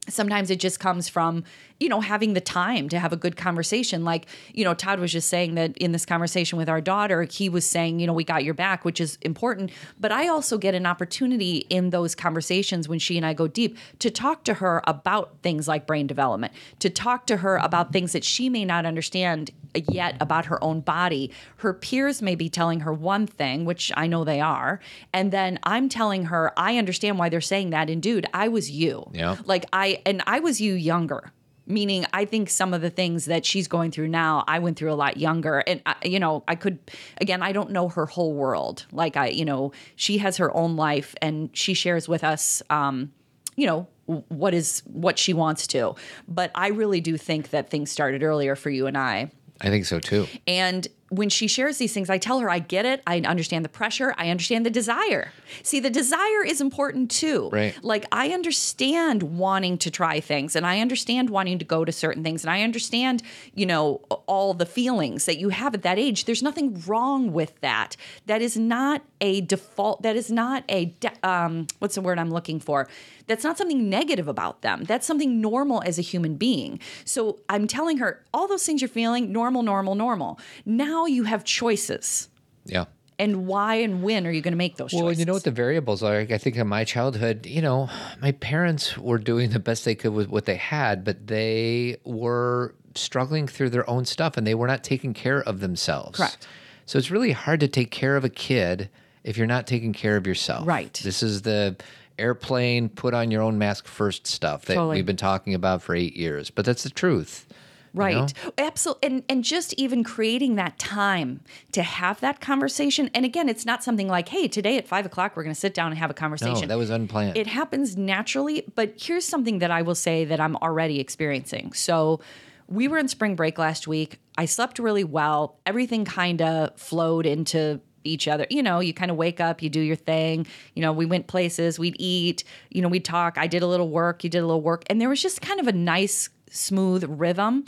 Sometimes 0.08 0.50
it 0.50 0.60
just 0.60 0.80
comes 0.80 1.08
from, 1.08 1.44
you 1.84 1.90
know, 1.90 2.00
having 2.00 2.32
the 2.32 2.40
time 2.40 2.88
to 2.88 2.98
have 2.98 3.12
a 3.12 3.16
good 3.16 3.36
conversation. 3.36 4.06
Like, 4.06 4.24
you 4.54 4.64
know, 4.64 4.72
Todd 4.72 5.00
was 5.00 5.12
just 5.12 5.28
saying 5.28 5.54
that 5.56 5.76
in 5.76 5.92
this 5.92 6.06
conversation 6.06 6.56
with 6.56 6.66
our 6.66 6.80
daughter, 6.80 7.24
he 7.24 7.50
was 7.50 7.66
saying, 7.66 8.00
you 8.00 8.06
know, 8.06 8.14
we 8.14 8.24
got 8.24 8.42
your 8.42 8.54
back, 8.54 8.86
which 8.86 9.02
is 9.02 9.18
important. 9.20 9.70
But 10.00 10.10
I 10.10 10.28
also 10.28 10.56
get 10.56 10.74
an 10.74 10.86
opportunity 10.86 11.58
in 11.68 11.90
those 11.90 12.14
conversations 12.14 12.88
when 12.88 12.98
she 12.98 13.18
and 13.18 13.26
I 13.26 13.34
go 13.34 13.46
deep 13.46 13.76
to 13.98 14.10
talk 14.10 14.44
to 14.44 14.54
her 14.54 14.82
about 14.86 15.42
things 15.42 15.68
like 15.68 15.86
brain 15.86 16.06
development, 16.06 16.54
to 16.78 16.88
talk 16.88 17.26
to 17.26 17.36
her 17.36 17.58
about 17.58 17.92
things 17.92 18.12
that 18.12 18.24
she 18.24 18.48
may 18.48 18.64
not 18.64 18.86
understand 18.86 19.50
yet 19.90 20.16
about 20.20 20.46
her 20.46 20.62
own 20.64 20.80
body. 20.80 21.30
Her 21.58 21.74
peers 21.74 22.22
may 22.22 22.34
be 22.34 22.48
telling 22.48 22.80
her 22.80 22.94
one 22.94 23.26
thing, 23.26 23.66
which 23.66 23.92
I 23.94 24.06
know 24.06 24.24
they 24.24 24.40
are, 24.40 24.80
and 25.12 25.30
then 25.32 25.58
I'm 25.64 25.90
telling 25.90 26.26
her, 26.26 26.50
I 26.56 26.78
understand 26.78 27.18
why 27.18 27.28
they're 27.28 27.42
saying 27.42 27.70
that. 27.70 27.90
And 27.90 28.02
dude, 28.02 28.26
I 28.32 28.48
was 28.48 28.70
you. 28.70 29.10
Yeah. 29.12 29.36
Like 29.44 29.66
I 29.70 30.00
and 30.06 30.22
I 30.26 30.40
was 30.40 30.62
you 30.62 30.72
younger. 30.72 31.30
Meaning, 31.66 32.04
I 32.12 32.24
think 32.24 32.50
some 32.50 32.74
of 32.74 32.82
the 32.82 32.90
things 32.90 33.24
that 33.24 33.46
she's 33.46 33.68
going 33.68 33.90
through 33.90 34.08
now, 34.08 34.44
I 34.46 34.58
went 34.58 34.78
through 34.78 34.92
a 34.92 34.94
lot 34.94 35.16
younger, 35.16 35.60
and 35.60 35.80
I, 35.86 35.94
you 36.04 36.20
know, 36.20 36.44
I 36.46 36.56
could, 36.56 36.78
again, 37.20 37.42
I 37.42 37.52
don't 37.52 37.70
know 37.70 37.88
her 37.88 38.06
whole 38.06 38.34
world. 38.34 38.86
Like 38.92 39.16
I, 39.16 39.28
you 39.28 39.44
know, 39.44 39.72
she 39.96 40.18
has 40.18 40.36
her 40.36 40.54
own 40.54 40.76
life, 40.76 41.14
and 41.22 41.48
she 41.54 41.72
shares 41.72 42.08
with 42.08 42.22
us, 42.22 42.62
um, 42.68 43.12
you 43.56 43.66
know, 43.66 43.88
what 44.06 44.54
is 44.54 44.82
what 44.86 45.18
she 45.18 45.32
wants 45.32 45.66
to. 45.68 45.94
But 46.28 46.50
I 46.54 46.68
really 46.68 47.00
do 47.00 47.16
think 47.16 47.50
that 47.50 47.70
things 47.70 47.90
started 47.90 48.22
earlier 48.22 48.56
for 48.56 48.70
you 48.70 48.86
and 48.86 48.98
I, 48.98 49.30
I 49.60 49.68
think 49.68 49.86
so 49.86 49.98
too. 49.98 50.26
and 50.46 50.86
when 51.16 51.28
she 51.28 51.46
shares 51.46 51.78
these 51.78 51.92
things, 51.92 52.10
I 52.10 52.18
tell 52.18 52.40
her 52.40 52.50
I 52.50 52.58
get 52.58 52.84
it. 52.84 53.02
I 53.06 53.20
understand 53.20 53.64
the 53.64 53.68
pressure. 53.68 54.14
I 54.16 54.30
understand 54.30 54.66
the 54.66 54.70
desire. 54.70 55.32
See, 55.62 55.80
the 55.80 55.90
desire 55.90 56.44
is 56.44 56.60
important 56.60 57.10
too. 57.10 57.48
Right. 57.52 57.74
Like 57.82 58.06
I 58.12 58.30
understand 58.30 59.22
wanting 59.22 59.78
to 59.78 59.90
try 59.90 60.20
things 60.20 60.56
and 60.56 60.66
I 60.66 60.80
understand 60.80 61.30
wanting 61.30 61.58
to 61.58 61.64
go 61.64 61.84
to 61.84 61.92
certain 61.92 62.22
things 62.22 62.44
and 62.44 62.50
I 62.50 62.62
understand, 62.62 63.22
you 63.54 63.66
know, 63.66 63.96
all 64.26 64.54
the 64.54 64.66
feelings 64.66 65.26
that 65.26 65.38
you 65.38 65.50
have 65.50 65.74
at 65.74 65.82
that 65.82 65.98
age. 65.98 66.24
There's 66.24 66.42
nothing 66.42 66.82
wrong 66.86 67.32
with 67.32 67.60
that. 67.60 67.96
That 68.26 68.42
is 68.42 68.56
not 68.56 69.02
a 69.20 69.40
default. 69.42 70.02
That 70.02 70.16
is 70.16 70.30
not 70.30 70.64
a 70.68 70.86
de- 70.86 71.12
um 71.26 71.66
what's 71.78 71.94
the 71.94 72.00
word 72.00 72.18
I'm 72.18 72.30
looking 72.30 72.60
for? 72.60 72.88
That's 73.26 73.44
not 73.44 73.56
something 73.56 73.88
negative 73.88 74.28
about 74.28 74.60
them. 74.62 74.84
That's 74.84 75.06
something 75.06 75.40
normal 75.40 75.82
as 75.86 75.98
a 75.98 76.02
human 76.02 76.36
being. 76.36 76.78
So 77.04 77.38
I'm 77.48 77.66
telling 77.66 77.98
her 77.98 78.22
all 78.34 78.46
those 78.46 78.66
things 78.66 78.82
you're 78.82 78.88
feeling, 78.88 79.32
normal, 79.32 79.62
normal, 79.62 79.94
normal. 79.94 80.38
Now 80.66 81.03
you 81.08 81.24
have 81.24 81.44
choices. 81.44 82.28
Yeah. 82.64 82.84
And 83.18 83.46
why 83.46 83.76
and 83.76 84.02
when 84.02 84.26
are 84.26 84.30
you 84.32 84.40
going 84.40 84.52
to 84.52 84.58
make 84.58 84.76
those 84.76 84.92
Well, 84.92 85.02
choices? 85.02 85.18
Well, 85.18 85.20
you 85.20 85.24
know 85.26 85.32
what 85.34 85.44
the 85.44 85.50
variables 85.52 86.02
are. 86.02 86.18
I 86.18 86.38
think 86.38 86.56
in 86.56 86.66
my 86.66 86.82
childhood, 86.82 87.46
you 87.46 87.62
know, 87.62 87.88
my 88.20 88.32
parents 88.32 88.98
were 88.98 89.18
doing 89.18 89.50
the 89.50 89.60
best 89.60 89.84
they 89.84 89.94
could 89.94 90.12
with 90.12 90.28
what 90.28 90.46
they 90.46 90.56
had, 90.56 91.04
but 91.04 91.28
they 91.28 91.98
were 92.04 92.74
struggling 92.96 93.46
through 93.46 93.70
their 93.70 93.88
own 93.88 94.04
stuff 94.04 94.36
and 94.36 94.46
they 94.46 94.54
were 94.54 94.66
not 94.66 94.82
taking 94.82 95.14
care 95.14 95.42
of 95.42 95.60
themselves. 95.60 96.16
Correct. 96.16 96.48
So 96.86 96.98
it's 96.98 97.10
really 97.10 97.32
hard 97.32 97.60
to 97.60 97.68
take 97.68 97.90
care 97.90 98.16
of 98.16 98.24
a 98.24 98.28
kid 98.28 98.90
if 99.22 99.36
you're 99.38 99.46
not 99.46 99.66
taking 99.66 99.92
care 99.92 100.16
of 100.16 100.26
yourself. 100.26 100.66
Right. 100.66 101.00
This 101.02 101.22
is 101.22 101.42
the 101.42 101.76
airplane 102.18 102.88
put 102.88 103.14
on 103.14 103.30
your 103.30 103.42
own 103.42 103.58
mask 103.58 103.86
first 103.86 104.26
stuff 104.26 104.66
that 104.66 104.74
Totally. 104.74 104.96
we've 104.96 105.06
been 105.06 105.16
talking 105.16 105.54
about 105.54 105.82
for 105.82 105.94
8 105.94 106.16
years, 106.16 106.50
but 106.50 106.64
that's 106.64 106.82
the 106.82 106.90
truth. 106.90 107.46
Right. 107.94 108.16
know? 108.16 108.52
Absolutely. 108.58 109.06
And 109.06 109.22
and 109.28 109.44
just 109.44 109.72
even 109.74 110.04
creating 110.04 110.56
that 110.56 110.78
time 110.78 111.40
to 111.72 111.82
have 111.82 112.20
that 112.20 112.40
conversation. 112.40 113.10
And 113.14 113.24
again, 113.24 113.48
it's 113.48 113.64
not 113.64 113.82
something 113.84 114.08
like, 114.08 114.28
hey, 114.28 114.48
today 114.48 114.76
at 114.76 114.86
five 114.86 115.06
o'clock 115.06 115.36
we're 115.36 115.44
gonna 115.44 115.54
sit 115.54 115.74
down 115.74 115.90
and 115.92 115.98
have 115.98 116.10
a 116.10 116.14
conversation. 116.14 116.62
No, 116.62 116.66
that 116.74 116.78
was 116.78 116.90
unplanned. 116.90 117.36
it 117.36 117.46
happens 117.46 117.96
naturally, 117.96 118.64
but 118.74 118.94
here's 118.96 119.24
something 119.24 119.60
that 119.60 119.70
I 119.70 119.82
will 119.82 119.94
say 119.94 120.24
that 120.24 120.40
I'm 120.40 120.56
already 120.56 121.00
experiencing. 121.00 121.72
So 121.72 122.20
we 122.68 122.88
were 122.88 122.98
in 122.98 123.08
spring 123.08 123.36
break 123.36 123.58
last 123.58 123.86
week. 123.86 124.18
I 124.36 124.46
slept 124.46 124.78
really 124.78 125.04
well. 125.04 125.58
Everything 125.66 126.04
kind 126.04 126.40
of 126.42 126.76
flowed 126.78 127.26
into 127.26 127.80
each 128.04 128.28
other. 128.28 128.46
You 128.50 128.62
know, 128.62 128.80
you 128.80 128.92
kind 128.92 129.10
of 129.10 129.16
wake 129.16 129.40
up, 129.40 129.62
you 129.62 129.70
do 129.70 129.80
your 129.80 129.96
thing. 129.96 130.46
You 130.74 130.82
know, 130.82 130.92
we 130.92 131.06
went 131.06 131.26
places, 131.26 131.78
we'd 131.78 131.96
eat, 131.98 132.44
you 132.70 132.82
know, 132.82 132.88
we'd 132.88 133.04
talk. 133.04 133.38
I 133.38 133.46
did 133.46 133.62
a 133.62 133.66
little 133.66 133.88
work, 133.88 134.24
you 134.24 134.30
did 134.30 134.40
a 134.40 134.46
little 134.46 134.60
work. 134.60 134.84
And 134.88 135.00
there 135.00 135.08
was 135.08 135.22
just 135.22 135.40
kind 135.40 135.60
of 135.60 135.66
a 135.66 135.72
nice, 135.72 136.28
smooth 136.54 137.04
rhythm 137.08 137.64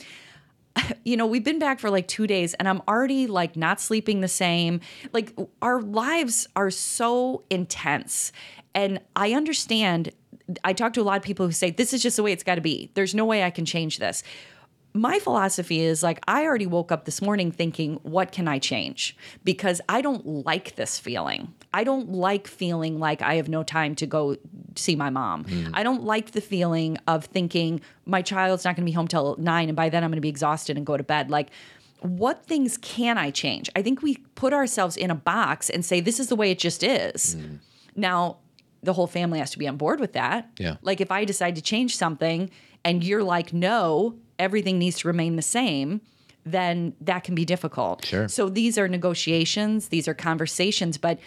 you 1.05 1.17
know, 1.17 1.27
we've 1.27 1.45
been 1.45 1.59
back 1.59 1.79
for 1.79 1.91
like 1.91 2.09
two 2.09 2.27
days 2.27 2.55
and 2.55 2.69
I'm 2.69 2.83
already 2.89 3.27
like 3.27 3.57
not 3.57 3.81
sleeping 3.81 4.21
the 4.21 4.29
same. 4.29 4.81
Like 5.13 5.37
our 5.63 5.81
lives 5.81 6.47
are 6.57 6.71
so 6.71 7.45
intense. 7.51 8.33
And 8.75 9.01
I 9.15 9.33
understand, 9.33 10.13
I 10.65 10.73
talk 10.73 10.93
to 10.95 11.01
a 11.01 11.05
lot 11.05 11.17
of 11.17 11.23
people 11.23 11.47
who 11.47 11.53
say, 11.53 11.71
this 11.71 11.93
is 11.93 12.03
just 12.03 12.17
the 12.17 12.23
way 12.23 12.33
it's 12.33 12.43
got 12.43 12.57
to 12.57 12.61
be. 12.61 12.91
There's 12.95 13.15
no 13.15 13.25
way 13.25 13.43
I 13.43 13.51
can 13.51 13.65
change 13.65 13.99
this. 13.99 14.23
My 14.97 15.19
philosophy 15.19 15.81
is 15.81 16.03
like, 16.03 16.21
I 16.27 16.45
already 16.45 16.67
woke 16.67 16.91
up 16.91 17.05
this 17.05 17.21
morning 17.21 17.53
thinking, 17.53 18.01
what 18.03 18.33
can 18.33 18.49
I 18.49 18.59
change? 18.59 19.17
Because 19.45 19.81
I 19.89 20.01
don't 20.01 20.27
like 20.47 20.77
this 20.77 20.99
feeling. 20.99 21.53
I 21.75 21.85
don't 21.85 22.13
like 22.13 22.49
feeling 22.49 22.99
like 22.99 23.21
I 23.21 23.35
have 23.35 23.49
no 23.49 23.63
time 23.63 23.95
to 23.97 24.07
go 24.07 24.37
see 24.75 24.97
my 24.97 25.11
mom. 25.11 25.45
Hmm. 25.45 25.75
I 25.75 25.83
don't 25.83 26.05
like 26.05 26.31
the 26.31 26.41
feeling 26.41 26.97
of 27.07 27.27
thinking 27.27 27.83
my 28.07 28.23
child's 28.23 28.65
not 28.65 28.77
going 28.77 28.87
to 28.87 28.91
be 28.91 28.95
home 28.95 29.07
till 29.07 29.37
nine 29.39 29.69
and 29.69 29.77
by 29.77 29.91
then 29.91 30.03
I'm 30.03 30.11
going 30.11 30.17
to 30.17 30.23
be 30.23 30.31
exhausted 30.31 30.79
and 30.79 30.87
go 30.87 30.97
to 30.97 31.05
bed. 31.05 31.31
Like, 31.31 31.51
what 32.01 32.45
things 32.47 32.79
can 32.79 33.19
I 33.19 33.31
change? 33.31 33.69
I 33.77 33.83
think 33.83 34.03
we 34.03 34.17
put 34.35 34.53
ourselves 34.53 34.97
in 34.97 35.11
a 35.11 35.15
box 35.15 35.69
and 35.69 35.85
say, 35.85 36.01
this 36.01 36.19
is 36.19 36.29
the 36.29 36.37
way 36.37 36.51
it 36.51 36.59
just 36.59 36.83
is. 36.83 37.35
Hmm. 37.35 37.57
Now, 37.95 38.39
the 38.83 38.95
whole 38.95 39.07
family 39.07 39.41
has 39.41 39.51
to 39.51 39.59
be 39.59 39.69
on 39.69 39.77
board 39.77 40.01
with 40.01 40.15
that. 40.15 40.49
Yeah. 40.59 40.77
Like, 40.81 41.01
if 41.01 41.11
I 41.11 41.25
decide 41.25 41.57
to 41.57 41.63
change 41.63 41.97
something 41.97 42.51
and 42.85 43.03
you're 43.03 43.25
like, 43.25 43.53
no, 43.53 44.17
everything 44.39 44.79
needs 44.79 44.99
to 45.01 45.09
remain 45.09 45.37
the 45.37 45.43
same, 45.43 46.01
then 46.45 46.95
that 47.01 47.25
can 47.25 47.35
be 47.35 47.45
difficult. 47.45 48.05
Sure. 48.05 48.29
So 48.29 48.49
these 48.49 48.79
are 48.79 48.89
negotiations, 48.89 49.89
these 49.89 50.07
are 50.07 50.15
conversations, 50.15 50.97
but 50.97 51.19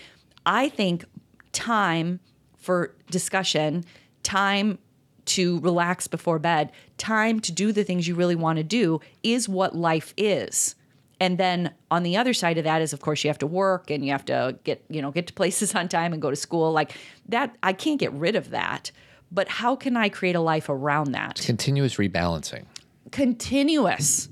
I 0.46 0.70
think 0.70 1.06
time 1.52 2.20
for 2.58 2.96
discussion, 3.10 3.84
time 4.24 4.80
to 5.26 5.60
relax 5.60 6.08
before 6.08 6.40
bed, 6.40 6.72
time 6.98 7.40
to 7.42 7.52
do 7.52 7.72
the 7.72 7.84
things 7.84 8.08
you 8.08 8.16
really 8.16 8.36
want 8.36 8.58
to 8.58 8.64
do 8.64 9.00
is 9.22 9.48
what 9.48 9.76
life 9.76 10.14
is. 10.18 10.76
And 11.20 11.38
then 11.38 11.74
on 11.92 12.04
the 12.04 12.16
other 12.16 12.34
side 12.34 12.58
of 12.58 12.64
that 12.64 12.82
is 12.82 12.94
of 12.94 13.02
course 13.02 13.24
you 13.24 13.30
have 13.30 13.38
to 13.40 13.48
work 13.48 13.92
and 13.92 14.06
you 14.06 14.12
have 14.12 14.26
to 14.26 14.58
get, 14.64 14.84
you 14.90 15.02
know, 15.02 15.12
get 15.12 15.28
to 15.28 15.34
places 15.34 15.76
on 15.76 15.90
time 15.90 16.14
and 16.14 16.22
go 16.22 16.30
to 16.30 16.36
school. 16.36 16.72
Like 16.72 16.94
that 17.28 17.56
I 17.62 17.74
can't 17.74 18.00
get 18.00 18.12
rid 18.14 18.36
of 18.36 18.52
that. 18.52 18.92
But 19.32 19.48
how 19.48 19.76
can 19.76 19.96
I 19.96 20.10
create 20.10 20.36
a 20.36 20.40
life 20.40 20.70
around 20.70 21.12
that? 21.12 21.36
Continuous 21.36 21.98
rebalancing. 21.98 22.66
Continuous. 23.12 24.30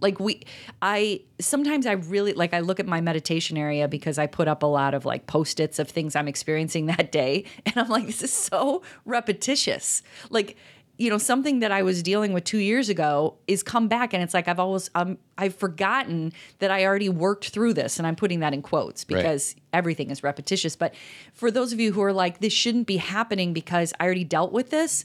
Like 0.00 0.20
we 0.20 0.42
i 0.80 1.22
sometimes 1.40 1.84
i 1.84 1.92
really 1.92 2.32
like 2.32 2.54
i 2.54 2.60
look 2.60 2.78
at 2.78 2.86
my 2.86 3.00
meditation 3.00 3.56
area 3.56 3.88
because 3.88 4.16
i 4.16 4.28
put 4.28 4.46
up 4.46 4.62
a 4.62 4.66
lot 4.66 4.94
of 4.94 5.04
like 5.04 5.26
post-its 5.26 5.80
of 5.80 5.88
things 5.88 6.14
i'm 6.14 6.28
experiencing 6.28 6.86
that 6.86 7.10
day 7.10 7.44
and 7.66 7.76
i'm 7.76 7.88
like 7.88 8.06
this 8.06 8.22
is 8.22 8.32
so 8.32 8.82
repetitious. 9.04 10.02
Like 10.30 10.56
you 10.98 11.10
know 11.10 11.18
something 11.18 11.58
that 11.60 11.72
i 11.72 11.82
was 11.82 12.00
dealing 12.04 12.32
with 12.32 12.44
two 12.44 12.58
years 12.58 12.88
ago 12.88 13.38
is 13.48 13.64
come 13.64 13.88
back 13.88 14.14
and 14.14 14.22
it's 14.22 14.34
like 14.34 14.46
i've 14.46 14.60
always 14.60 14.88
um, 14.94 15.18
i've 15.36 15.56
forgotten 15.56 16.32
that 16.60 16.70
i 16.70 16.84
already 16.84 17.08
worked 17.08 17.48
through 17.48 17.74
this 17.74 17.98
and 17.98 18.06
i'm 18.06 18.14
putting 18.16 18.38
that 18.38 18.54
in 18.54 18.62
quotes 18.62 19.04
Right. 19.10 19.16
because 19.18 19.56
everything 19.72 20.10
is 20.10 20.22
repetitious. 20.22 20.76
But 20.76 20.94
for 21.34 21.50
those 21.50 21.72
of 21.72 21.80
you 21.80 21.92
who 21.92 22.02
are 22.02 22.12
like 22.12 22.38
this 22.38 22.52
shouldn't 22.52 22.86
be 22.86 22.98
happening 22.98 23.52
because 23.52 23.92
i 23.98 24.04
already 24.04 24.24
dealt 24.24 24.52
with 24.52 24.70
this 24.70 25.04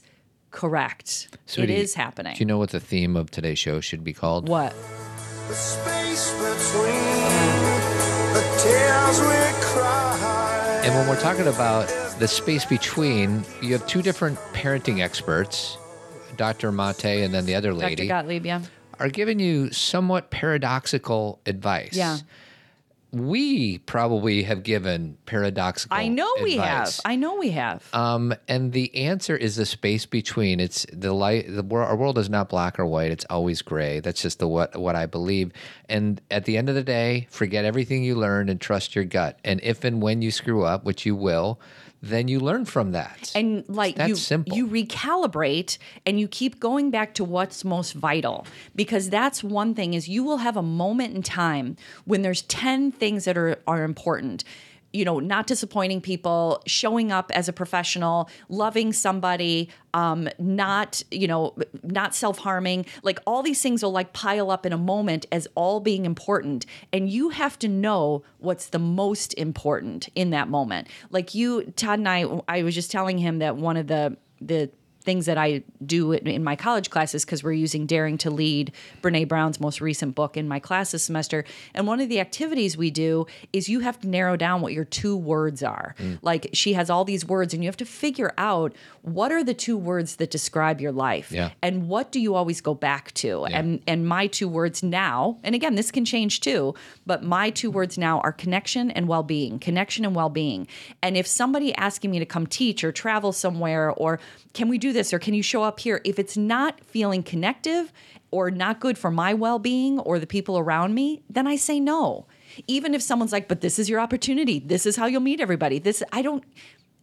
correct 0.54 1.36
Sweetie, 1.46 1.74
it 1.74 1.78
is 1.80 1.94
happening 1.94 2.34
Do 2.34 2.38
you 2.38 2.46
know 2.46 2.58
what 2.58 2.70
the 2.70 2.80
theme 2.80 3.16
of 3.16 3.30
today's 3.30 3.58
show 3.58 3.80
should 3.80 4.04
be 4.04 4.12
called? 4.12 4.48
what 4.48 4.72
The 5.48 5.54
space 5.54 6.30
between 6.32 7.54
the 8.34 8.42
tears 8.62 9.20
we 9.20 9.64
cry. 9.66 10.80
And 10.84 10.94
when 10.94 11.08
we're 11.08 11.20
talking 11.20 11.48
about 11.48 11.88
the 12.18 12.28
space 12.28 12.64
between, 12.64 13.44
you 13.62 13.72
have 13.72 13.86
two 13.86 14.00
different 14.00 14.38
parenting 14.52 15.00
experts, 15.00 15.76
Dr. 16.36 16.70
Mate 16.70 17.24
and 17.24 17.34
then 17.34 17.46
the 17.46 17.54
other 17.54 17.74
lady, 17.74 18.06
Dr. 18.06 18.22
Gottlieb, 18.22 18.46
yeah. 18.46 18.62
are 18.98 19.08
giving 19.08 19.40
you 19.40 19.72
somewhat 19.72 20.30
paradoxical 20.30 21.40
advice. 21.46 21.96
Yeah. 21.96 22.18
We 23.14 23.78
probably 23.78 24.42
have 24.42 24.62
given 24.62 25.16
paradoxical 25.26 25.96
I 25.96 26.08
know 26.08 26.28
we 26.42 26.56
have. 26.56 27.00
I 27.04 27.16
know 27.16 27.36
we 27.36 27.50
have. 27.50 27.88
Um, 27.92 28.34
and 28.48 28.72
the 28.72 28.94
answer 28.96 29.36
is 29.36 29.56
the 29.56 29.66
space 29.66 30.04
between. 30.04 30.60
It's 30.60 30.84
the 30.92 31.12
light. 31.12 31.46
The 31.48 31.62
world, 31.62 31.88
our 31.88 31.96
world 31.96 32.18
is 32.18 32.28
not 32.28 32.48
black 32.48 32.78
or 32.78 32.86
white. 32.86 33.10
It's 33.10 33.26
always 33.30 33.62
gray. 33.62 34.00
That's 34.00 34.20
just 34.20 34.38
the 34.40 34.48
what 34.48 34.76
what 34.76 34.96
I 34.96 35.06
believe. 35.06 35.52
And 35.88 36.20
at 36.30 36.44
the 36.44 36.56
end 36.56 36.68
of 36.68 36.74
the 36.74 36.82
day, 36.82 37.28
forget 37.30 37.64
everything 37.64 38.02
you 38.02 38.16
learned 38.16 38.50
and 38.50 38.60
trust 38.60 38.94
your 38.94 39.04
gut. 39.04 39.38
And 39.44 39.60
if 39.62 39.84
and 39.84 40.02
when 40.02 40.20
you 40.20 40.30
screw 40.30 40.64
up, 40.64 40.84
which 40.84 41.06
you 41.06 41.14
will, 41.14 41.60
then 42.04 42.28
you 42.28 42.38
learn 42.38 42.64
from 42.64 42.92
that. 42.92 43.32
and 43.34 43.64
like 43.68 43.98
you 43.98 44.14
simple. 44.14 44.56
you 44.56 44.66
recalibrate 44.66 45.78
and 46.04 46.20
you 46.20 46.28
keep 46.28 46.60
going 46.60 46.90
back 46.90 47.14
to 47.14 47.24
what's 47.24 47.64
most 47.64 47.92
vital 47.92 48.46
because 48.74 49.08
that's 49.08 49.42
one 49.42 49.74
thing 49.74 49.94
is 49.94 50.08
you 50.08 50.22
will 50.22 50.38
have 50.38 50.56
a 50.56 50.62
moment 50.62 51.14
in 51.14 51.22
time 51.22 51.76
when 52.04 52.22
there's 52.22 52.42
10 52.42 52.92
things 52.92 53.24
that 53.24 53.36
are 53.36 53.58
are 53.66 53.84
important 53.84 54.44
you 54.94 55.04
know 55.04 55.18
not 55.18 55.46
disappointing 55.46 56.00
people 56.00 56.62
showing 56.66 57.10
up 57.10 57.30
as 57.34 57.48
a 57.48 57.52
professional 57.52 58.30
loving 58.48 58.92
somebody 58.92 59.68
um 59.92 60.28
not 60.38 61.02
you 61.10 61.26
know 61.26 61.54
not 61.82 62.14
self-harming. 62.14 62.86
Like 63.02 63.18
all 63.26 63.42
these 63.42 63.60
things 63.60 63.82
will 63.82 63.92
like 63.92 64.12
pile 64.12 64.50
up 64.50 64.64
in 64.64 64.72
a 64.72 64.78
moment 64.78 65.26
as 65.32 65.48
all 65.54 65.80
being 65.80 66.04
important. 66.04 66.64
And 66.92 67.10
you 67.10 67.30
have 67.30 67.58
to 67.60 67.68
know 67.68 68.22
what's 68.38 68.66
the 68.66 68.78
most 68.78 69.34
important 69.34 70.08
in 70.14 70.30
that 70.30 70.48
moment. 70.48 70.88
Like 71.10 71.34
you 71.34 71.72
todd 71.76 71.98
and 71.98 72.08
i 72.08 72.24
i 72.48 72.62
was 72.62 72.74
just 72.74 72.90
telling 72.90 73.18
him 73.18 73.38
that 73.40 73.56
one 73.56 73.76
of 73.76 73.88
the 73.88 74.16
the 74.40 74.70
things 75.04 75.26
that 75.26 75.38
I 75.38 75.62
do 75.84 76.12
in 76.12 76.26
in 76.26 76.42
my 76.42 76.56
college 76.56 76.90
classes 76.90 77.24
because 77.24 77.42
we're 77.42 77.52
using 77.52 77.86
Daring 77.86 78.18
to 78.18 78.30
Lead, 78.30 78.72
Brene 79.02 79.28
Brown's 79.28 79.60
most 79.60 79.80
recent 79.80 80.14
book 80.14 80.36
in 80.36 80.48
my 80.48 80.58
class 80.58 80.92
this 80.92 81.04
semester. 81.04 81.44
And 81.74 81.86
one 81.86 82.00
of 82.00 82.08
the 82.08 82.20
activities 82.20 82.76
we 82.76 82.90
do 82.90 83.26
is 83.52 83.68
you 83.68 83.80
have 83.80 84.00
to 84.00 84.08
narrow 84.08 84.36
down 84.36 84.60
what 84.60 84.72
your 84.72 84.84
two 84.84 85.16
words 85.16 85.62
are. 85.62 85.94
Mm. 85.98 86.18
Like 86.22 86.50
she 86.52 86.72
has 86.72 86.90
all 86.90 87.04
these 87.04 87.24
words, 87.24 87.54
and 87.54 87.62
you 87.62 87.68
have 87.68 87.76
to 87.78 87.84
figure 87.84 88.32
out 88.38 88.74
what 89.04 89.30
are 89.30 89.44
the 89.44 89.52
two 89.52 89.76
words 89.76 90.16
that 90.16 90.30
describe 90.30 90.80
your 90.80 90.90
life, 90.90 91.30
Yeah. 91.30 91.50
and 91.60 91.88
what 91.88 92.10
do 92.10 92.18
you 92.18 92.34
always 92.34 92.62
go 92.62 92.72
back 92.72 93.12
to. 93.14 93.44
And 93.44 93.82
and 93.86 94.08
my 94.08 94.26
two 94.26 94.48
words 94.48 94.82
now, 94.82 95.38
and 95.44 95.54
again, 95.54 95.74
this 95.74 95.90
can 95.90 96.06
change 96.06 96.40
too, 96.40 96.74
but 97.04 97.22
my 97.22 97.50
two 97.50 97.70
words 97.70 97.98
now 97.98 98.20
are 98.20 98.32
connection 98.32 98.90
and 98.90 99.06
well-being. 99.06 99.58
Connection 99.58 100.06
and 100.06 100.14
well-being. 100.14 100.66
And 101.02 101.18
if 101.18 101.26
somebody 101.26 101.74
asking 101.74 102.12
me 102.12 102.18
to 102.18 102.24
come 102.24 102.46
teach 102.46 102.82
or 102.82 102.92
travel 102.92 103.32
somewhere 103.32 103.90
or 103.90 104.20
can 104.54 104.70
we 104.70 104.78
do 104.78 104.90
this 104.94 105.12
or 105.12 105.18
can 105.18 105.34
you 105.34 105.42
show 105.42 105.62
up 105.62 105.80
here? 105.80 106.00
If 106.04 106.18
it's 106.18 106.36
not 106.38 106.80
feeling 106.82 107.22
connective 107.22 107.92
or 108.30 108.50
not 108.50 108.80
good 108.80 108.96
for 108.96 109.10
my 109.10 109.34
well 109.34 109.58
being 109.58 109.98
or 109.98 110.18
the 110.18 110.26
people 110.26 110.56
around 110.58 110.94
me, 110.94 111.22
then 111.28 111.46
I 111.46 111.56
say 111.56 111.78
no. 111.78 112.26
Even 112.66 112.94
if 112.94 113.02
someone's 113.02 113.32
like, 113.32 113.48
but 113.48 113.60
this 113.60 113.78
is 113.78 113.90
your 113.90 114.00
opportunity. 114.00 114.60
This 114.60 114.86
is 114.86 114.96
how 114.96 115.04
you'll 115.06 115.20
meet 115.20 115.40
everybody. 115.40 115.78
This, 115.78 116.02
I 116.10 116.22
don't, 116.22 116.42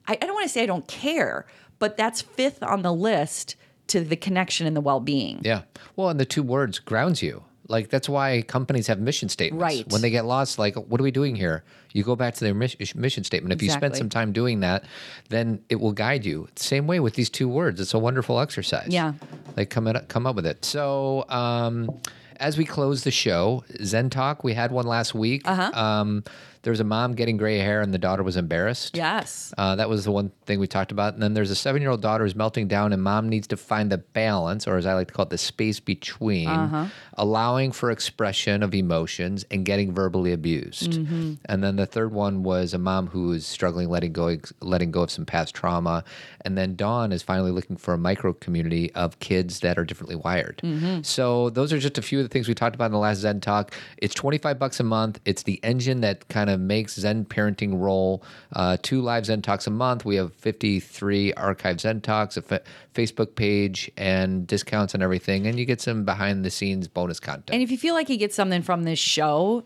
I, 0.07 0.13
I 0.13 0.25
don't 0.25 0.33
want 0.33 0.45
to 0.45 0.49
say 0.49 0.63
I 0.63 0.65
don't 0.65 0.87
care, 0.87 1.45
but 1.81 1.97
that's 1.97 2.21
fifth 2.21 2.61
on 2.61 2.83
the 2.83 2.93
list 2.93 3.55
to 3.87 4.01
the 4.01 4.15
connection 4.15 4.67
and 4.67 4.77
the 4.77 4.81
well 4.81 4.99
being. 4.99 5.41
Yeah. 5.41 5.63
Well, 5.95 6.09
and 6.09 6.19
the 6.19 6.25
two 6.25 6.43
words 6.43 6.77
grounds 6.77 7.23
you. 7.23 7.43
Like 7.67 7.89
that's 7.89 8.07
why 8.07 8.43
companies 8.43 8.85
have 8.85 8.99
mission 8.99 9.29
statements. 9.29 9.61
Right. 9.61 9.91
When 9.91 10.01
they 10.01 10.11
get 10.11 10.25
lost, 10.25 10.59
like, 10.59 10.75
what 10.75 11.01
are 11.01 11.03
we 11.03 11.09
doing 11.09 11.35
here? 11.35 11.63
You 11.91 12.03
go 12.03 12.15
back 12.15 12.35
to 12.35 12.43
their 12.43 12.53
mission 12.53 13.23
statement. 13.23 13.51
If 13.51 13.63
you 13.63 13.71
spend 13.71 13.95
some 13.95 14.09
time 14.09 14.31
doing 14.31 14.59
that, 14.59 14.85
then 15.29 15.63
it 15.69 15.79
will 15.79 15.91
guide 15.91 16.23
you. 16.23 16.47
Same 16.55 16.85
way 16.85 16.99
with 16.99 17.15
these 17.15 17.29
two 17.29 17.49
words. 17.49 17.81
It's 17.81 17.95
a 17.95 17.99
wonderful 17.99 18.39
exercise. 18.39 18.89
Yeah. 18.89 19.13
Like 19.57 19.71
come 19.71 19.87
up, 19.87 20.07
come 20.07 20.27
up 20.27 20.35
with 20.35 20.45
it. 20.45 20.63
So 20.63 21.25
um, 21.29 21.99
as 22.37 22.57
we 22.57 22.65
close 22.65 23.03
the 23.03 23.11
show, 23.11 23.63
Zen 23.83 24.11
Talk, 24.11 24.43
we 24.43 24.53
had 24.53 24.71
one 24.71 24.85
last 24.85 25.15
week. 25.15 25.41
Uh-huh. 25.45 25.71
Um, 25.73 26.23
there 26.63 26.71
was 26.71 26.79
a 26.79 26.85
mom 26.85 27.13
getting 27.13 27.37
gray 27.37 27.57
hair 27.57 27.81
and 27.81 27.93
the 27.93 27.97
daughter 27.97 28.21
was 28.21 28.37
embarrassed. 28.37 28.95
Yes. 28.95 29.53
Uh, 29.57 29.75
that 29.75 29.89
was 29.89 30.05
the 30.05 30.11
one 30.11 30.31
thing 30.45 30.59
we 30.59 30.67
talked 30.67 30.91
about. 30.91 31.13
And 31.13 31.23
then 31.23 31.33
there's 31.33 31.49
a 31.49 31.55
seven 31.55 31.81
year 31.81 31.89
old 31.89 32.01
daughter 32.01 32.23
who's 32.23 32.35
melting 32.35 32.67
down, 32.67 32.93
and 32.93 33.01
mom 33.01 33.29
needs 33.29 33.47
to 33.47 33.57
find 33.57 33.91
the 33.91 33.97
balance, 33.97 34.67
or 34.67 34.77
as 34.77 34.85
I 34.85 34.93
like 34.93 35.07
to 35.07 35.13
call 35.13 35.23
it, 35.23 35.29
the 35.29 35.37
space 35.37 35.79
between 35.79 36.47
uh-huh. 36.47 36.87
allowing 37.15 37.71
for 37.71 37.89
expression 37.89 38.61
of 38.61 38.75
emotions 38.75 39.45
and 39.49 39.65
getting 39.65 39.93
verbally 39.93 40.33
abused. 40.33 40.91
Mm-hmm. 40.91 41.33
And 41.45 41.63
then 41.63 41.77
the 41.77 41.85
third 41.85 42.11
one 42.11 42.43
was 42.43 42.73
a 42.73 42.77
mom 42.77 43.07
who 43.07 43.31
is 43.31 43.45
struggling 43.45 43.89
letting 43.89 44.13
go, 44.13 44.37
letting 44.61 44.91
go 44.91 45.01
of 45.01 45.11
some 45.11 45.25
past 45.25 45.55
trauma. 45.55 46.03
And 46.45 46.57
then 46.57 46.75
Dawn 46.75 47.11
is 47.11 47.23
finally 47.23 47.51
looking 47.51 47.77
for 47.77 47.93
a 47.93 47.97
micro 47.97 48.33
community 48.33 48.91
of 48.93 49.19
kids 49.19 49.61
that 49.61 49.79
are 49.79 49.85
differently 49.85 50.15
wired. 50.15 50.61
Mm-hmm. 50.63 51.01
So 51.01 51.49
those 51.49 51.73
are 51.73 51.79
just 51.79 51.97
a 51.97 52.01
few 52.01 52.19
of 52.19 52.25
the 52.25 52.29
things 52.29 52.47
we 52.47 52.53
talked 52.53 52.75
about 52.75 52.85
in 52.85 52.91
the 52.91 52.99
last 52.99 53.19
Zen 53.19 53.41
Talk. 53.41 53.73
It's 53.97 54.13
25 54.13 54.59
bucks 54.59 54.79
a 54.79 54.83
month. 54.83 55.19
It's 55.25 55.43
the 55.43 55.59
engine 55.63 56.01
that 56.01 56.27
kind 56.29 56.49
of 56.49 56.50
makes 56.57 56.95
Zen 56.95 57.25
parenting 57.25 57.79
roll. 57.79 58.23
Uh, 58.53 58.77
two 58.81 59.01
live 59.01 59.25
Zen 59.25 59.41
Talks 59.41 59.67
a 59.67 59.71
month. 59.71 60.05
We 60.05 60.15
have 60.15 60.33
53 60.35 61.33
archived 61.33 61.81
Zen 61.81 62.01
Talks, 62.01 62.37
a 62.37 62.41
fa- 62.41 62.61
Facebook 62.93 63.35
page, 63.35 63.91
and 63.97 64.45
discounts 64.47 64.93
and 64.93 65.01
everything. 65.03 65.47
And 65.47 65.59
you 65.59 65.65
get 65.65 65.81
some 65.81 66.05
behind 66.05 66.45
the 66.45 66.51
scenes 66.51 66.87
bonus 66.87 67.19
content. 67.19 67.49
And 67.51 67.61
if 67.61 67.71
you 67.71 67.77
feel 67.77 67.93
like 67.93 68.09
you 68.09 68.17
get 68.17 68.33
something 68.33 68.61
from 68.61 68.83
this 68.83 68.99
show, 68.99 69.63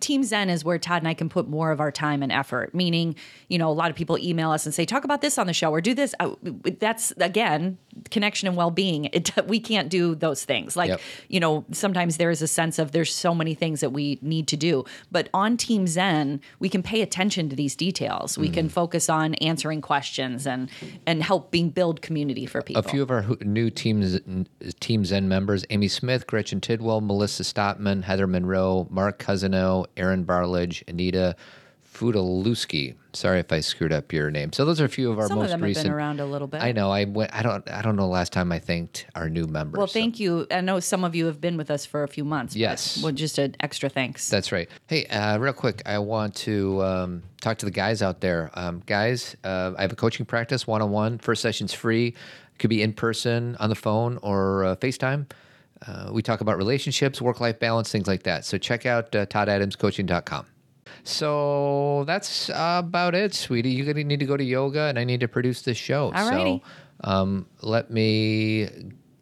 Team 0.00 0.22
Zen 0.24 0.50
is 0.50 0.64
where 0.64 0.78
Todd 0.78 0.98
and 1.02 1.08
I 1.08 1.14
can 1.14 1.28
put 1.28 1.48
more 1.48 1.70
of 1.70 1.80
our 1.80 1.90
time 1.92 2.22
and 2.22 2.30
effort. 2.32 2.74
Meaning, 2.74 3.16
you 3.48 3.58
know, 3.58 3.70
a 3.70 3.72
lot 3.72 3.90
of 3.90 3.96
people 3.96 4.18
email 4.18 4.50
us 4.50 4.66
and 4.66 4.74
say, 4.74 4.84
"Talk 4.84 5.04
about 5.04 5.20
this 5.20 5.38
on 5.38 5.46
the 5.46 5.52
show 5.52 5.70
or 5.70 5.80
do 5.80 5.94
this." 5.94 6.14
Uh, 6.20 6.34
That's 6.78 7.12
again 7.18 7.78
connection 8.10 8.48
and 8.48 8.56
well-being. 8.56 9.04
It, 9.12 9.30
we 9.46 9.60
can't 9.60 9.88
do 9.88 10.14
those 10.16 10.44
things. 10.44 10.76
Like, 10.76 10.88
Yep. 10.88 11.00
you 11.28 11.38
know, 11.40 11.64
sometimes 11.70 12.16
there 12.16 12.30
is 12.30 12.42
a 12.42 12.48
sense 12.48 12.78
of 12.80 12.90
there's 12.92 13.14
so 13.14 13.34
many 13.34 13.54
things 13.54 13.80
that 13.80 13.90
we 13.90 14.18
need 14.20 14.48
to 14.48 14.56
do, 14.56 14.84
but 15.12 15.28
on 15.32 15.56
Team 15.56 15.86
Zen, 15.86 16.40
we 16.58 16.68
can 16.68 16.82
pay 16.82 17.02
attention 17.02 17.48
to 17.50 17.56
these 17.56 17.76
details. 17.76 18.36
We 18.36 18.46
Mm-hmm. 18.48 18.54
can 18.54 18.68
focus 18.68 19.08
on 19.08 19.34
answering 19.34 19.80
questions 19.80 20.46
and 20.46 20.68
and 21.06 21.22
helping 21.22 21.70
build 21.70 22.02
community 22.02 22.46
for 22.46 22.62
people. 22.62 22.80
A 22.80 22.82
few 22.88 23.02
of 23.02 23.10
our 23.10 23.24
new 23.42 23.70
teams, 23.70 24.18
Team 24.80 25.04
Zen 25.04 25.28
members: 25.28 25.64
Amy 25.70 25.88
Smith, 25.88 26.26
Gretchen 26.26 26.60
Tidwell, 26.60 27.00
Melissa 27.00 27.42
Stotman, 27.44 28.02
Heather 28.02 28.26
Monroe, 28.26 28.86
Mark 28.90 29.18
Aaron 29.96 30.24
Barlage, 30.24 30.82
Anita 30.88 31.36
Fudaluski. 31.92 32.94
Sorry 33.12 33.38
if 33.38 33.52
I 33.52 33.60
screwed 33.60 33.92
up 33.92 34.12
your 34.12 34.30
name. 34.30 34.52
So 34.52 34.64
those 34.64 34.80
are 34.80 34.84
a 34.84 34.88
few 34.88 35.12
of 35.12 35.18
our 35.20 35.28
Some 35.28 35.38
of 35.38 35.42
most 35.44 35.50
them 35.50 35.60
have 35.60 35.66
been 35.66 35.68
recent. 35.68 35.94
around 35.94 36.18
a 36.20 36.26
little 36.26 36.48
bit. 36.48 36.60
I 36.60 36.72
know. 36.72 36.90
I 36.90 37.04
went. 37.04 37.32
I 37.32 37.42
don't. 37.42 37.68
I 37.70 37.82
don't 37.82 37.94
know. 37.94 38.08
Last 38.08 38.32
time 38.32 38.50
I 38.50 38.58
thanked 38.58 39.06
our 39.14 39.28
new 39.28 39.46
members. 39.46 39.78
Well, 39.78 39.86
so- 39.86 39.92
thank 39.92 40.18
you. 40.18 40.46
I 40.50 40.60
know 40.60 40.80
some 40.80 41.04
of 41.04 41.14
you 41.14 41.26
have 41.26 41.40
been 41.40 41.56
with 41.56 41.70
us 41.70 41.86
for 41.86 42.02
a 42.02 42.08
few 42.08 42.24
months. 42.24 42.56
Yes. 42.56 43.00
Well, 43.02 43.12
just 43.12 43.38
an 43.38 43.54
extra 43.60 43.88
thanks. 43.88 44.28
That's 44.28 44.50
right. 44.50 44.68
Hey, 44.88 45.06
uh, 45.06 45.38
real 45.38 45.52
quick, 45.52 45.82
I 45.86 45.98
want 46.00 46.34
to 46.36 46.82
um, 46.82 47.22
talk 47.40 47.58
to 47.58 47.66
the 47.66 47.70
guys 47.72 48.02
out 48.02 48.20
there. 48.20 48.50
Um, 48.54 48.82
guys, 48.86 49.36
uh, 49.44 49.72
I 49.78 49.82
have 49.82 49.92
a 49.92 49.96
coaching 49.96 50.26
practice 50.26 50.66
one 50.66 50.82
on 50.82 50.90
one. 50.90 51.18
First 51.18 51.42
session's 51.42 51.72
free. 51.72 52.14
Could 52.58 52.70
be 52.70 52.82
in 52.82 52.92
person, 52.92 53.56
on 53.60 53.68
the 53.68 53.74
phone, 53.76 54.18
or 54.22 54.64
uh, 54.64 54.76
FaceTime. 54.76 55.26
Uh, 55.86 56.10
we 56.12 56.22
talk 56.22 56.40
about 56.40 56.56
relationships, 56.56 57.20
work 57.20 57.40
life 57.40 57.58
balance, 57.58 57.90
things 57.90 58.06
like 58.06 58.22
that. 58.22 58.44
So 58.44 58.58
check 58.58 58.86
out 58.86 59.14
uh, 59.14 59.26
toddadamscoaching.com. 59.26 60.46
So 61.02 62.04
that's 62.06 62.50
about 62.54 63.14
it, 63.14 63.34
sweetie. 63.34 63.70
You're 63.70 63.84
going 63.84 63.96
to 63.96 64.04
need 64.04 64.20
to 64.20 64.26
go 64.26 64.36
to 64.36 64.44
yoga, 64.44 64.82
and 64.82 64.98
I 64.98 65.04
need 65.04 65.20
to 65.20 65.28
produce 65.28 65.62
this 65.62 65.76
show. 65.76 66.12
Alrighty. 66.12 66.62
So 66.62 67.10
um, 67.10 67.46
let 67.60 67.90
me 67.90 68.68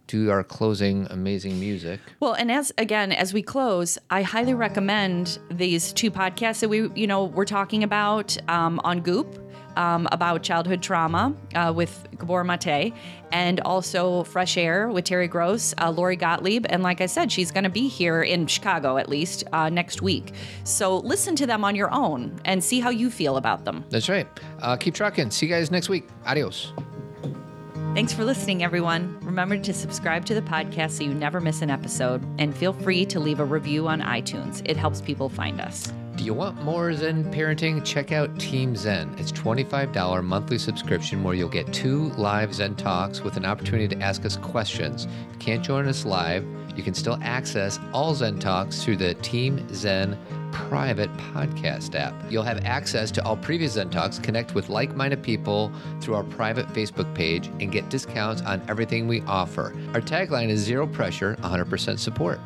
do 0.06 0.30
our 0.30 0.44
closing 0.44 1.06
amazing 1.10 1.58
music. 1.58 1.98
Well, 2.20 2.34
and 2.34 2.52
as 2.52 2.70
again, 2.78 3.12
as 3.12 3.32
we 3.32 3.42
close, 3.42 3.98
I 4.10 4.22
highly 4.22 4.54
recommend 4.54 5.38
these 5.50 5.92
two 5.92 6.10
podcasts 6.10 6.60
that 6.60 6.68
we, 6.68 6.90
you 6.94 7.06
know, 7.06 7.24
we're 7.24 7.46
talking 7.46 7.82
about 7.82 8.36
um, 8.48 8.80
on 8.84 9.00
Goop. 9.00 9.38
Um, 9.76 10.06
about 10.12 10.42
childhood 10.42 10.82
trauma 10.82 11.34
uh, 11.54 11.72
with 11.74 12.06
Gabor 12.18 12.44
Mate, 12.44 12.92
and 13.30 13.58
also 13.60 14.22
Fresh 14.24 14.58
Air 14.58 14.88
with 14.88 15.06
Terry 15.06 15.28
Gross, 15.28 15.72
uh, 15.80 15.90
Lori 15.90 16.16
Gottlieb, 16.16 16.66
and 16.68 16.82
like 16.82 17.00
I 17.00 17.06
said, 17.06 17.32
she's 17.32 17.50
going 17.50 17.64
to 17.64 17.70
be 17.70 17.88
here 17.88 18.22
in 18.22 18.46
Chicago 18.46 18.98
at 18.98 19.08
least 19.08 19.44
uh, 19.52 19.70
next 19.70 20.02
week. 20.02 20.34
So 20.64 20.98
listen 20.98 21.34
to 21.36 21.46
them 21.46 21.64
on 21.64 21.74
your 21.74 21.90
own 21.90 22.38
and 22.44 22.62
see 22.62 22.80
how 22.80 22.90
you 22.90 23.10
feel 23.10 23.38
about 23.38 23.64
them. 23.64 23.84
That's 23.88 24.10
right. 24.10 24.26
Uh, 24.60 24.76
keep 24.76 24.94
trucking. 24.94 25.30
See 25.30 25.46
you 25.46 25.52
guys 25.52 25.70
next 25.70 25.88
week. 25.88 26.06
Adios. 26.26 26.72
Thanks 27.94 28.12
for 28.12 28.24
listening, 28.24 28.62
everyone. 28.62 29.18
Remember 29.22 29.58
to 29.58 29.72
subscribe 29.72 30.26
to 30.26 30.34
the 30.34 30.42
podcast 30.42 30.92
so 30.92 31.04
you 31.04 31.14
never 31.14 31.40
miss 31.40 31.62
an 31.62 31.70
episode, 31.70 32.22
and 32.38 32.54
feel 32.54 32.74
free 32.74 33.06
to 33.06 33.20
leave 33.20 33.40
a 33.40 33.44
review 33.44 33.88
on 33.88 34.02
iTunes. 34.02 34.62
It 34.64 34.76
helps 34.76 35.00
people 35.00 35.28
find 35.28 35.60
us. 35.60 35.92
Do 36.16 36.24
you 36.24 36.34
want 36.34 36.62
more 36.62 36.92
Zen 36.92 37.24
parenting? 37.32 37.82
Check 37.84 38.12
out 38.12 38.38
Team 38.38 38.76
Zen. 38.76 39.14
It's 39.18 39.32
$25 39.32 40.22
monthly 40.22 40.58
subscription 40.58 41.22
where 41.22 41.34
you'll 41.34 41.48
get 41.48 41.72
two 41.72 42.10
live 42.10 42.54
Zen 42.54 42.74
talks 42.76 43.22
with 43.22 43.38
an 43.38 43.46
opportunity 43.46 43.88
to 43.88 44.00
ask 44.02 44.24
us 44.26 44.36
questions. 44.36 45.06
If 45.06 45.32
you 45.32 45.38
can't 45.38 45.64
join 45.64 45.88
us 45.88 46.04
live, 46.04 46.46
you 46.76 46.82
can 46.82 46.92
still 46.92 47.18
access 47.22 47.80
all 47.94 48.14
Zen 48.14 48.38
talks 48.38 48.84
through 48.84 48.98
the 48.98 49.14
Team 49.14 49.66
Zen 49.74 50.18
private 50.52 51.12
podcast 51.14 51.94
app. 51.94 52.14
You'll 52.30 52.42
have 52.42 52.62
access 52.64 53.10
to 53.12 53.24
all 53.24 53.36
previous 53.36 53.72
Zen 53.72 53.88
talks, 53.88 54.18
connect 54.18 54.54
with 54.54 54.68
like 54.68 54.94
minded 54.94 55.22
people 55.22 55.72
through 56.02 56.14
our 56.14 56.24
private 56.24 56.66
Facebook 56.68 57.12
page, 57.14 57.46
and 57.58 57.72
get 57.72 57.88
discounts 57.88 58.42
on 58.42 58.62
everything 58.68 59.08
we 59.08 59.22
offer. 59.22 59.74
Our 59.94 60.02
tagline 60.02 60.50
is 60.50 60.60
zero 60.60 60.86
pressure, 60.86 61.36
100% 61.42 61.98
support. 61.98 62.38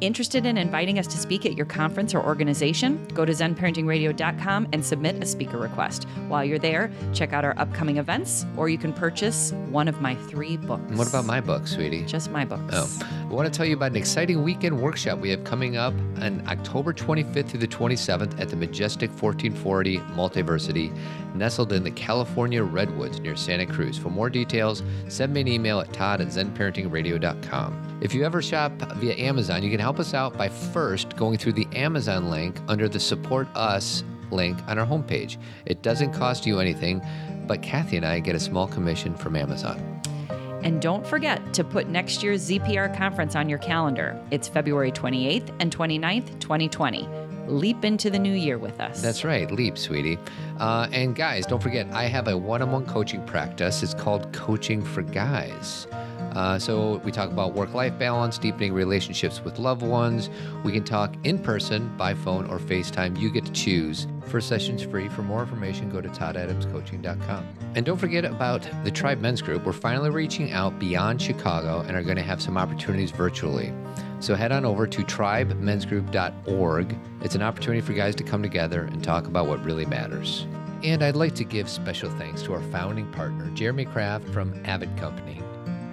Interested 0.00 0.46
in 0.46 0.56
inviting 0.56 1.00
us 1.00 1.08
to 1.08 1.18
speak 1.18 1.44
at 1.44 1.56
your 1.56 1.66
conference 1.66 2.14
or 2.14 2.24
organization? 2.24 3.04
Go 3.14 3.24
to 3.24 3.32
zenparentingradio.com 3.32 4.68
and 4.72 4.84
submit 4.84 5.20
a 5.20 5.26
speaker 5.26 5.58
request. 5.58 6.04
While 6.28 6.44
you're 6.44 6.60
there, 6.60 6.92
check 7.12 7.32
out 7.32 7.44
our 7.44 7.58
upcoming 7.58 7.96
events, 7.96 8.46
or 8.56 8.68
you 8.68 8.78
can 8.78 8.92
purchase 8.92 9.52
one 9.70 9.88
of 9.88 10.00
my 10.00 10.14
three 10.14 10.56
books. 10.56 10.84
And 10.88 10.98
what 10.98 11.08
about 11.08 11.24
my 11.24 11.40
book, 11.40 11.66
sweetie? 11.66 12.04
Just 12.04 12.30
my 12.30 12.44
books. 12.44 12.72
Oh, 12.72 12.88
I 13.28 13.34
want 13.34 13.52
to 13.52 13.56
tell 13.56 13.66
you 13.66 13.74
about 13.74 13.90
an 13.90 13.96
exciting 13.96 14.44
weekend 14.44 14.80
workshop 14.80 15.18
we 15.18 15.30
have 15.30 15.42
coming 15.42 15.76
up 15.76 15.94
on 16.20 16.44
October 16.46 16.92
25th 16.92 17.48
through 17.48 17.60
the 17.60 17.66
27th 17.66 18.40
at 18.40 18.50
the 18.50 18.56
Majestic 18.56 19.10
1440 19.10 19.98
Multiversity, 20.14 20.96
nestled 21.34 21.72
in 21.72 21.82
the 21.82 21.90
California 21.90 22.62
Redwoods 22.62 23.18
near 23.18 23.34
Santa 23.34 23.66
Cruz. 23.66 23.98
For 23.98 24.10
more 24.10 24.30
details, 24.30 24.84
send 25.08 25.34
me 25.34 25.40
an 25.40 25.48
email 25.48 25.80
at 25.80 25.92
todd 25.92 26.20
at 26.20 26.28
zenparentingradio.com. 26.28 27.97
If 28.00 28.14
you 28.14 28.24
ever 28.24 28.40
shop 28.40 28.72
via 28.96 29.14
Amazon, 29.16 29.64
you 29.64 29.70
can 29.70 29.80
help 29.80 29.98
us 29.98 30.14
out 30.14 30.36
by 30.38 30.48
first 30.48 31.16
going 31.16 31.36
through 31.36 31.54
the 31.54 31.66
Amazon 31.74 32.30
link 32.30 32.56
under 32.68 32.88
the 32.88 33.00
Support 33.00 33.48
Us 33.56 34.04
link 34.30 34.56
on 34.68 34.78
our 34.78 34.86
homepage. 34.86 35.36
It 35.66 35.82
doesn't 35.82 36.12
cost 36.12 36.46
you 36.46 36.60
anything, 36.60 37.02
but 37.48 37.60
Cathy 37.60 37.96
and 37.96 38.06
I 38.06 38.20
get 38.20 38.36
a 38.36 38.40
small 38.40 38.68
commission 38.68 39.16
from 39.16 39.34
Amazon. 39.34 40.00
And 40.62 40.80
don't 40.80 41.04
forget 41.04 41.52
to 41.54 41.64
put 41.64 41.88
next 41.88 42.22
year's 42.22 42.48
ZPR 42.48 42.96
conference 42.96 43.34
on 43.34 43.48
your 43.48 43.58
calendar. 43.58 44.20
It's 44.30 44.46
February 44.46 44.92
28th 44.92 45.50
and 45.58 45.76
29th, 45.76 46.38
2020. 46.38 47.08
Leap 47.48 47.84
into 47.84 48.10
the 48.10 48.18
new 48.18 48.32
year 48.32 48.58
with 48.58 48.78
us. 48.78 49.02
That's 49.02 49.24
right, 49.24 49.50
leap, 49.50 49.76
sweetie. 49.76 50.18
Uh, 50.60 50.86
and 50.92 51.16
guys, 51.16 51.46
don't 51.46 51.62
forget, 51.62 51.86
I 51.92 52.04
have 52.04 52.28
a 52.28 52.36
one 52.36 52.62
on 52.62 52.70
one 52.70 52.86
coaching 52.86 53.24
practice. 53.24 53.82
It's 53.82 53.94
called 53.94 54.32
Coaching 54.32 54.84
for 54.84 55.02
Guys. 55.02 55.88
Uh, 56.32 56.58
so 56.58 56.98
we 57.04 57.12
talk 57.12 57.30
about 57.30 57.54
work 57.54 57.74
life 57.74 57.98
balance, 57.98 58.38
deepening 58.38 58.72
relationships 58.72 59.42
with 59.42 59.58
loved 59.58 59.82
ones. 59.82 60.30
We 60.64 60.72
can 60.72 60.84
talk 60.84 61.14
in 61.24 61.38
person, 61.38 61.94
by 61.96 62.14
phone, 62.14 62.48
or 62.50 62.58
FaceTime. 62.58 63.18
You 63.18 63.30
get 63.30 63.44
to 63.46 63.52
choose. 63.52 64.06
First 64.26 64.48
session's 64.48 64.82
free. 64.82 65.08
For 65.08 65.22
more 65.22 65.40
information, 65.42 65.90
go 65.90 66.00
to 66.00 66.08
toddadamscoaching.com. 66.08 67.48
And 67.74 67.86
don't 67.86 67.98
forget 67.98 68.24
about 68.24 68.68
the 68.84 68.90
Tribe 68.90 69.20
Men's 69.20 69.42
Group. 69.42 69.64
We're 69.64 69.72
finally 69.72 70.10
reaching 70.10 70.52
out 70.52 70.78
beyond 70.78 71.20
Chicago 71.22 71.80
and 71.80 71.96
are 71.96 72.02
going 72.02 72.16
to 72.16 72.22
have 72.22 72.42
some 72.42 72.56
opportunities 72.56 73.10
virtually. 73.10 73.72
So 74.20 74.34
head 74.34 74.52
on 74.52 74.64
over 74.64 74.86
to 74.86 75.02
tribemensgroup.org. 75.02 76.98
It's 77.22 77.34
an 77.34 77.42
opportunity 77.42 77.80
for 77.80 77.92
guys 77.92 78.14
to 78.16 78.24
come 78.24 78.42
together 78.42 78.82
and 78.82 79.02
talk 79.02 79.26
about 79.26 79.46
what 79.46 79.64
really 79.64 79.86
matters. 79.86 80.46
And 80.82 81.02
I'd 81.02 81.16
like 81.16 81.34
to 81.36 81.44
give 81.44 81.68
special 81.68 82.10
thanks 82.10 82.42
to 82.42 82.52
our 82.52 82.62
founding 82.62 83.10
partner, 83.12 83.50
Jeremy 83.50 83.84
Kraft 83.84 84.28
from 84.28 84.60
Avid 84.64 84.96
Company, 84.96 85.42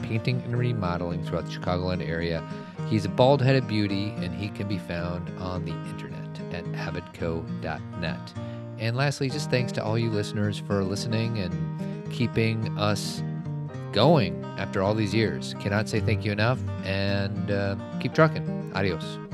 painting 0.01 0.41
and 0.43 0.57
remodeling 0.57 1.23
throughout 1.23 1.45
the 1.45 1.51
Chicagoland 1.51 2.07
area. 2.07 2.43
He's 2.87 3.05
a 3.05 3.09
bald 3.09 3.41
headed 3.41 3.67
beauty, 3.67 4.13
and 4.17 4.33
he 4.33 4.49
can 4.49 4.67
be 4.67 4.77
found 4.77 5.29
on 5.39 5.65
the 5.65 5.71
internet 5.89 6.13
at 6.53 6.65
avidco.net. 6.65 8.33
And 8.77 8.95
lastly, 8.95 9.29
just 9.29 9.49
thanks 9.49 9.71
to 9.73 9.83
all 9.83 9.97
you 9.97 10.09
listeners 10.09 10.59
for 10.59 10.83
listening 10.83 11.39
and 11.39 12.11
keeping 12.11 12.77
us 12.77 13.23
going 13.91 14.43
after 14.57 14.83
all 14.83 14.93
these 14.93 15.13
years. 15.13 15.55
Cannot 15.59 15.87
say 15.87 15.99
thank 15.99 16.25
you 16.25 16.31
enough, 16.31 16.59
and 16.83 17.51
uh, 17.51 17.75
keep 17.99 18.13
trucking. 18.13 18.71
Adios. 18.75 19.24